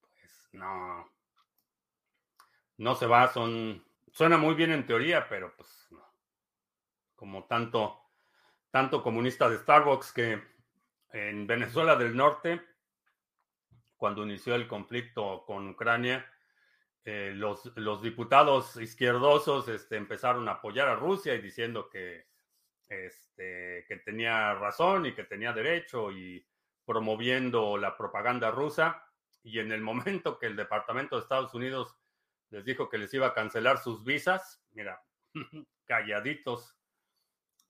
Pues 0.00 0.48
no. 0.52 1.10
No 2.78 2.94
se 2.94 3.06
va, 3.06 3.32
son. 3.32 3.84
Suena 4.10 4.36
muy 4.36 4.54
bien 4.54 4.72
en 4.72 4.86
teoría, 4.86 5.28
pero 5.28 5.54
pues 5.56 5.86
no. 5.90 6.04
Como 7.14 7.44
tanto, 7.44 8.00
tanto 8.70 9.02
comunista 9.02 9.48
de 9.48 9.58
Starbucks 9.58 10.12
que 10.12 10.42
en 11.12 11.46
Venezuela 11.46 11.96
del 11.96 12.16
Norte, 12.16 12.60
cuando 13.96 14.24
inició 14.24 14.54
el 14.54 14.66
conflicto 14.66 15.44
con 15.46 15.68
Ucrania, 15.68 16.26
eh, 17.04 17.32
los, 17.34 17.72
los, 17.76 18.00
diputados 18.00 18.76
izquierdosos 18.76 19.68
este, 19.68 19.96
empezaron 19.96 20.48
a 20.48 20.52
apoyar 20.52 20.88
a 20.88 20.94
Rusia 20.94 21.34
y 21.34 21.40
diciendo 21.40 21.88
que, 21.90 22.31
este, 22.92 23.84
que 23.88 23.96
tenía 24.04 24.54
razón 24.54 25.06
y 25.06 25.14
que 25.14 25.24
tenía 25.24 25.52
derecho 25.52 26.12
y 26.12 26.46
promoviendo 26.84 27.78
la 27.78 27.96
propaganda 27.96 28.50
rusa. 28.50 29.02
Y 29.42 29.58
en 29.58 29.72
el 29.72 29.80
momento 29.80 30.38
que 30.38 30.46
el 30.46 30.56
Departamento 30.56 31.16
de 31.16 31.22
Estados 31.22 31.54
Unidos 31.54 31.96
les 32.50 32.64
dijo 32.64 32.88
que 32.88 32.98
les 32.98 33.12
iba 33.14 33.28
a 33.28 33.34
cancelar 33.34 33.78
sus 33.78 34.04
visas, 34.04 34.62
mira, 34.72 35.02
calladitos 35.86 36.76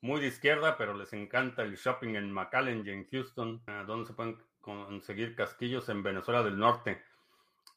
muy 0.00 0.20
de 0.20 0.26
izquierda, 0.26 0.76
pero 0.76 0.94
les 0.94 1.12
encanta 1.12 1.62
el 1.62 1.76
shopping 1.76 2.16
en 2.16 2.32
McAllen 2.32 2.84
y 2.84 2.90
en 2.90 3.06
Houston, 3.08 3.62
donde 3.86 4.06
se 4.06 4.14
pueden 4.14 4.36
conseguir 4.60 5.36
casquillos 5.36 5.88
en 5.88 6.02
Venezuela 6.02 6.42
del 6.42 6.58
Norte. 6.58 7.00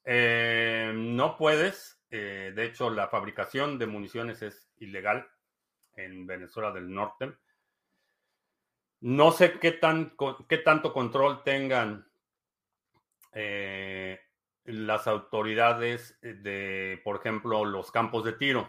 Eh, 0.04 0.91
no 0.96 1.38
puedes, 1.38 2.04
eh, 2.10 2.52
de 2.56 2.66
hecho 2.66 2.89
la 2.89 3.08
fabricación 3.08 3.78
de 3.78 3.86
municiones 3.86 4.41
es 4.41 4.72
ilegal 4.78 5.28
en 5.96 6.26
Venezuela 6.28 6.72
del 6.72 6.93
Norte. 6.93 7.34
No 9.02 9.32
sé 9.32 9.60
qué, 9.60 9.72
tan, 9.72 10.16
qué 10.48 10.58
tanto 10.60 10.93
control 10.93 11.43
tengan 11.43 12.08
eh, 13.32 14.20
las 14.64 15.08
autoridades 15.08 16.18
de, 16.22 17.02
por 17.04 17.18
ejemplo, 17.18 17.66
los 17.66 17.91
campos 17.91 18.24
de 18.24 18.34
tiro 18.34 18.68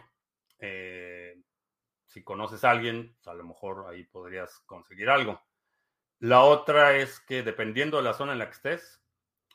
si 2.17 2.25
conoces 2.25 2.65
a 2.65 2.71
alguien, 2.71 3.15
pues, 3.15 3.29
a 3.29 3.35
lo 3.35 3.45
mejor 3.45 3.87
ahí 3.91 4.05
podrías 4.05 4.61
conseguir 4.61 5.11
algo. 5.11 5.39
La 6.19 6.41
otra 6.45 6.97
es 6.97 7.21
que 7.21 7.43
dependiendo 7.43 7.99
de 7.99 8.05
la 8.05 8.15
zona 8.15 8.33
en 8.33 8.39
la 8.39 8.47
que 8.47 8.53
estés, 8.53 9.05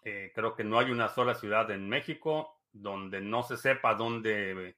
eh, 0.04 0.32
creo 0.36 0.56
que 0.56 0.64
no 0.64 0.78
hay 0.78 0.92
una 0.92 1.10
sola 1.10 1.34
ciudad 1.34 1.72
en 1.72 1.90
México 1.90 2.62
donde 2.72 3.20
no 3.20 3.42
se 3.42 3.58
sepa 3.58 3.96
dónde, 3.96 4.78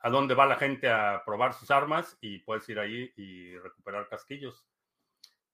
a 0.00 0.10
dónde 0.10 0.34
va 0.34 0.46
la 0.46 0.56
gente 0.56 0.90
a 0.90 1.22
probar 1.24 1.54
sus 1.54 1.70
armas 1.70 2.16
y 2.20 2.38
puedes 2.38 2.68
ir 2.68 2.78
ahí 2.78 3.12
y 3.16 3.56
recuperar 3.58 4.08
casquillos. 4.08 4.66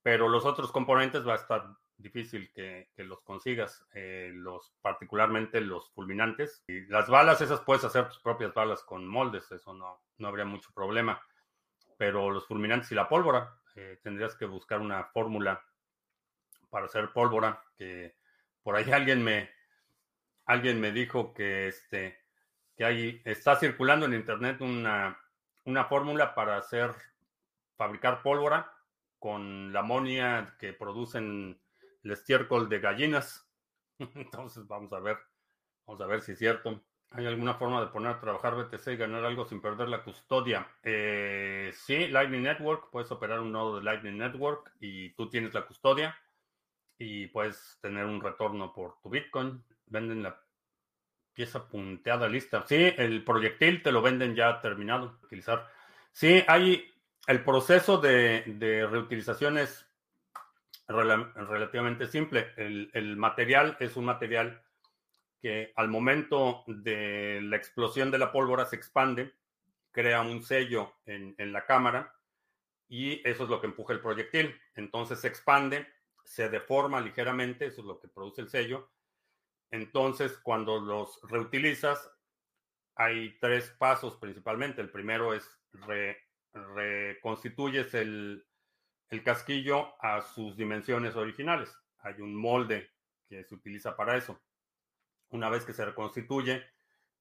Pero 0.03 0.29
los 0.29 0.45
otros 0.45 0.71
componentes 0.71 1.27
va 1.27 1.33
a 1.33 1.37
estar 1.37 1.67
difícil 1.97 2.53
que, 2.53 2.89
los 2.99 3.23
consigas, 3.23 3.85
eh, 3.95 4.31
los, 4.33 4.75
particularmente 4.81 5.61
los 5.61 5.91
fulminantes. 5.91 6.63
Y 6.69 6.87
las 6.87 7.09
balas, 7.09 7.41
esas 7.41 7.61
puedes 7.61 7.85
hacer 7.85 8.09
tus 8.09 8.21
propias 8.21 8.55
balas 8.55 8.83
con 8.83 9.07
moldes, 9.07 9.51
eso 9.51 9.75
no, 9.75 10.03
no 10.19 10.29
habría 10.29 10.45
mucho 10.45 10.71
problema 10.73 11.21
pero 11.97 12.31
los 12.31 12.47
fulminantes 12.47 12.93
y 12.93 12.95
la 12.95 13.09
pólvora, 13.09 13.55
eh, 13.75 13.99
tendrías 14.03 14.35
que 14.35 14.47
buscar 14.47 14.81
una 14.81 15.05
fórmula 15.05 15.65
para 16.71 16.87
hacer 16.87 17.13
pólvora, 17.13 17.63
que 17.77 18.17
por 18.63 18.77
ahí 18.77 18.91
alguien 18.93 19.23
me, 19.23 19.51
alguien 20.45 20.81
me 20.81 20.93
dijo 20.93 21.33
que, 21.33 21.69
este, 21.69 22.19
que 22.77 22.85
hay, 22.85 23.23
está 23.25 23.57
circulando 23.57 24.07
en 24.07 24.15
internet 24.15 24.61
una, 24.61 25.19
una 25.65 25.85
fórmula 25.85 26.35
para 26.35 26.59
hacer, 26.59 26.95
fabricar 27.77 28.23
pólvora 28.23 28.73
con 29.19 29.73
la 29.73 29.81
amonia 29.81 30.55
que 30.59 30.73
producen 30.73 31.61
el 32.05 32.11
estiércol 32.11 32.69
de 32.69 32.81
gallinas. 32.81 33.51
Entonces 33.99 34.67
vamos 34.67 34.93
a 34.93 35.01
ver, 35.01 35.19
vamos 35.87 36.01
a 36.03 36.07
ver 36.07 36.21
si 36.21 36.33
es 36.33 36.39
cierto. 36.39 36.83
¿Hay 37.11 37.25
alguna 37.25 37.55
forma 37.55 37.81
de 37.81 37.87
poner 37.87 38.13
a 38.13 38.21
trabajar 38.21 38.57
BTC 38.57 38.89
y 38.89 38.97
ganar 38.97 39.25
algo 39.25 39.47
sin 39.47 39.61
perder 39.61 39.89
la 39.89 40.03
custodia? 40.03 40.69
Eh, 40.83 41.71
sí, 41.73 42.09
Lightning 42.09 42.43
Network, 42.43 42.91
puedes 42.91 43.11
operar 43.11 43.41
un 43.41 43.53
nodo 43.53 43.77
de 43.77 43.85
Lightning 43.85 44.19
Network 44.19 44.73
y 44.81 45.11
tú 45.11 45.31
tienes 45.31 45.55
la 45.55 45.67
custodia 45.67 46.17
y 46.99 47.29
puedes 47.29 47.79
tener 47.81 48.05
un 48.05 48.21
retorno 48.21 48.73
por 48.73 49.01
tu 49.01 49.09
Bitcoin. 49.09 49.65
Venden 49.87 50.25
la 50.25 50.46
pieza 51.37 51.69
punteada 51.69 52.29
lista. 52.29 52.65
Sí, 52.67 52.93
el 52.97 53.23
proyectil 53.23 53.83
te 53.83 53.93
lo 53.93 54.03
venden 54.03 54.35
ya 54.35 54.61
terminado. 54.61 55.21
Utilizar. 55.23 55.69
Sí, 56.11 56.43
hay 56.49 56.93
el 57.29 57.45
proceso 57.45 57.99
de, 57.99 58.43
de 58.47 58.87
reutilización 58.87 59.59
es 59.59 59.87
relativamente 60.89 62.07
simple. 62.07 62.53
El, 62.57 62.91
el 62.95 63.17
material 63.17 63.77
es 63.79 63.97
un 63.97 64.07
material 64.07 64.63
que 65.41 65.73
al 65.77 65.89
momento 65.89 66.65
de 66.67 67.41
la 67.43 67.57
explosión 67.57 68.11
de 68.11 68.19
la 68.19 68.33
pólvora 68.33 68.65
se 68.65 68.77
expande, 68.77 69.35
crea 69.93 70.23
un 70.23 70.43
sello 70.43 70.95
en, 71.07 71.35
la 71.53 71.65
cámara 71.65 72.15
y 72.89 73.27
eso 73.29 73.45
es 73.45 73.51
lo 73.51 73.61
que 73.61 73.67
empuja 73.67 73.93
el 73.93 74.01
proyectil. 74.01 74.55
Entonces 74.75 75.21
se 75.21 75.29
expande, 75.29 75.87
se 76.25 76.49
deforma 76.49 77.01
ligeramente, 77.01 77.67
eso 77.67 77.81
es 77.81 77.87
lo 77.87 77.99
que 77.99 78.09
produce 78.09 78.43
el 78.43 78.49
sello. 78.49 78.91
Entonces, 79.71 80.39
cuando 80.43 80.81
los 80.81 81.21
reutilizas, 81.25 82.11
hay 82.95 83.39
tres 83.39 83.71
pasos 83.79 84.17
principalmente. 84.17 84.81
El 84.81 84.91
primero 84.91 85.35
es 85.35 85.49
reconstituyes 86.53 87.95
el, 87.95 88.45
casquillo 89.25 89.95
a 90.03 90.23
sus 90.23 90.57
dimensiones 90.57 91.17
originales. 91.17 91.75
Hay 91.99 92.21
un 92.21 92.35
molde 92.35 92.91
que 93.29 93.45
se 93.45 93.55
utiliza 93.55 93.97
para 93.97 94.17
eso. 94.17 94.41
una 95.31 95.51
vez 95.51 95.65
que 95.65 95.73
se 95.73 95.85
reconstituye, 95.85 96.65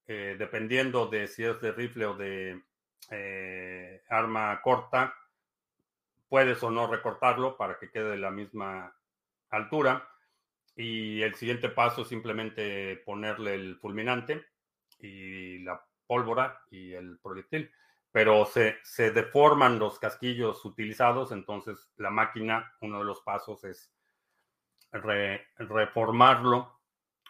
eh, 0.05 0.35
dependiendo 0.37 1.07
de 1.07 1.27
si 1.27 1.43
es 1.43 1.59
de 1.59 1.71
rifle 1.71 2.05
o 2.05 2.13
de 2.15 2.61
eh, 3.09 4.03
arma 4.09 4.61
corta, 4.61 5.15
puedes 6.29 6.61
o 6.63 6.69
no 6.69 6.85
recortarlo 6.87 7.57
para 7.57 7.79
que 7.79 7.89
quede 7.89 8.11
de 8.11 8.17
la 8.17 8.29
misma 8.29 8.95
altura. 9.49 10.07
Y 10.75 11.21
el 11.21 11.35
siguiente 11.35 11.69
paso 11.69 12.01
es 12.01 12.07
simplemente 12.07 12.97
ponerle 13.05 13.55
el 13.55 13.77
fulminante 13.77 14.45
y 14.99 15.59
la 15.59 15.81
pólvora 16.05 16.61
y 16.69 16.93
el 16.93 17.19
proyectil. 17.19 17.71
Pero 18.11 18.45
se, 18.45 18.77
se 18.83 19.11
deforman 19.11 19.79
los 19.79 19.99
casquillos 19.99 20.63
utilizados, 20.63 21.31
entonces 21.31 21.91
la 21.97 22.09
máquina, 22.09 22.73
uno 22.81 22.99
de 22.99 23.05
los 23.05 23.21
pasos 23.21 23.63
es 23.63 23.91
reformarlo 25.57 26.75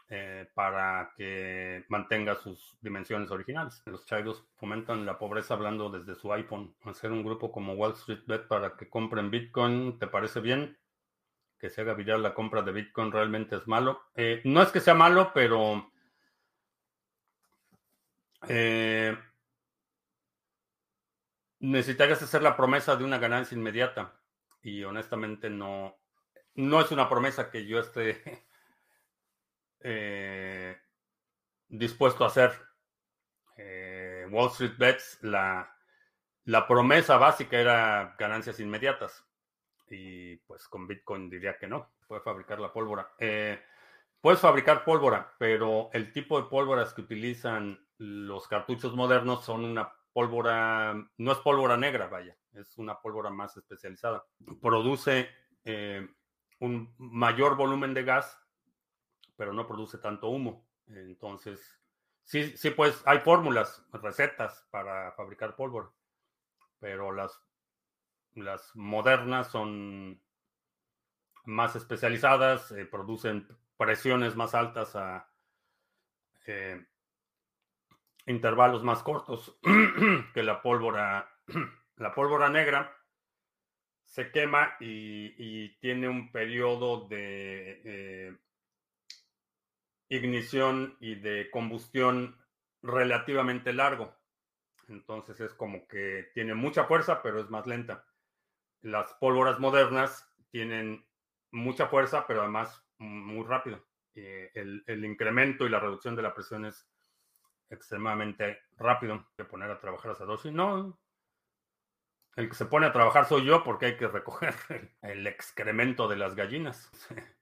eh, 0.07 0.47
para 0.53 1.13
que 1.17 1.83
mantenga 1.89 2.35
sus 2.35 2.77
dimensiones 2.79 3.31
originales. 3.31 3.81
Los 3.87 4.05
chairos 4.05 4.45
fomentan 4.55 5.03
la 5.03 5.17
pobreza 5.17 5.55
hablando 5.55 5.89
desde 5.89 6.13
su 6.13 6.31
iPhone. 6.31 6.75
Hacer 6.83 7.11
un 7.11 7.23
grupo 7.23 7.51
como 7.51 7.73
Wall 7.73 7.93
Street 7.93 8.21
Bet 8.27 8.47
para 8.47 8.77
que 8.77 8.87
compren 8.87 9.31
Bitcoin, 9.31 9.97
¿te 9.97 10.05
parece 10.05 10.41
bien? 10.41 10.77
Que 11.59 11.69
se 11.69 11.81
haga 11.81 11.93
viral 11.93 12.21
la 12.21 12.33
compra 12.33 12.61
de 12.61 12.71
Bitcoin 12.71 13.11
realmente 13.11 13.55
es 13.55 13.67
malo. 13.67 14.03
Eh, 14.15 14.41
no 14.43 14.61
es 14.61 14.69
que 14.69 14.79
sea 14.79 14.93
malo, 14.93 15.31
pero 15.33 15.91
eh, 18.47 19.17
necesitarías 21.59 22.21
hacer 22.21 22.41
la 22.41 22.55
promesa 22.55 22.95
de 22.95 23.03
una 23.03 23.17
ganancia 23.17 23.57
inmediata. 23.57 24.19
Y 24.61 24.83
honestamente 24.83 25.49
no, 25.49 25.97
no 26.55 26.81
es 26.81 26.91
una 26.91 27.09
promesa 27.09 27.49
que 27.49 27.65
yo 27.65 27.79
esté 27.79 28.45
eh, 29.81 30.77
dispuesto 31.67 32.23
a 32.23 32.27
hacer. 32.27 32.51
Eh, 33.57 34.27
Wall 34.29 34.51
Street 34.51 34.77
Bets, 34.77 35.19
la, 35.21 35.75
la 36.43 36.67
promesa 36.67 37.17
básica 37.17 37.57
era 37.57 38.15
ganancias 38.17 38.59
inmediatas. 38.59 39.24
Y 39.89 40.37
pues 40.37 40.67
con 40.67 40.87
Bitcoin 40.87 41.29
diría 41.29 41.57
que 41.57 41.67
no. 41.67 41.91
Puede 42.07 42.21
fabricar 42.21 42.59
la 42.59 42.73
pólvora. 42.73 43.11
Eh, 43.19 43.59
puedes 44.21 44.39
fabricar 44.39 44.83
pólvora, 44.83 45.33
pero 45.37 45.89
el 45.93 46.11
tipo 46.11 46.41
de 46.41 46.49
pólvoras 46.49 46.93
que 46.93 47.01
utilizan 47.01 47.79
los 47.97 48.47
cartuchos 48.47 48.95
modernos 48.95 49.45
son 49.45 49.63
una 49.65 49.93
pólvora, 50.13 50.93
no 51.17 51.31
es 51.31 51.37
pólvora 51.39 51.77
negra, 51.77 52.07
vaya, 52.07 52.35
es 52.53 52.77
una 52.77 52.99
pólvora 52.99 53.29
más 53.29 53.55
especializada. 53.57 54.25
Produce 54.61 55.29
un 56.59 56.93
mayor 56.97 57.55
volumen 57.55 57.93
de 57.93 58.03
gas 58.03 58.45
pero 59.35 59.53
no 59.53 59.67
produce 59.67 59.97
tanto 59.97 60.29
humo. 60.29 60.67
Entonces, 60.87 61.79
sí, 62.23 62.55
sí, 62.57 62.71
pues 62.71 63.01
hay 63.05 63.19
fórmulas, 63.19 63.83
recetas 63.91 64.65
para 64.71 65.11
fabricar 65.13 65.55
pólvora, 65.55 65.91
pero 66.79 67.11
las, 67.11 67.41
las 68.35 68.75
modernas 68.75 69.49
son 69.49 70.21
más 71.45 71.75
especializadas, 71.75 72.71
eh, 72.71 72.85
producen 72.85 73.47
presiones 73.77 74.35
más 74.35 74.53
altas 74.53 74.95
a 74.95 75.29
eh, 76.47 76.85
intervalos 78.25 78.83
más 78.83 79.03
cortos 79.03 79.57
que 80.33 80.43
la 80.43 80.61
pólvora. 80.61 81.31
La 81.97 82.13
pólvora 82.13 82.49
negra 82.49 82.93
se 84.03 84.29
quema 84.29 84.75
y, 84.81 85.69
tiene 85.79 86.09
un 86.09 86.29
periodo 86.29 87.07
de 87.07 87.81
eh, 87.85 88.37
ignición 90.09 90.97
y 90.99 91.15
de 91.15 91.49
combustión 91.51 92.37
relativamente 92.81 93.71
largo. 93.71 94.13
Entonces 94.89 95.39
es 95.39 95.53
como 95.53 95.87
que 95.87 96.31
tiene 96.33 96.53
mucha 96.53 96.83
fuerza, 96.83 97.21
pero 97.21 97.39
es 97.39 97.49
más 97.49 97.65
lenta. 97.65 98.05
Las 98.85 99.15
pólvoras 99.15 99.59
modernas 99.59 100.31
tienen 100.51 101.03
mucha 101.49 101.87
fuerza, 101.87 102.27
pero 102.27 102.43
además 102.43 102.85
muy 102.99 103.43
rápido. 103.43 103.83
el, 104.13 104.83
el, 104.85 105.05
incremento 105.05 105.65
y 105.65 105.69
la 105.69 105.79
reducción 105.79 106.15
de 106.15 106.21
la 106.21 106.35
presión 106.35 106.65
es 106.65 106.87
extremadamente 107.71 108.59
rápido. 108.77 109.27
De 109.37 109.45
poner 109.45 109.71
a 109.71 109.79
trabajar 109.79 110.11
a 110.11 110.15
Sadoshi, 110.15 110.51
no. 110.51 110.99
El 112.35 112.47
que 112.47 112.53
se 112.53 112.67
pone 112.67 112.85
a 112.85 112.93
trabajar 112.93 113.25
soy 113.25 113.43
yo 113.45 113.63
porque 113.63 113.87
hay 113.87 113.97
que 113.97 114.07
recoger 114.07 114.53
el 115.01 115.25
excremento 115.25 116.07
de 116.07 116.17
las 116.17 116.35
gallinas. 116.35 116.91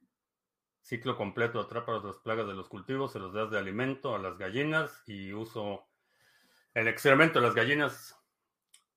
Ciclo 0.81 1.17
completo, 1.17 1.59
atrapa 1.59 1.99
las 2.01 2.19
plagas 2.19 2.47
de 2.47 2.53
los 2.53 2.69
cultivos, 2.69 3.11
se 3.11 3.19
los 3.19 3.33
das 3.33 3.51
de 3.51 3.59
alimento 3.59 4.15
a 4.15 4.19
las 4.19 4.37
gallinas 4.37 5.03
y 5.07 5.33
uso 5.33 5.89
el 6.73 6.87
excremento 6.87 7.41
de 7.41 7.47
las 7.47 7.55
gallinas 7.55 8.22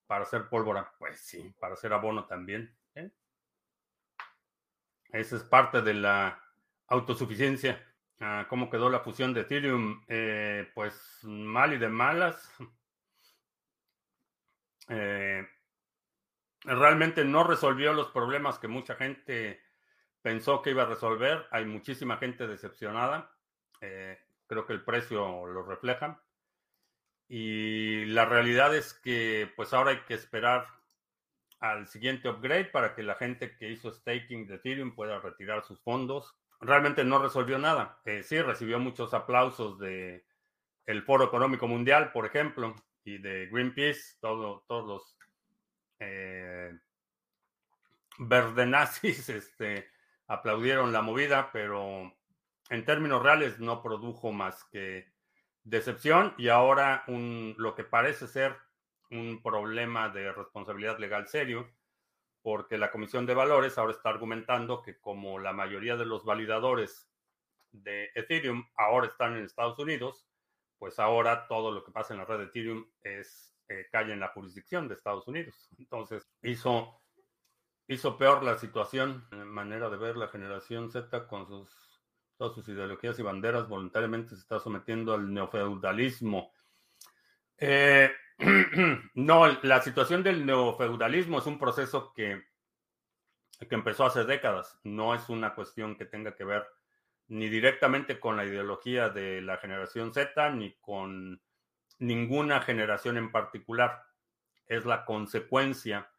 para 0.07 0.23
hacer 0.23 0.49
pólvora. 0.49 0.93
Pues 0.99 1.21
sí, 1.21 1.55
para 1.59 1.75
hacer 1.75 1.93
abono 1.93 2.27
también. 2.27 2.77
¿eh? 2.95 3.11
Esa 5.11 5.37
es 5.37 5.43
parte 5.43 5.83
de 5.83 5.95
la 5.95 6.43
autosuficiencia. 6.89 7.83
Ah, 8.21 8.47
¿Cómo 8.49 8.71
quedó 8.71 8.89
la 8.89 9.01
fusión 9.01 9.35
de 9.35 9.43
Ethereum? 9.43 10.05
Eh, 10.09 10.71
pues 10.75 11.21
mal 11.23 11.73
y 11.73 11.79
de 11.79 11.89
malas. 11.89 12.51
Eh, 14.89 15.45
realmente 16.63 17.25
no 17.25 17.43
resolvió 17.43 17.93
los 17.93 18.13
problemas 18.13 18.61
que 18.61 18.69
mucha 18.69 18.95
gente 18.95 19.61
pensó 20.23 20.63
que 20.63 20.71
iba 20.71 20.85
a 20.85 20.87
resolver. 20.87 21.49
Hay 21.51 21.65
muchísima 21.65 22.19
gente 22.19 22.47
decepcionada. 22.47 23.33
Creo 23.81 24.65
que 24.65 24.73
el 24.73 24.85
precio 24.85 25.45
lo 25.45 25.65
refleja. 25.65 26.23
Y 27.29 28.05
la 28.07 28.25
realidad 28.25 28.75
es 28.75 28.95
que 28.95 29.53
pues 29.57 29.73
ahora 29.73 29.91
hay 29.91 30.01
que 30.01 30.15
esperar 30.15 30.67
al 31.61 31.89
siguiente 31.89 32.29
upgrade 32.29 32.67
para 32.67 32.95
que 32.95 33.03
la 33.03 33.15
gente 33.15 33.57
que 33.57 33.71
hizo 33.71 33.91
staking 33.91 34.47
de 34.47 34.57
Ethereum 34.57 34.95
pueda 34.95 35.19
retirar 35.21 35.65
sus 35.65 35.81
fondos. 35.83 36.35
Realmente 36.61 37.05
no 37.05 37.19
resolvió 37.19 37.59
nada. 37.59 38.01
Eh, 38.05 38.23
sí, 38.23 38.41
recibió 38.41 38.79
muchos 38.79 39.15
aplausos 39.15 39.79
de 39.79 40.25
el 40.87 41.03
Foro 41.03 41.25
Económico 41.25 41.67
Mundial, 41.67 42.13
por 42.13 42.27
ejemplo, 42.27 42.75
y 43.05 43.19
de 43.19 43.47
Greenpeace, 43.47 44.19
todos 44.21 44.63
los 44.69 45.19
eh, 45.99 46.73
verdenazis 48.19 49.29
este, 49.29 49.89
aplaudieron 50.29 50.93
la 50.93 51.03
movida, 51.03 51.51
pero 51.53 52.13
en 52.71 52.85
términos 52.85 53.23
reales 53.23 53.59
no 53.59 53.83
produjo 53.83 54.33
más 54.33 54.65
que 54.65 55.13
decepción 55.67 56.33
y 56.39 56.49
ahora 56.49 57.05
un, 57.09 57.55
lo 57.59 57.75
que 57.75 57.83
parece 57.85 58.29
ser 58.29 58.57
un 59.11 59.43
problema 59.43 60.09
de 60.09 60.33
responsabilidad 60.33 60.99
legal 60.99 61.27
serio, 61.27 61.69
porque 62.41 62.79
la 62.79 62.93
Comisión 62.93 63.27
de 63.27 63.35
Valores 63.35 63.77
ahora 63.77 63.93
está 63.93 64.09
argumentando 64.09 64.83
que 64.83 64.99
como 65.01 65.41
la 65.41 65.53
mayoría 65.53 65.97
de 65.97 66.07
los 66.07 66.25
validadores 66.25 67.11
de 67.73 68.11
Ethereum 68.15 68.65
ahora 68.77 69.09
están 69.09 69.37
en 69.37 69.45
Estados 69.45 69.79
Unidos, 69.79 70.29
pues 70.79 71.01
ahora 71.01 71.49
todo 71.49 71.73
lo 71.73 71.85
que 71.85 71.91
pasa 71.91 72.15
en 72.15 72.21
la 72.21 72.27
red 72.27 72.39
de 72.39 72.45
Ethereum 72.45 72.87
es 73.03 73.53
eh, 73.69 73.89
en 73.93 74.21
la 74.21 74.29
jurisdicción 74.29 74.87
de 74.87 74.95
Estados 74.95 75.27
Unidos. 75.27 75.69
Entonces 75.79 76.31
hizo 76.43 77.03
hizo 77.89 78.19
peor 78.19 78.43
la 78.43 78.59
situación, 78.59 79.27
manera 79.31 79.89
de 79.89 79.97
ver 79.97 80.17
la 80.17 80.29
generación 80.29 80.91
Z 80.91 81.29
con 81.29 81.47
sus, 81.47 81.86
todas 82.37 82.55
sus 82.55 82.69
ideologías 82.69 83.19
y 83.19 83.23
banderas, 83.23 83.69
voluntariamente 83.69 84.31
se 84.31 84.41
está 84.41 84.61
sometiendo 84.61 85.15
al 85.15 85.33
neofeudalismo. 85.33 86.53
Eh, 87.59 88.11
no, 89.15 89.47
la 89.63 89.81
situación 89.81 90.23
del 90.23 90.45
neofeudalismo 90.45 91.39
es 91.39 91.47
un 91.47 91.59
proceso 91.59 92.13
que, 92.15 92.43
que 93.59 93.75
empezó 93.75 94.07
hace 94.07 94.25
décadas, 94.25 94.79
no 94.85 95.15
es 95.15 95.29
una 95.29 95.55
cuestión 95.55 95.97
que 95.97 96.05
tenga 96.05 96.35
que 96.35 96.45
ver 96.45 96.67
ni 97.29 97.49
directamente 97.49 98.21
con 98.21 98.37
la 98.37 98.45
ideología 98.45 99.09
de 99.09 99.41
la 99.43 99.57
generación 99.57 100.13
Z, 100.13 100.51
ni 100.51 100.75
con 100.75 101.43
ninguna 101.99 102.61
generación 102.61 103.17
en 103.17 103.33
particular. 103.33 104.05
Es 104.67 104.85
la 104.85 105.05
consecuencia 105.05 106.11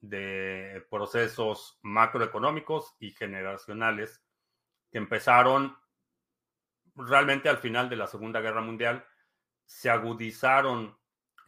de 0.00 0.86
procesos 0.90 1.78
macroeconómicos 1.82 2.94
y 3.00 3.10
generacionales 3.12 4.23
que 4.94 4.98
empezaron 4.98 5.76
realmente 6.94 7.48
al 7.48 7.58
final 7.58 7.88
de 7.88 7.96
la 7.96 8.06
Segunda 8.06 8.40
Guerra 8.40 8.60
Mundial, 8.60 9.04
se 9.64 9.90
agudizaron 9.90 10.96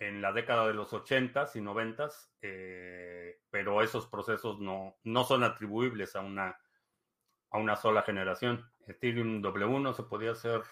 en 0.00 0.20
la 0.20 0.32
década 0.32 0.66
de 0.66 0.74
los 0.74 0.92
80s 0.92 1.54
y 1.54 1.60
90s, 1.60 2.30
eh, 2.42 3.38
pero 3.48 3.82
esos 3.82 4.08
procesos 4.08 4.58
no, 4.58 4.96
no 5.04 5.22
son 5.22 5.44
atribuibles 5.44 6.16
a 6.16 6.22
una, 6.22 6.58
a 7.50 7.58
una 7.58 7.76
sola 7.76 8.02
generación. 8.02 8.68
Ethereum 8.84 9.40
W1 9.40 9.94
se 9.94 10.02
podía 10.02 10.32
hacer 10.32 10.62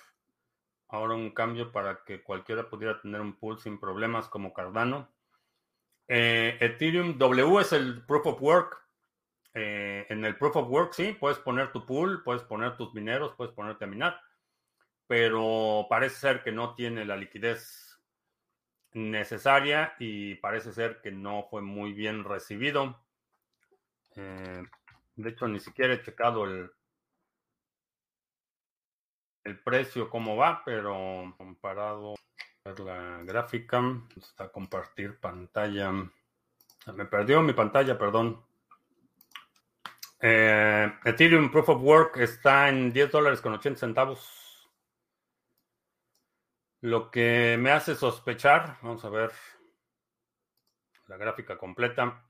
ahora 0.88 1.14
un 1.14 1.30
cambio 1.30 1.70
para 1.70 2.02
que 2.02 2.24
cualquiera 2.24 2.68
pudiera 2.68 3.00
tener 3.00 3.20
un 3.20 3.38
pool 3.38 3.56
sin 3.60 3.78
problemas 3.78 4.28
como 4.28 4.52
Cardano. 4.52 5.14
Eh, 6.08 6.58
Ethereum 6.60 7.18
W 7.18 7.60
es 7.60 7.72
el 7.72 8.04
Proof 8.04 8.26
of 8.26 8.42
Work. 8.42 8.83
Eh, 9.54 10.06
en 10.08 10.24
el 10.24 10.36
Proof 10.36 10.56
of 10.56 10.68
Work, 10.68 10.92
sí, 10.94 11.16
puedes 11.18 11.38
poner 11.38 11.70
tu 11.72 11.86
pool, 11.86 12.22
puedes 12.24 12.42
poner 12.42 12.76
tus 12.76 12.92
mineros, 12.94 13.34
puedes 13.36 13.54
ponerte 13.54 13.84
a 13.84 13.88
minar. 13.88 14.20
pero 15.06 15.86
parece 15.88 16.16
ser 16.16 16.42
que 16.42 16.52
no 16.52 16.74
tiene 16.74 17.04
la 17.04 17.16
liquidez 17.16 18.00
necesaria 18.92 19.94
y 19.98 20.36
parece 20.36 20.72
ser 20.72 21.00
que 21.02 21.10
no 21.12 21.46
fue 21.50 21.62
muy 21.62 21.92
bien 21.92 22.24
recibido. 22.24 23.00
Eh, 24.16 24.62
de 25.16 25.30
hecho, 25.30 25.48
ni 25.48 25.60
siquiera 25.60 25.94
he 25.94 26.02
checado 26.02 26.44
el, 26.44 26.70
el 29.44 29.58
precio, 29.60 30.08
cómo 30.08 30.36
va, 30.36 30.62
pero 30.64 31.34
comparado 31.36 32.14
a 32.64 32.82
la 32.82 33.22
gráfica, 33.24 33.82
está 34.16 34.48
compartir 34.50 35.20
pantalla. 35.20 35.92
Me 35.92 37.04
perdió 37.06 37.42
mi 37.42 37.52
pantalla, 37.52 37.98
perdón. 37.98 38.42
Eh, 40.26 40.90
Ethereum 41.04 41.50
Proof 41.50 41.68
of 41.68 41.82
Work 41.82 42.16
está 42.16 42.70
en 42.70 42.94
10 42.94 43.12
dólares 43.12 43.42
con 43.42 43.52
80 43.52 43.78
centavos. 43.78 44.70
Lo 46.80 47.10
que 47.10 47.58
me 47.60 47.70
hace 47.70 47.94
sospechar, 47.94 48.78
vamos 48.80 49.04
a 49.04 49.10
ver 49.10 49.32
la 51.08 51.18
gráfica 51.18 51.58
completa, 51.58 52.24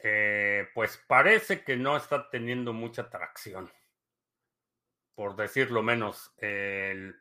eh, 0.00 0.68
pues 0.74 1.02
parece 1.08 1.64
que 1.64 1.76
no 1.76 1.96
está 1.96 2.30
teniendo 2.30 2.72
mucha 2.72 3.10
tracción. 3.10 3.68
Por 5.16 5.34
decirlo 5.34 5.82
menos, 5.82 6.32
el, 6.36 7.16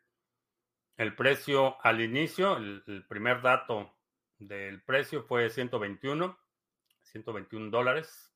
precio 1.17 1.83
al 1.83 2.01
inicio, 2.01 2.55
el, 2.57 2.83
el, 2.85 3.07
primer 3.07 3.41
dato 3.41 3.97
del 4.37 4.83
precio 4.83 5.23
fue 5.23 5.49
121, 5.49 6.37
121 7.01 7.71
dólares 7.71 8.28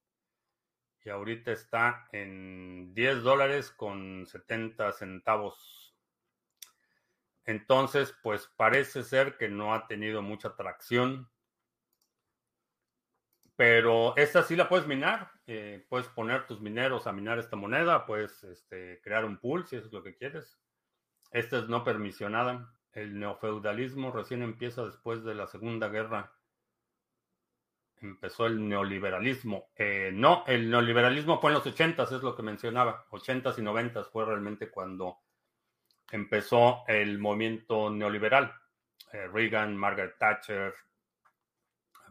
y 1.05 1.09
ahorita 1.09 1.51
está 1.51 2.07
en 2.11 2.93
10 2.93 3.23
dólares 3.23 3.71
con 3.71 4.25
70 4.25 4.91
centavos. 4.93 5.95
Entonces, 7.45 8.15
pues 8.23 8.49
parece 8.55 9.03
ser 9.03 9.37
que 9.37 9.49
no 9.49 9.73
ha 9.73 9.87
tenido 9.87 10.21
mucha 10.21 10.55
tracción. 10.55 11.29
Pero 13.55 14.15
esta 14.15 14.43
sí 14.43 14.55
la 14.55 14.69
puedes 14.69 14.87
minar. 14.87 15.31
Eh, 15.45 15.85
puedes 15.89 16.07
poner 16.07 16.47
tus 16.47 16.61
mineros 16.61 17.05
a 17.05 17.11
minar 17.11 17.37
esta 17.37 17.55
moneda. 17.55 18.05
Puedes 18.05 18.43
este, 18.45 19.01
crear 19.03 19.25
un 19.25 19.37
pool 19.37 19.67
si 19.67 19.75
eso 19.75 19.87
es 19.87 19.93
lo 19.93 20.03
que 20.03 20.15
quieres. 20.15 20.57
Esta 21.31 21.59
es 21.59 21.67
no 21.67 21.83
permisionada. 21.83 22.73
El 22.93 23.19
neofeudalismo 23.19 24.11
recién 24.11 24.41
empieza 24.41 24.85
después 24.85 25.23
de 25.23 25.35
la 25.35 25.47
Segunda 25.47 25.89
Guerra 25.89 26.31
empezó 28.03 28.45
el 28.45 28.67
neoliberalismo. 28.67 29.71
Eh, 29.75 30.11
no, 30.13 30.43
el 30.47 30.69
neoliberalismo 30.69 31.39
fue 31.39 31.51
en 31.51 31.55
los 31.55 31.65
80 31.65 32.03
es 32.03 32.11
lo 32.11 32.35
que 32.35 32.43
mencionaba. 32.43 33.05
80 33.09 33.55
y 33.57 33.61
90 33.61 34.03
fue 34.05 34.25
realmente 34.25 34.69
cuando 34.69 35.19
empezó 36.11 36.83
el 36.87 37.17
movimiento 37.19 37.89
neoliberal. 37.89 38.53
Eh, 39.11 39.27
Reagan, 39.27 39.75
Margaret 39.75 40.15
Thatcher, 40.17 40.73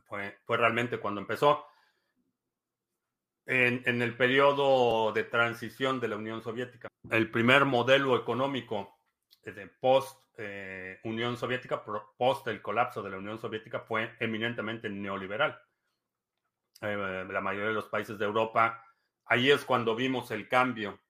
fue, 0.05 0.37
realmente 0.49 0.99
cuando 0.99 1.21
empezó. 1.21 1.67
En, 3.45 3.83
en, 3.87 4.03
el 4.03 4.17
periodo 4.17 5.13
de 5.13 5.25
transición 5.25 5.99
de 5.99 6.09
la 6.09 6.17
Unión 6.17 6.43
Soviética. 6.43 6.89
El 7.11 7.31
primer 7.31 7.65
modelo 7.65 8.17
económico 8.17 9.01
de 9.43 9.67
post 9.67 10.23
eh, 10.39 11.01
Unión 11.05 11.37
Soviética, 11.37 11.83
post 12.17 12.47
el 12.47 12.63
colapso 12.63 13.03
de 13.03 13.11
la 13.11 13.19
Unión 13.19 13.39
Soviética, 13.39 13.81
fue 13.81 14.15
eminentemente 14.21 14.89
neoliberal. 14.89 15.59
Eh, 16.83 17.25
la 17.29 17.41
mayoría 17.41 17.69
de 17.69 17.75
los 17.75 17.89
países 17.89 18.19
de 18.19 18.25
Europa. 18.25 18.85
Ahí 19.27 19.51
es 19.51 19.65
cuando 19.65 19.95
vimos 19.95 20.33
el 20.33 20.49
cambio 20.49 21.01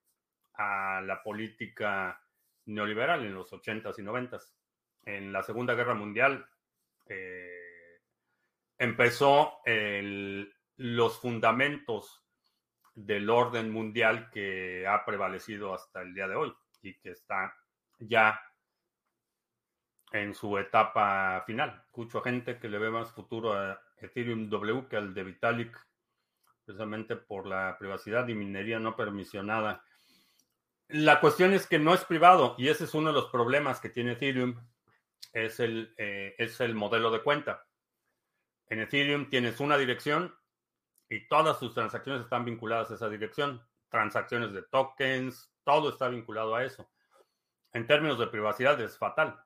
a 0.54 1.00
la 1.00 1.22
política 1.22 2.22
neoliberal 2.66 3.24
en 3.24 3.34
los 3.34 3.50
80s 3.52 3.98
y 3.98 4.02
90s. 4.02 4.52
En 5.04 5.32
la 5.32 5.42
Segunda 5.42 5.74
Guerra 5.74 5.94
Mundial 5.94 6.46
eh, 7.06 8.02
empezó 8.78 9.60
los 10.76 11.18
fundamentos 11.18 12.22
del 12.94 13.30
orden 13.30 13.70
mundial 13.70 14.28
que 14.30 14.86
ha 14.86 15.04
prevalecido 15.06 15.72
hasta 15.72 16.02
el 16.02 16.12
día 16.12 16.28
de 16.28 16.34
hoy 16.34 16.54
y 16.82 16.98
que 16.98 17.12
está 17.12 17.54
ya 17.98 18.38
en 20.12 20.34
su 20.34 20.58
etapa 20.58 21.42
final. 21.46 21.82
Escucho 21.86 22.20
gente 22.20 22.58
que 22.58 22.68
le 22.68 22.78
ve 22.78 22.90
más 22.90 23.10
futuro 23.12 23.54
a 23.54 23.80
Ethereum 24.02 24.48
W 24.48 24.86
que 24.88 24.96
al 24.96 25.14
de 25.14 25.24
Vitalik, 25.24 25.78
precisamente 26.64 27.16
por 27.16 27.46
la 27.46 27.76
privacidad 27.78 28.28
y 28.28 28.34
minería 28.34 28.78
no 28.78 28.96
permisionada. 28.96 29.84
La 30.88 31.20
cuestión 31.20 31.52
es 31.54 31.66
que 31.66 31.78
no 31.78 31.94
es 31.94 32.04
privado 32.04 32.54
y 32.58 32.68
ese 32.68 32.84
es 32.84 32.94
uno 32.94 33.08
de 33.08 33.14
los 33.14 33.30
problemas 33.30 33.80
que 33.80 33.88
tiene 33.88 34.12
Ethereum, 34.12 34.56
es 35.32 35.60
el, 35.60 35.94
eh, 35.96 36.34
es 36.38 36.60
el 36.60 36.74
modelo 36.74 37.10
de 37.10 37.22
cuenta. 37.22 37.66
En 38.68 38.80
Ethereum 38.80 39.28
tienes 39.28 39.60
una 39.60 39.76
dirección 39.76 40.34
y 41.08 41.26
todas 41.28 41.58
tus 41.58 41.74
transacciones 41.74 42.22
están 42.22 42.44
vinculadas 42.44 42.90
a 42.90 42.94
esa 42.94 43.08
dirección. 43.08 43.62
Transacciones 43.88 44.52
de 44.52 44.62
tokens, 44.62 45.52
todo 45.64 45.90
está 45.90 46.08
vinculado 46.08 46.54
a 46.54 46.64
eso. 46.64 46.90
En 47.72 47.86
términos 47.86 48.18
de 48.18 48.26
privacidad 48.26 48.80
es 48.80 48.96
fatal. 48.98 49.42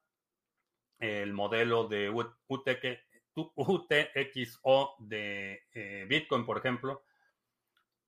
El 0.99 1.33
modelo 1.33 1.87
de 1.89 2.11
UTK, 2.11 3.06
UTXO 3.37 4.97
de 4.99 5.65
eh, 5.73 6.07
Bitcoin, 6.09 6.45
por 6.45 6.59
ejemplo, 6.59 7.05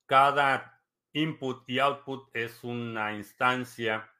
cada 0.06 0.82
input 1.12 1.68
y 1.68 1.78
output 1.78 2.28
es 2.34 2.64
una 2.64 3.14
instancia 3.14 4.10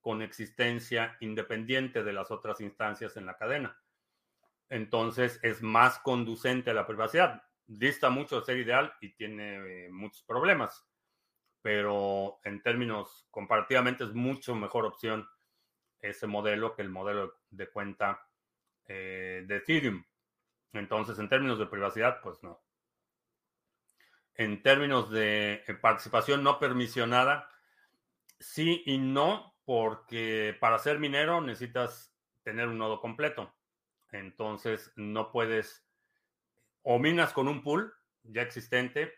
con 0.00 0.22
existencia 0.22 1.16
independiente 1.20 2.04
de 2.04 2.12
las 2.12 2.30
otras 2.30 2.60
instancias 2.60 3.16
en 3.16 3.26
la 3.26 3.36
cadena. 3.36 3.80
Entonces 4.68 5.40
es 5.42 5.62
más 5.62 5.98
conducente 5.98 6.70
a 6.70 6.74
la 6.74 6.86
privacidad. 6.86 7.42
Dista 7.66 8.10
mucho 8.10 8.38
de 8.38 8.46
ser 8.46 8.58
ideal 8.58 8.92
y 9.00 9.14
tiene 9.14 9.86
eh, 9.86 9.90
muchos 9.90 10.22
problemas, 10.22 10.86
pero 11.62 12.38
en 12.44 12.62
términos 12.62 13.26
comparativamente 13.30 14.04
es 14.04 14.12
mucho 14.12 14.54
mejor 14.54 14.84
opción 14.86 15.28
ese 16.00 16.26
modelo 16.26 16.74
que 16.74 16.82
el 16.82 16.88
modelo 16.88 17.40
de 17.50 17.68
cuenta 17.68 18.28
eh, 18.86 19.44
de 19.46 19.56
Ethereum. 19.56 20.04
Entonces, 20.78 21.18
en 21.18 21.28
términos 21.28 21.58
de 21.58 21.66
privacidad, 21.66 22.20
pues 22.22 22.42
no. 22.42 22.60
En 24.34 24.62
términos 24.62 25.10
de 25.10 25.64
eh, 25.66 25.74
participación 25.74 26.42
no 26.42 26.58
permisionada, 26.58 27.50
sí 28.38 28.82
y 28.86 28.98
no, 28.98 29.54
porque 29.64 30.56
para 30.60 30.78
ser 30.78 30.98
minero 30.98 31.40
necesitas 31.40 32.14
tener 32.42 32.68
un 32.68 32.78
nodo 32.78 33.00
completo. 33.00 33.52
Entonces, 34.12 34.92
no 34.96 35.32
puedes, 35.32 35.86
o 36.82 36.98
minas 36.98 37.32
con 37.32 37.48
un 37.48 37.62
pool 37.62 37.92
ya 38.22 38.42
existente, 38.42 39.14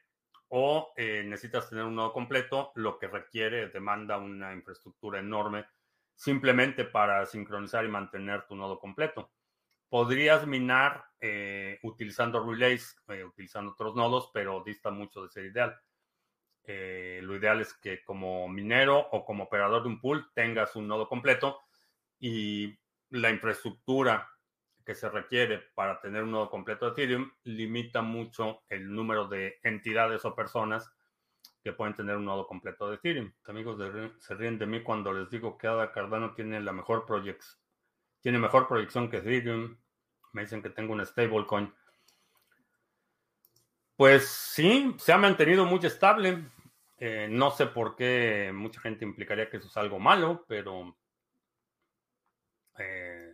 o 0.48 0.92
eh, 0.96 1.22
necesitas 1.24 1.68
tener 1.68 1.84
un 1.84 1.94
nodo 1.94 2.12
completo, 2.12 2.72
lo 2.74 2.98
que 2.98 3.06
requiere, 3.06 3.68
demanda 3.68 4.18
una 4.18 4.54
infraestructura 4.54 5.18
enorme 5.18 5.66
simplemente 6.14 6.84
para 6.84 7.24
sincronizar 7.26 7.84
y 7.84 7.88
mantener 7.88 8.46
tu 8.46 8.56
nodo 8.56 8.78
completo. 8.78 9.30
Podrías 9.88 10.46
minar 10.46 11.06
eh, 11.20 11.78
utilizando 11.82 12.44
relays, 12.44 12.96
eh, 13.08 13.24
utilizando 13.24 13.72
otros 13.72 13.96
nodos, 13.96 14.30
pero 14.32 14.62
dista 14.64 14.90
mucho 14.90 15.22
de 15.22 15.28
ser 15.30 15.46
ideal. 15.46 15.80
Eh, 16.62 17.20
lo 17.22 17.34
ideal 17.34 17.60
es 17.60 17.72
que 17.74 18.04
como 18.04 18.46
minero 18.48 18.98
o 18.98 19.24
como 19.24 19.44
operador 19.44 19.82
de 19.82 19.88
un 19.88 20.00
pool 20.00 20.30
tengas 20.34 20.76
un 20.76 20.86
nodo 20.86 21.08
completo 21.08 21.60
y 22.20 22.78
la 23.10 23.30
infraestructura 23.30 24.28
que 24.84 24.94
se 24.94 25.08
requiere 25.08 25.58
para 25.74 25.98
tener 26.00 26.22
un 26.22 26.32
nodo 26.32 26.50
completo 26.50 26.84
de 26.84 26.92
Ethereum 26.92 27.32
limita 27.44 28.02
mucho 28.02 28.62
el 28.68 28.94
número 28.94 29.26
de 29.26 29.58
entidades 29.62 30.24
o 30.24 30.34
personas 30.34 30.92
que 31.62 31.72
pueden 31.72 31.94
tener 31.94 32.16
un 32.16 32.26
nodo 32.26 32.46
completo 32.46 32.88
de 32.88 32.96
Ethereum. 32.96 33.32
Amigos 33.46 33.78
se 34.18 34.34
ríen 34.34 34.58
de 34.58 34.66
mí 34.66 34.82
cuando 34.82 35.12
les 35.12 35.30
digo 35.30 35.56
que 35.56 35.66
Ada 35.66 35.92
Cardano 35.92 36.34
tiene 36.34 36.60
la 36.60 36.72
mejor 36.72 37.06
proyección 37.06 37.67
tiene 38.20 38.38
mejor 38.38 38.68
proyección 38.68 39.10
que 39.10 39.18
Ethereum. 39.18 39.76
Me 40.32 40.42
dicen 40.42 40.62
que 40.62 40.70
tengo 40.70 40.92
un 40.92 41.04
stablecoin. 41.04 41.72
Pues 43.96 44.28
sí, 44.28 44.94
se 44.98 45.12
ha 45.12 45.18
mantenido 45.18 45.64
muy 45.64 45.80
estable. 45.84 46.44
Eh, 46.98 47.28
no 47.30 47.50
sé 47.50 47.66
por 47.66 47.96
qué 47.96 48.50
mucha 48.54 48.80
gente 48.80 49.04
implicaría 49.04 49.48
que 49.48 49.58
eso 49.58 49.68
es 49.68 49.76
algo 49.76 49.98
malo, 49.98 50.44
pero 50.48 50.96
eh, 52.78 53.32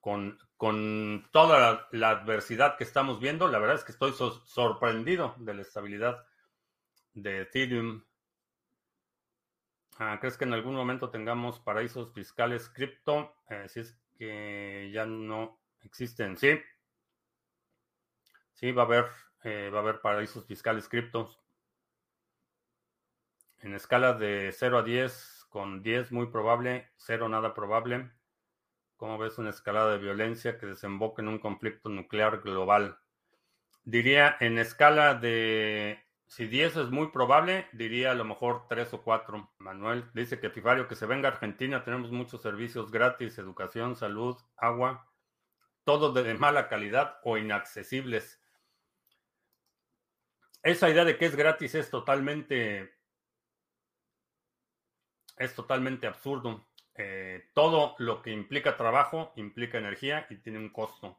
con, 0.00 0.38
toda 1.30 1.88
la, 1.92 2.10
adversidad 2.10 2.76
que 2.76 2.84
estamos 2.84 3.20
viendo, 3.20 3.48
la 3.48 3.58
verdad 3.58 3.76
es 3.76 3.84
que 3.84 3.92
estoy 3.92 4.12
sorprendido 4.44 5.34
de 5.38 5.54
la 5.54 5.62
estabilidad 5.62 6.24
de 7.14 7.42
Ethereum. 7.42 8.04
Ah, 10.04 10.18
¿Crees 10.18 10.36
que 10.36 10.44
en 10.44 10.52
algún 10.52 10.74
momento 10.74 11.10
tengamos 11.10 11.60
paraísos 11.60 12.12
fiscales 12.12 12.68
cripto? 12.68 13.36
Eh, 13.48 13.68
si 13.68 13.80
es 13.80 13.96
que 14.18 14.90
ya 14.92 15.06
no 15.06 15.60
existen, 15.80 16.36
sí. 16.36 16.60
Sí, 18.52 18.72
va 18.72 18.82
a 18.82 18.86
haber, 18.86 19.04
eh, 19.44 19.70
va 19.72 19.78
a 19.78 19.82
haber 19.82 20.00
paraísos 20.00 20.44
fiscales 20.44 20.88
criptos. 20.88 21.40
En 23.60 23.74
escala 23.74 24.14
de 24.14 24.50
0 24.52 24.78
a 24.78 24.82
10, 24.82 25.46
con 25.48 25.84
10 25.84 26.10
muy 26.10 26.26
probable, 26.26 26.90
0 26.96 27.28
nada 27.28 27.54
probable. 27.54 28.10
¿Cómo 28.96 29.18
ves 29.18 29.38
una 29.38 29.50
escalada 29.50 29.92
de 29.92 29.98
violencia 29.98 30.58
que 30.58 30.66
desemboque 30.66 31.22
en 31.22 31.28
un 31.28 31.38
conflicto 31.38 31.88
nuclear 31.88 32.40
global? 32.40 32.98
Diría 33.84 34.36
en 34.40 34.58
escala 34.58 35.14
de, 35.14 36.04
si 36.32 36.46
10 36.46 36.78
es 36.78 36.90
muy 36.90 37.08
probable, 37.08 37.68
diría 37.74 38.12
a 38.12 38.14
lo 38.14 38.24
mejor 38.24 38.66
3 38.66 38.94
o 38.94 39.02
4. 39.02 39.52
Manuel 39.58 40.10
dice 40.14 40.40
que 40.40 40.48
Tifario, 40.48 40.88
que 40.88 40.96
se 40.96 41.04
venga 41.04 41.28
a 41.28 41.32
Argentina, 41.32 41.84
tenemos 41.84 42.10
muchos 42.10 42.40
servicios 42.40 42.90
gratis, 42.90 43.36
educación, 43.36 43.96
salud, 43.96 44.38
agua, 44.56 45.12
todo 45.84 46.10
de 46.10 46.32
mala 46.32 46.70
calidad 46.70 47.18
o 47.22 47.36
inaccesibles. 47.36 48.40
Esa 50.62 50.88
idea 50.88 51.04
de 51.04 51.18
que 51.18 51.26
es 51.26 51.36
gratis 51.36 51.74
es 51.74 51.90
totalmente 51.90 52.94
es 55.36 55.54
totalmente 55.54 56.06
absurdo. 56.06 56.66
Eh, 56.94 57.50
todo 57.52 57.94
lo 57.98 58.22
que 58.22 58.30
implica 58.30 58.78
trabajo 58.78 59.34
implica 59.36 59.76
energía 59.76 60.26
y 60.30 60.36
tiene 60.36 60.60
un 60.60 60.70
costo. 60.70 61.18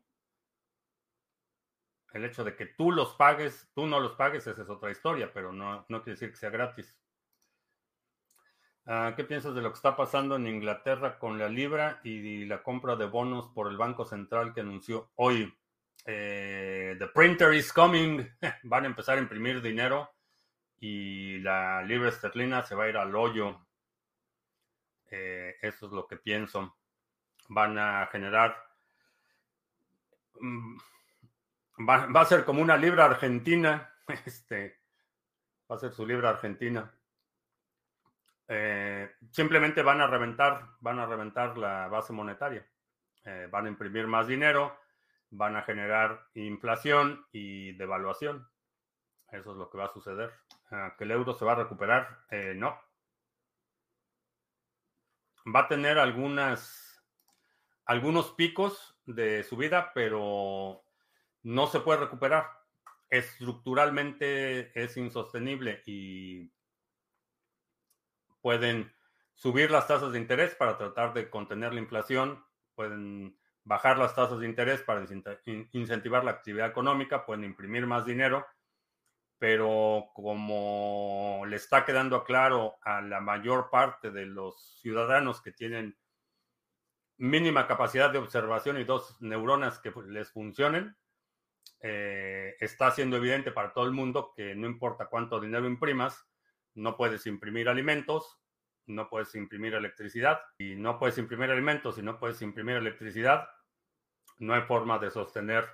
El 2.13 2.25
hecho 2.25 2.43
de 2.43 2.55
que 2.55 2.67
tú 2.67 2.91
los 2.91 3.15
pagues, 3.15 3.69
tú 3.73 3.87
no 3.87 3.99
los 3.99 4.13
pagues, 4.13 4.45
esa 4.47 4.61
es 4.61 4.69
otra 4.69 4.91
historia, 4.91 5.31
pero 5.33 5.51
no, 5.51 5.85
no 5.89 6.03
quiere 6.03 6.13
decir 6.13 6.29
que 6.29 6.37
sea 6.37 6.51
gratis. 6.51 6.95
Ah, 8.85 9.13
¿Qué 9.15 9.23
piensas 9.23 9.55
de 9.55 9.61
lo 9.61 9.69
que 9.69 9.77
está 9.77 9.95
pasando 9.95 10.35
en 10.35 10.45
Inglaterra 10.45 11.17
con 11.17 11.39
la 11.39 11.49
libra 11.49 12.01
y 12.03 12.45
la 12.45 12.61
compra 12.61 12.95
de 12.95 13.05
bonos 13.05 13.47
por 13.47 13.67
el 13.69 13.77
Banco 13.77 14.05
Central 14.05 14.53
que 14.53 14.61
anunció 14.61 15.11
hoy? 15.15 15.57
Eh, 16.05 16.95
the 16.99 17.07
printer 17.07 17.53
is 17.53 17.71
coming. 17.71 18.27
Van 18.63 18.83
a 18.83 18.87
empezar 18.87 19.17
a 19.17 19.21
imprimir 19.21 19.61
dinero 19.61 20.13
y 20.79 21.39
la 21.39 21.81
libra 21.81 22.09
esterlina 22.09 22.61
se 22.61 22.75
va 22.75 22.83
a 22.83 22.89
ir 22.89 22.97
al 22.97 23.15
hoyo. 23.15 23.65
Eh, 25.09 25.55
eso 25.61 25.85
es 25.85 25.91
lo 25.93 26.05
que 26.05 26.17
pienso. 26.17 26.75
Van 27.47 27.77
a 27.79 28.05
generar... 28.07 28.57
Mm, 30.41 30.77
va, 31.77 32.21
a 32.21 32.25
ser 32.25 32.45
como 32.45 32.61
una 32.61 32.77
libra 32.77 33.05
argentina. 33.05 33.89
Este, 34.25 34.81
va 35.71 35.77
a 35.77 35.79
ser 35.79 35.93
su 35.93 36.05
libra 36.05 36.29
argentina. 36.29 36.93
Eh, 38.49 39.09
simplemente 39.31 39.81
van 39.81 40.01
a 40.01 40.07
reventar, 40.07 40.71
van 40.81 40.99
a 40.99 41.05
reventar 41.05 41.57
la 41.57 41.87
base 41.87 42.11
monetaria. 42.11 42.67
Eh, 43.23 43.47
van 43.49 43.65
a 43.65 43.69
imprimir 43.69 44.05
más 44.07 44.27
dinero, 44.27 44.77
van 45.29 45.55
a 45.55 45.61
generar 45.61 46.27
inflación 46.33 47.25
y 47.31 47.71
devaluación. 47.77 48.45
Eso 49.31 49.51
es 49.51 49.57
lo 49.57 49.69
que 49.69 49.77
va 49.77 49.85
a 49.85 49.93
suceder. 49.93 50.33
¿Que 50.97 51.05
el 51.05 51.11
euro 51.11 51.33
se 51.33 51.45
va 51.45 51.53
a 51.53 51.63
recuperar? 51.63 52.25
no, 52.55 52.77
va 55.45 55.61
a 55.61 55.67
tener 55.67 55.99
algunas, 55.99 57.03
algunos 57.85 58.31
picos 58.31 58.95
de 59.05 59.43
subida, 59.43 59.91
pero 59.93 60.83
no 61.43 61.67
se 61.67 61.79
puede 61.79 61.99
recuperar. 61.99 62.47
Estructuralmente 63.09 64.71
es 64.81 64.97
insostenible 64.97 65.83
y 65.85 66.51
pueden 68.41 68.91
subir 69.35 69.71
las 69.71 69.87
tasas 69.87 70.11
de 70.11 70.19
interés 70.19 70.55
para 70.55 70.77
tratar 70.77 71.13
de 71.13 71.29
contener 71.29 71.73
la 71.73 71.79
inflación, 71.79 72.43
pueden 72.75 73.37
bajar 73.63 73.97
las 73.97 74.15
tasas 74.15 74.39
de 74.39 74.47
interés 74.47 74.81
para 74.81 75.05
incentivar 75.71 76.23
la 76.23 76.31
actividad 76.31 76.67
económica, 76.67 77.25
pueden 77.25 77.43
imprimir 77.43 77.85
más 77.85 78.05
dinero 78.05 78.45
pero 79.43 80.09
como 80.13 81.43
le 81.49 81.57
está 81.57 81.83
quedando 81.83 82.23
claro 82.23 82.77
a 82.81 83.01
la 83.01 83.19
mayor 83.19 83.69
parte 83.69 84.09
de 84.09 84.25
los 84.25 84.79
ciudadanos 84.79 85.41
que 85.41 85.51
tienen 85.51 85.97
mínima 87.17 87.67
capacidad 87.67 88.09
de 88.09 88.19
observación 88.19 88.79
y 88.79 88.85
dos 88.85 89.21
neuronas 89.21 89.79
que 89.79 89.91
les 90.07 90.31
funcionen, 90.31 90.95
eh, 91.85 92.55
está 92.61 92.91
siendo 92.91 93.17
evidente 93.17 93.51
para 93.51 93.73
todo 93.73 93.85
el 93.85 93.91
mundo 93.91 94.31
que 94.33 94.55
no 94.55 94.67
importa 94.67 95.07
cuánto 95.07 95.41
dinero 95.41 95.67
imprimas, 95.67 96.25
no 96.75 96.95
puedes 96.95 97.27
imprimir 97.27 97.67
alimentos, 97.67 98.39
no 98.85 99.09
puedes 99.09 99.35
imprimir 99.35 99.73
electricidad 99.73 100.39
y 100.57 100.75
no 100.75 100.97
puedes 100.97 101.17
imprimir 101.17 101.51
alimentos 101.51 101.97
y 101.97 102.01
no 102.01 102.17
puedes 102.17 102.41
imprimir 102.41 102.77
electricidad, 102.77 103.49
no 104.39 104.53
hay 104.53 104.61
forma 104.61 104.97
de 104.97 105.11
sostener 105.11 105.65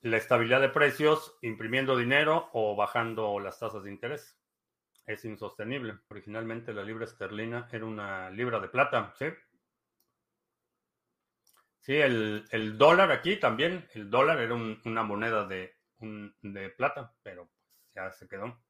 la 0.00 0.16
estabilidad 0.16 0.62
de 0.62 0.70
precios 0.70 1.36
imprimiendo 1.42 1.94
dinero 1.94 2.48
o 2.54 2.74
bajando 2.74 3.38
las 3.40 3.58
tasas 3.58 3.84
de 3.84 3.90
interés. 3.90 4.40
Es 5.04 5.24
insostenible. 5.26 5.98
Originalmente 6.08 6.72
la 6.72 6.82
libra 6.82 7.04
esterlina 7.04 7.68
era 7.72 7.84
una 7.84 8.30
libra 8.30 8.58
de 8.58 8.68
plata, 8.68 9.12
¿sí? 9.18 9.26
Sí, 11.80 11.94
el, 11.94 12.76
dólar 12.76 13.10
aquí 13.10 13.36
también, 13.36 13.88
el 13.94 14.10
dólar 14.10 14.40
era 14.40 14.54
una 14.54 15.02
moneda 15.02 15.46
de, 15.46 15.74
de 16.42 16.70
plata, 16.70 17.14
pero 17.22 17.48
ya 17.94 18.12
se 18.12 18.28
quedó. 18.28 18.60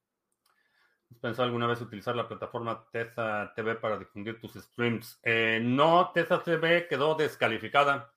¿Has 1.10 1.18
pensado 1.18 1.46
alguna 1.46 1.66
vez 1.66 1.80
utilizar 1.80 2.14
la 2.14 2.28
plataforma 2.28 2.86
Teza 2.92 3.52
TV 3.54 3.76
para 3.76 3.98
difundir 3.98 4.38
tus 4.40 4.54
streams? 4.54 5.18
Eh, 5.22 5.60
no, 5.62 6.10
Teza 6.12 6.42
TV 6.42 6.86
quedó 6.86 7.14
descalificada 7.14 8.14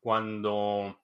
cuando 0.00 0.98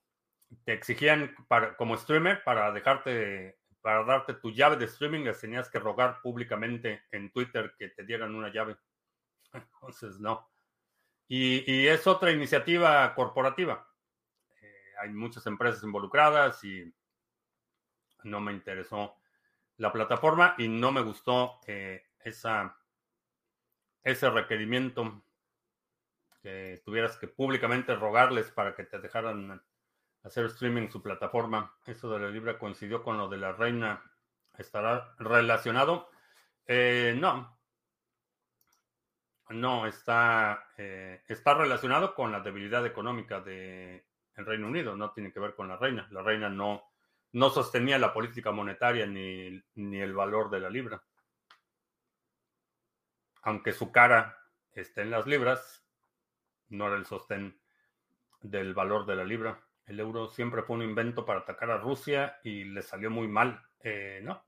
te 0.65 0.73
exigían 0.73 1.35
para, 1.47 1.77
como 1.77 1.97
streamer 1.97 2.43
para 2.45 2.73
dejarte, 2.73 3.59
para 3.81 4.05
darte 4.05 4.35
tu 4.35 4.51
llave 4.51 4.77
de 4.77 4.87
streaming, 4.87 5.25
les 5.25 5.41
tenías 5.41 5.69
que 5.69 5.79
rogar 5.79 6.21
públicamente 6.23 7.03
en 7.13 7.31
Twitter 7.31 7.75
que 7.79 7.91
te 7.91 8.05
dieran 8.05 8.35
una 8.35 8.53
llave. 8.53 8.77
Entonces, 9.53 10.19
no. 10.19 10.49
Y, 11.29 11.87
es 11.87 12.07
otra 12.07 12.33
iniciativa 12.33 13.15
corporativa. 13.15 13.87
Eh, 14.63 14.95
hay 15.03 15.11
muchas 15.11 15.47
empresas 15.47 15.83
involucradas 15.83 16.65
y 16.65 16.91
no 18.25 18.41
me 18.41 18.53
interesó 18.53 19.17
la 19.77 19.93
plataforma 19.93 20.55
y 20.59 20.69
no 20.69 20.91
me 20.91 21.03
gustó 21.03 21.61
eh, 21.67 22.07
esa, 22.25 22.79
ese 24.03 24.31
requerimiento 24.31 25.23
que 26.43 26.81
tuvieras 26.85 27.17
que 27.19 27.29
públicamente 27.29 27.95
rogarles 27.95 28.51
para 28.51 28.75
que 28.75 28.85
te 28.85 28.99
dejaran 28.99 29.63
hacer 30.23 30.47
streaming 30.47 30.89
su 30.89 31.03
plataforma. 31.03 31.77
Eso 31.87 32.11
de 32.11 32.21
la 32.21 32.31
Libra 32.31 32.59
coincidió 32.59 33.03
con 33.03 33.19
lo 33.19 33.29
de 33.29 33.37
la 33.37 33.53
reina. 33.53 34.03
¿Estará 34.57 35.15
relacionado? 35.19 36.11
Eh, 36.67 37.15
no. 37.17 37.58
No, 39.51 39.87
está, 39.87 40.69
eh, 40.77 41.23
está 41.27 41.55
relacionado 41.55 42.15
con 42.15 42.31
la 42.31 42.41
debilidad 42.41 42.85
económica 42.85 43.41
del 43.41 44.03
Reino 44.35 44.67
Unido. 44.67 44.95
No 44.95 45.13
tiene 45.13 45.33
que 45.33 45.41
ver 45.41 45.55
con 45.55 45.69
la 45.69 45.77
reina. 45.77 46.07
La 46.11 46.23
reina 46.23 46.49
no, 46.49 46.83
no 47.33 47.51
sostenía 47.51 47.99
la 47.99 48.13
política 48.13 48.53
monetaria 48.53 49.07
ni, 49.07 49.63
ni 49.75 50.01
el 50.01 50.13
valor 50.13 50.51
de 50.51 50.61
la 50.61 50.69
libra. 50.69 51.03
Aunque 53.43 53.73
su 53.73 53.91
cara 53.91 54.37
esté 54.73 55.03
en 55.03 55.11
las 55.11 55.27
libras, 55.27 55.87
no 56.69 56.87
era 56.87 56.97
el 56.97 57.07
sostén 57.07 57.59
del 58.43 58.75
valor 58.75 59.07
de 59.07 59.17
la 59.17 59.25
libra. 59.25 59.61
El 59.87 60.01
euro 60.01 60.29
siempre 60.29 60.63
fue 60.63 60.77
un 60.77 60.83
invento 60.83 61.25
para 61.25 61.41
atacar 61.41 61.71
a 61.71 61.79
Rusia 61.79 62.39
y 62.45 62.65
le 62.65 62.83
salió 62.83 63.11
muy 63.11 63.29
mal. 63.29 63.63
Eh, 63.81 64.21
no. 64.23 64.48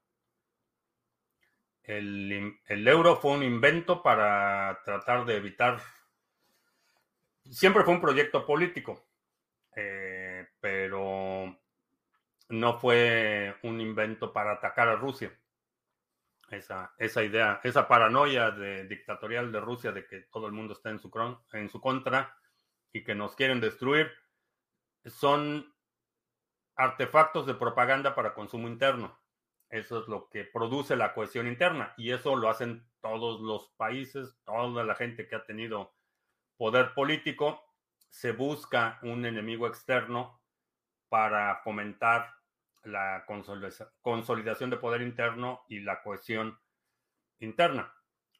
El, 1.83 2.61
euro 2.69 3.17
fue 3.17 3.33
un 3.33 3.43
invento 3.43 4.03
para 4.03 4.81
tratar 4.85 5.25
de 5.25 5.37
evitar. 5.37 5.81
Siempre 7.51 7.83
fue 7.83 7.95
un 7.95 8.01
proyecto 8.01 8.47
político, 8.47 9.07
eh, 9.75 10.47
pero 10.61 11.59
no 12.49 12.79
fue 12.79 13.57
un 13.63 13.81
invento 13.81 14.33
para 14.33 14.53
atacar 14.53 14.89
a 14.89 14.97
Rusia. 14.97 15.33
Esa, 16.51 16.93
esa 16.99 17.23
idea, 17.23 17.61
esa 17.63 17.87
paranoia 17.87 18.51
de, 18.51 18.85
dictatorial 18.89 19.53
de 19.53 19.61
Rusia 19.61 19.93
de 19.93 20.05
que 20.07 20.23
todo 20.23 20.47
el 20.49 20.53
mundo 20.53 20.73
está 20.73 20.91
en 20.91 20.99
su, 20.99 21.11
en 21.53 21.69
su 21.69 21.81
contra 21.81 22.37
y 22.93 23.05
que 23.05 23.15
nos 23.15 23.37
quieren 23.37 23.61
destruir 23.61 24.11
son 25.07 25.73
artefactos 26.77 27.47
de 27.47 27.55
propaganda 27.55 28.15
para 28.15 28.35
consumo 28.35 28.69
interno. 28.69 29.20
Eso 29.71 30.01
es 30.01 30.09
lo 30.09 30.29
que 30.29 30.45
produce 30.45 30.97
la 30.97 31.15
cohesión 31.15 31.47
interna 31.47 31.95
y 31.97 32.11
eso 32.11 32.35
lo 32.35 32.51
hacen 32.51 32.85
todos 33.01 33.41
los 33.41 33.69
países, 33.77 34.37
toda 34.45 34.83
la 34.83 34.97
gente 34.97 35.29
que 35.29 35.37
ha 35.37 35.45
tenido 35.45 35.95
poder 36.57 36.93
político. 36.93 37.63
Se 38.09 38.33
busca 38.33 38.99
un 39.03 39.25
enemigo 39.25 39.69
externo 39.69 40.41
para 41.09 41.61
fomentar 41.63 42.35
la 42.83 43.25
consolidación 43.27 44.71
de 44.71 44.77
poder 44.77 45.03
interno 45.03 45.63
y 45.69 45.81
la 45.81 46.03
cohesión 46.03 46.59
interna. 47.39 47.95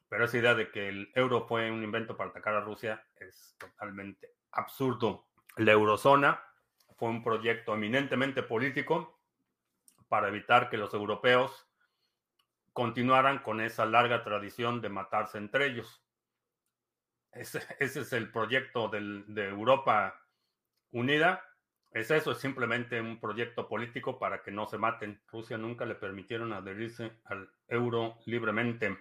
Pero 0.09 0.25
esa 0.25 0.37
idea 0.37 0.55
de 0.55 0.69
que 0.69 0.89
el 0.89 1.11
euro 1.15 1.47
fue 1.47 1.71
un 1.71 1.83
invento 1.83 2.17
para 2.17 2.31
atacar 2.31 2.55
a 2.55 2.61
Rusia 2.61 3.05
es 3.15 3.55
totalmente 3.57 4.35
absurdo. 4.51 5.27
La 5.55 5.71
eurozona 5.71 6.43
fue 6.97 7.07
un 7.07 7.23
proyecto 7.23 7.73
eminentemente 7.73 8.43
político 8.43 9.20
para 10.11 10.27
evitar 10.27 10.69
que 10.69 10.75
los 10.75 10.93
europeos 10.93 11.69
continuaran 12.73 13.39
con 13.39 13.61
esa 13.61 13.85
larga 13.85 14.25
tradición 14.25 14.81
de 14.81 14.89
matarse 14.89 15.37
entre 15.37 15.67
ellos. 15.67 16.03
Ese, 17.31 17.61
es 17.79 18.11
el 18.11 18.29
proyecto 18.29 18.89
de 18.89 19.47
Europa 19.47 20.21
Unida. 20.91 21.45
Es 21.91 22.11
eso, 22.11 22.33
es 22.33 22.39
simplemente 22.39 22.99
un 22.99 23.21
proyecto 23.21 23.69
político 23.69 24.19
para 24.19 24.43
que 24.43 24.51
no 24.51 24.67
se 24.67 24.77
maten. 24.77 25.21
Rusia 25.31 25.57
nunca 25.57 25.85
le 25.85 25.95
permitieron 25.95 26.51
adherirse 26.51 27.13
al 27.23 27.49
euro 27.69 28.17
libremente. 28.25 28.97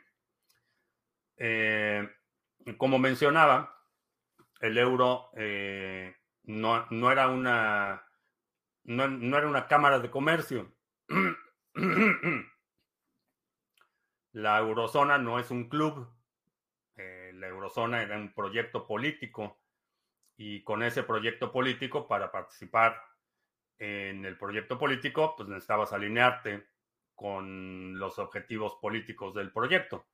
Eh, 1.38 2.08
como 2.76 3.00
mencionaba, 3.00 3.84
el 4.60 4.78
euro 4.78 5.32
eh, 5.34 6.14
no, 6.44 7.10
era 7.10 7.26
una, 7.26 8.06
no 8.84 9.38
era 9.38 9.48
una 9.48 9.66
cámara 9.66 9.98
de 9.98 10.08
comercio. 10.08 10.72
La 14.32 14.58
eurozona 14.58 15.18
no 15.18 15.38
es 15.38 15.50
un 15.50 15.68
club. 15.68 16.08
Eh, 16.96 17.32
la 17.34 17.48
eurozona 17.48 18.02
era 18.02 18.16
un 18.16 18.32
proyecto 18.32 18.86
político 18.86 19.60
y 20.36 20.62
con 20.62 20.82
ese 20.82 21.02
proyecto 21.02 21.52
político, 21.52 22.08
para 22.08 22.32
participar 22.32 22.96
en 23.78 24.24
el 24.24 24.38
proyecto 24.38 24.78
político, 24.78 25.34
pues 25.36 25.48
necesitabas 25.48 25.92
alinearte 25.92 26.66
con 27.14 27.98
los 27.98 28.18
objetivos 28.18 28.76
políticos 28.80 29.34
del 29.34 29.52
proyecto. 29.52 30.06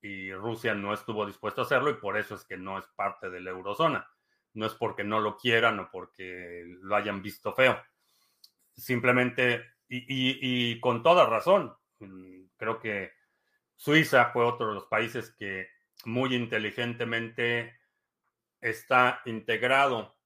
Y 0.00 0.32
Rusia 0.32 0.74
no 0.74 0.92
estuvo 0.92 1.24
dispuesto 1.24 1.60
a 1.60 1.64
hacerlo 1.64 1.90
y 1.90 1.94
por 1.94 2.16
eso 2.16 2.34
es 2.34 2.44
que 2.44 2.56
no 2.56 2.78
es 2.78 2.86
parte 2.96 3.30
de 3.30 3.40
la 3.40 3.50
eurozona. 3.50 4.10
No 4.54 4.66
es 4.66 4.74
porque 4.74 5.04
no 5.04 5.20
lo 5.20 5.36
quieran 5.36 5.78
o 5.78 5.90
porque 5.90 6.64
lo 6.80 6.96
hayan 6.96 7.22
visto 7.22 7.52
feo. 7.52 7.80
Simplemente, 8.74 9.64
y, 9.92 10.78
con 10.80 11.02
toda 11.02 11.26
razón, 11.26 11.74
mm, 11.98 12.42
creo 12.56 12.78
que 12.78 13.12
Suiza 13.76 14.26
fue 14.26 14.44
otro 14.44 14.68
de 14.68 14.74
los 14.74 14.86
países 14.86 15.34
que 15.36 15.68
muy 16.04 16.34
inteligentemente 16.34 17.78
está 18.60 19.20
integrado 19.24 20.16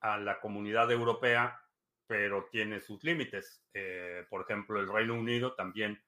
a 0.00 0.18
la 0.18 0.40
comunidad 0.40 0.90
europea, 0.92 1.60
pero 2.06 2.48
tiene 2.50 2.80
sus 2.80 3.02
límites. 3.02 3.64
Eh, 3.74 4.24
por 4.30 4.42
ejemplo, 4.42 4.78
el 4.78 4.90
Reino 4.90 5.14
Unido 5.14 5.54
también 5.54 6.00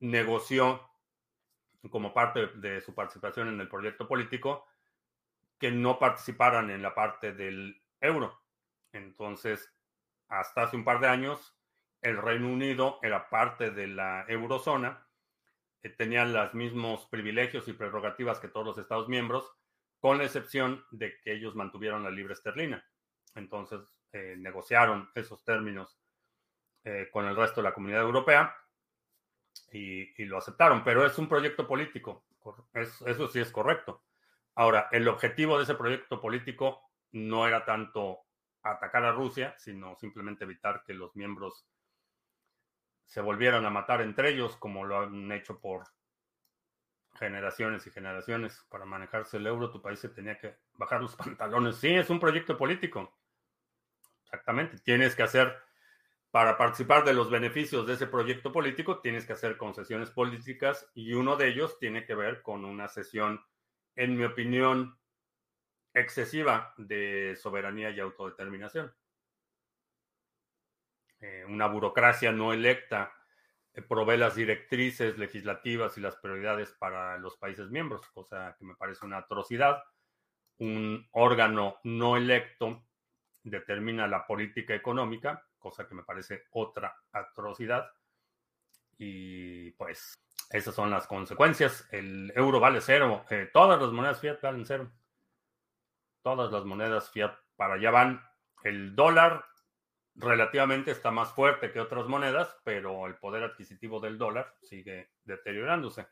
negoció 0.00 0.90
como 1.90 2.12
parte 2.12 2.48
de 2.48 2.80
su 2.80 2.94
participación 2.94 3.48
en 3.48 3.60
el 3.60 3.68
proyecto 3.68 4.08
político 4.08 4.66
que 5.58 5.70
no 5.70 5.98
participaran 5.98 6.70
en 6.70 6.82
la 6.82 6.94
parte 6.94 7.32
del 7.32 7.80
euro. 8.00 8.42
Entonces, 8.92 9.72
hasta 10.28 10.64
hace 10.64 10.76
un 10.76 10.84
par 10.84 11.00
de 11.00 11.08
años, 11.08 11.55
el 12.02 12.16
Reino 12.16 12.48
Unido 12.48 12.98
era 13.02 13.28
parte 13.28 13.70
de 13.70 13.86
la 13.88 14.24
eurozona 14.28 15.06
tenían 15.90 16.32
los 16.32 16.54
mismos 16.54 17.06
privilegios 17.06 17.68
y 17.68 17.72
prerrogativas 17.72 18.38
que 18.38 18.48
todos 18.48 18.66
los 18.66 18.78
Estados 18.78 19.08
miembros, 19.08 19.50
con 19.98 20.18
la 20.18 20.24
excepción 20.24 20.84
de 20.90 21.18
que 21.20 21.32
ellos 21.32 21.54
mantuvieron 21.54 22.02
la 22.02 22.10
libre 22.10 22.34
esterlina. 22.34 22.84
Entonces, 23.34 23.80
eh, 24.12 24.34
negociaron 24.38 25.10
esos 25.14 25.44
términos 25.44 25.98
eh, 26.84 27.08
con 27.10 27.26
el 27.26 27.36
resto 27.36 27.60
de 27.60 27.68
la 27.68 27.74
comunidad 27.74 28.02
europea 28.02 28.54
y, 29.72 30.24
lo 30.24 30.38
aceptaron, 30.38 30.84
pero 30.84 31.04
es 31.04 31.18
un 31.18 31.28
proyecto 31.28 31.66
político, 31.66 32.26
eso 32.74 33.28
sí 33.28 33.40
es 33.40 33.50
correcto. 33.50 34.04
Ahora, 34.54 34.88
el 34.92 35.08
objetivo 35.08 35.56
de 35.56 35.64
ese 35.64 35.74
proyecto 35.74 36.20
político 36.20 36.90
no 37.12 37.46
era 37.46 37.64
tanto 37.64 38.20
atacar 38.62 39.04
a 39.04 39.12
Rusia, 39.12 39.54
sino 39.58 39.96
simplemente 39.96 40.44
evitar 40.44 40.82
que 40.84 40.94
los 40.94 41.14
miembros 41.16 41.66
se 43.06 43.20
volvieran 43.20 43.64
a 43.64 43.70
matar 43.70 44.02
entre 44.02 44.30
ellos, 44.30 44.56
como 44.56 44.84
lo 44.84 45.00
han 45.00 45.32
hecho 45.32 45.60
por 45.60 45.84
generaciones 47.14 47.86
y 47.86 47.90
generaciones. 47.90 48.64
Para 48.68 48.84
manejarse 48.84 49.38
el 49.38 49.46
euro, 49.46 49.70
tu 49.70 49.80
país 49.80 49.98
se 49.98 50.08
tenía 50.08 50.38
que 50.38 50.56
bajar 50.74 51.00
los 51.00 51.16
pantalones. 51.16 51.76
Sí, 51.76 51.94
es 51.94 52.10
un 52.10 52.20
proyecto 52.20 52.56
político. 52.56 53.16
Exactamente. 54.24 54.78
Tienes 54.80 55.14
que 55.14 55.22
hacer, 55.22 55.56
para 56.30 56.58
participar 56.58 57.04
de 57.04 57.14
los 57.14 57.30
beneficios 57.30 57.86
de 57.86 57.94
ese 57.94 58.06
proyecto 58.06 58.52
político, 58.52 59.00
tienes 59.00 59.24
que 59.24 59.32
hacer 59.32 59.56
concesiones 59.56 60.10
políticas 60.10 60.90
y 60.94 61.12
uno 61.12 61.36
de 61.36 61.48
ellos 61.48 61.78
tiene 61.78 62.04
que 62.04 62.14
ver 62.14 62.42
con 62.42 62.64
una 62.64 62.88
sesión, 62.88 63.40
en 63.94 64.16
mi 64.16 64.24
opinión, 64.24 64.98
excesiva 65.94 66.74
de 66.76 67.36
soberanía 67.40 67.90
y 67.90 68.00
autodeterminación. 68.00 68.92
Eh, 71.20 71.44
una 71.46 71.66
burocracia 71.66 72.32
no 72.32 72.52
electa 72.52 73.12
eh, 73.72 73.82
provee 73.82 74.16
las 74.16 74.34
directrices 74.34 75.18
legislativas 75.18 75.96
y 75.96 76.00
las 76.00 76.16
prioridades 76.16 76.72
para 76.72 77.18
los 77.18 77.36
países 77.36 77.70
miembros, 77.70 78.06
cosa 78.08 78.56
que 78.58 78.64
me 78.64 78.74
parece 78.74 79.04
una 79.04 79.18
atrocidad. 79.18 79.82
Un 80.58 81.06
órgano 81.12 81.78
no 81.84 82.16
electo 82.16 82.86
determina 83.42 84.06
la 84.08 84.26
política 84.26 84.74
económica, 84.74 85.46
cosa 85.58 85.86
que 85.86 85.94
me 85.94 86.02
parece 86.02 86.44
otra 86.50 86.96
atrocidad. 87.12 87.90
Y 88.98 89.72
pues 89.72 90.14
esas 90.50 90.74
son 90.74 90.90
las 90.90 91.06
consecuencias. 91.06 91.86
El 91.90 92.32
euro 92.34 92.60
vale 92.60 92.80
cero. 92.80 93.24
Eh, 93.30 93.50
todas 93.52 93.80
las 93.80 93.92
monedas 93.92 94.20
fiat 94.20 94.40
valen 94.40 94.64
cero. 94.64 94.90
Todas 96.22 96.50
las 96.50 96.64
monedas 96.64 97.10
fiat 97.10 97.36
para 97.56 97.74
allá 97.74 97.90
van. 97.90 98.22
El 98.64 98.96
dólar 98.96 99.44
relativamente 100.16 100.90
está 100.90 101.10
más 101.10 101.32
fuerte 101.32 101.70
que 101.70 101.80
otras 101.80 102.06
monedas, 102.06 102.56
pero 102.64 103.06
el 103.06 103.16
poder 103.16 103.44
adquisitivo 103.44 104.00
del 104.00 104.18
dólar 104.18 104.54
sigue 104.62 105.10
deteriorándose. 105.24 106.06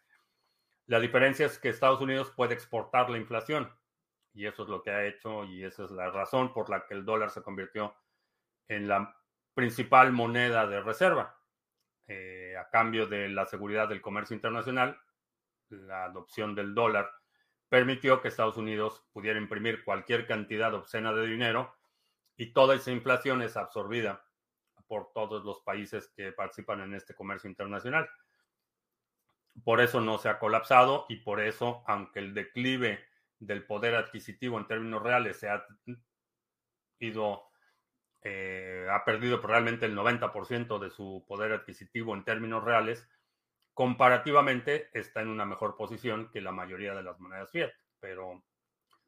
La 0.86 1.00
diferencia 1.00 1.46
es 1.46 1.58
que 1.58 1.70
Estados 1.70 2.00
Unidos 2.00 2.30
puede 2.36 2.54
exportar 2.54 3.08
la 3.08 3.18
inflación 3.18 3.72
y 4.34 4.46
eso 4.46 4.64
es 4.64 4.68
lo 4.68 4.82
que 4.82 4.90
ha 4.90 5.06
hecho 5.06 5.44
y 5.44 5.64
esa 5.64 5.84
es 5.84 5.90
la 5.90 6.10
razón 6.10 6.52
por 6.52 6.68
la 6.68 6.84
que 6.86 6.94
el 6.94 7.04
dólar 7.04 7.30
se 7.30 7.42
convirtió 7.42 7.94
en 8.68 8.88
la 8.88 9.16
principal 9.54 10.12
moneda 10.12 10.66
de 10.66 10.80
reserva. 10.82 11.38
Eh, 12.06 12.54
a 12.58 12.68
cambio 12.68 13.06
de 13.06 13.30
la 13.30 13.46
seguridad 13.46 13.88
del 13.88 14.02
comercio 14.02 14.34
internacional, 14.34 15.00
la 15.70 16.04
adopción 16.04 16.54
del 16.54 16.74
dólar 16.74 17.10
permitió 17.70 18.20
que 18.20 18.28
Estados 18.28 18.58
Unidos 18.58 19.06
pudiera 19.12 19.38
imprimir 19.38 19.84
cualquier 19.84 20.26
cantidad 20.26 20.74
obscena 20.74 21.12
de 21.14 21.26
dinero 21.26 21.74
y 22.36 22.52
toda 22.52 22.74
esa 22.74 22.90
inflación 22.90 23.42
es 23.42 23.56
absorbida 23.56 24.24
por 24.86 25.12
todos 25.12 25.44
los 25.44 25.60
países 25.60 26.12
que 26.16 26.32
participan 26.32 26.80
en 26.80 26.94
este 26.94 27.14
comercio 27.14 27.48
internacional. 27.48 28.08
Por 29.62 29.80
eso 29.80 30.00
no 30.00 30.18
se 30.18 30.28
ha 30.28 30.38
colapsado 30.38 31.06
y 31.08 31.16
por 31.16 31.40
eso, 31.40 31.84
aunque 31.86 32.18
el 32.18 32.34
declive 32.34 33.04
del 33.38 33.64
poder 33.66 33.94
adquisitivo 33.94 34.58
en 34.58 34.66
términos 34.66 35.02
reales 35.02 35.38
se 35.38 35.48
ha 35.48 35.64
ido, 36.98 37.44
eh, 38.22 38.86
ha 38.90 39.04
perdido 39.04 39.40
realmente 39.40 39.86
el 39.86 39.94
90% 39.94 40.78
de 40.78 40.90
su 40.90 41.24
poder 41.28 41.52
adquisitivo 41.52 42.14
en 42.14 42.24
términos 42.24 42.64
reales, 42.64 43.08
comparativamente 43.74 44.88
está 44.92 45.20
en 45.22 45.28
una 45.28 45.44
mejor 45.44 45.76
posición 45.76 46.30
que 46.30 46.40
la 46.40 46.52
mayoría 46.52 46.94
de 46.94 47.02
las 47.02 47.18
monedas 47.20 47.50
fiat. 47.50 47.72
Pero 48.00 48.42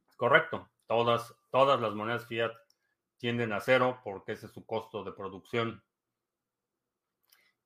es 0.09 0.17
correcto, 0.17 0.71
todas, 0.87 1.35
todas 1.51 1.81
las 1.81 1.95
monedas 1.95 2.27
fiat 2.27 2.53
tienden 3.19 3.53
a 3.53 3.61
cero 3.61 4.01
porque 4.05 4.33
ese 4.33 4.47
es 4.47 4.53
su 4.53 4.65
costo 4.65 5.05
de 5.05 5.13
producción. 5.13 5.83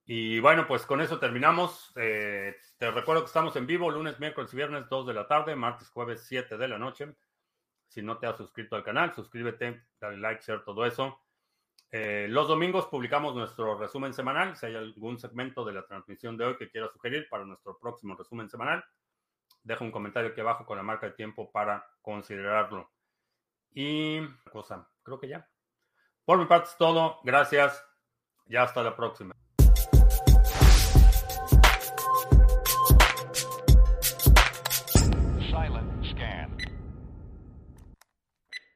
Y 0.04 0.40
bueno, 0.40 0.66
pues 0.66 0.86
con 0.86 1.00
eso 1.00 1.20
terminamos. 1.20 1.92
Eh, 1.96 2.56
te 2.78 2.90
recuerdo 2.90 3.22
que 3.22 3.28
estamos 3.28 3.54
en 3.56 3.66
vivo 3.66 3.90
lunes, 3.90 4.18
miércoles 4.18 4.52
y 4.52 4.56
viernes 4.56 4.88
2 4.88 5.06
de 5.06 5.14
la 5.14 5.28
tarde, 5.28 5.54
martes, 5.54 5.88
jueves 5.90 6.24
7 6.26 6.56
de 6.56 6.68
la 6.68 6.78
noche. 6.78 7.14
Si 7.86 8.02
no 8.02 8.18
te 8.18 8.26
has 8.26 8.36
suscrito 8.36 8.74
al 8.74 8.82
canal, 8.82 9.14
suscríbete, 9.14 9.84
dale 10.00 10.16
like, 10.16 10.42
share, 10.42 10.64
todo 10.64 10.84
eso. 10.84 11.20
Eh, 11.92 12.26
los 12.28 12.48
domingos 12.48 12.86
publicamos 12.86 13.34
nuestro 13.34 13.78
resumen 13.78 14.12
semanal. 14.12 14.56
Si 14.56 14.66
hay 14.66 14.74
algún 14.74 15.18
segmento 15.18 15.64
de 15.64 15.74
la 15.74 15.86
transmisión 15.86 16.36
de 16.36 16.44
hoy 16.44 16.56
que 16.56 16.70
quieras 16.70 16.92
sugerir 16.92 17.28
para 17.28 17.44
nuestro 17.44 17.78
próximo 17.78 18.16
resumen 18.16 18.50
semanal, 18.50 18.84
deja 19.62 19.84
un 19.84 19.92
comentario 19.92 20.30
aquí 20.30 20.40
abajo 20.40 20.66
con 20.66 20.76
la 20.76 20.82
marca 20.82 21.06
de 21.06 21.12
tiempo 21.12 21.52
para 21.52 21.88
considerarlo. 22.02 22.90
Y 23.72 24.20
cosa, 24.50 24.89
creo 25.02 25.18
que 25.18 25.28
ya. 25.28 25.48
Por 26.24 26.38
mi 26.38 26.46
parte 26.46 26.70
es 26.70 26.76
todo. 26.76 27.18
Gracias. 27.24 27.84
Ya 28.46 28.62
hasta 28.62 28.82
la 28.82 28.96
próxima. 28.96 29.39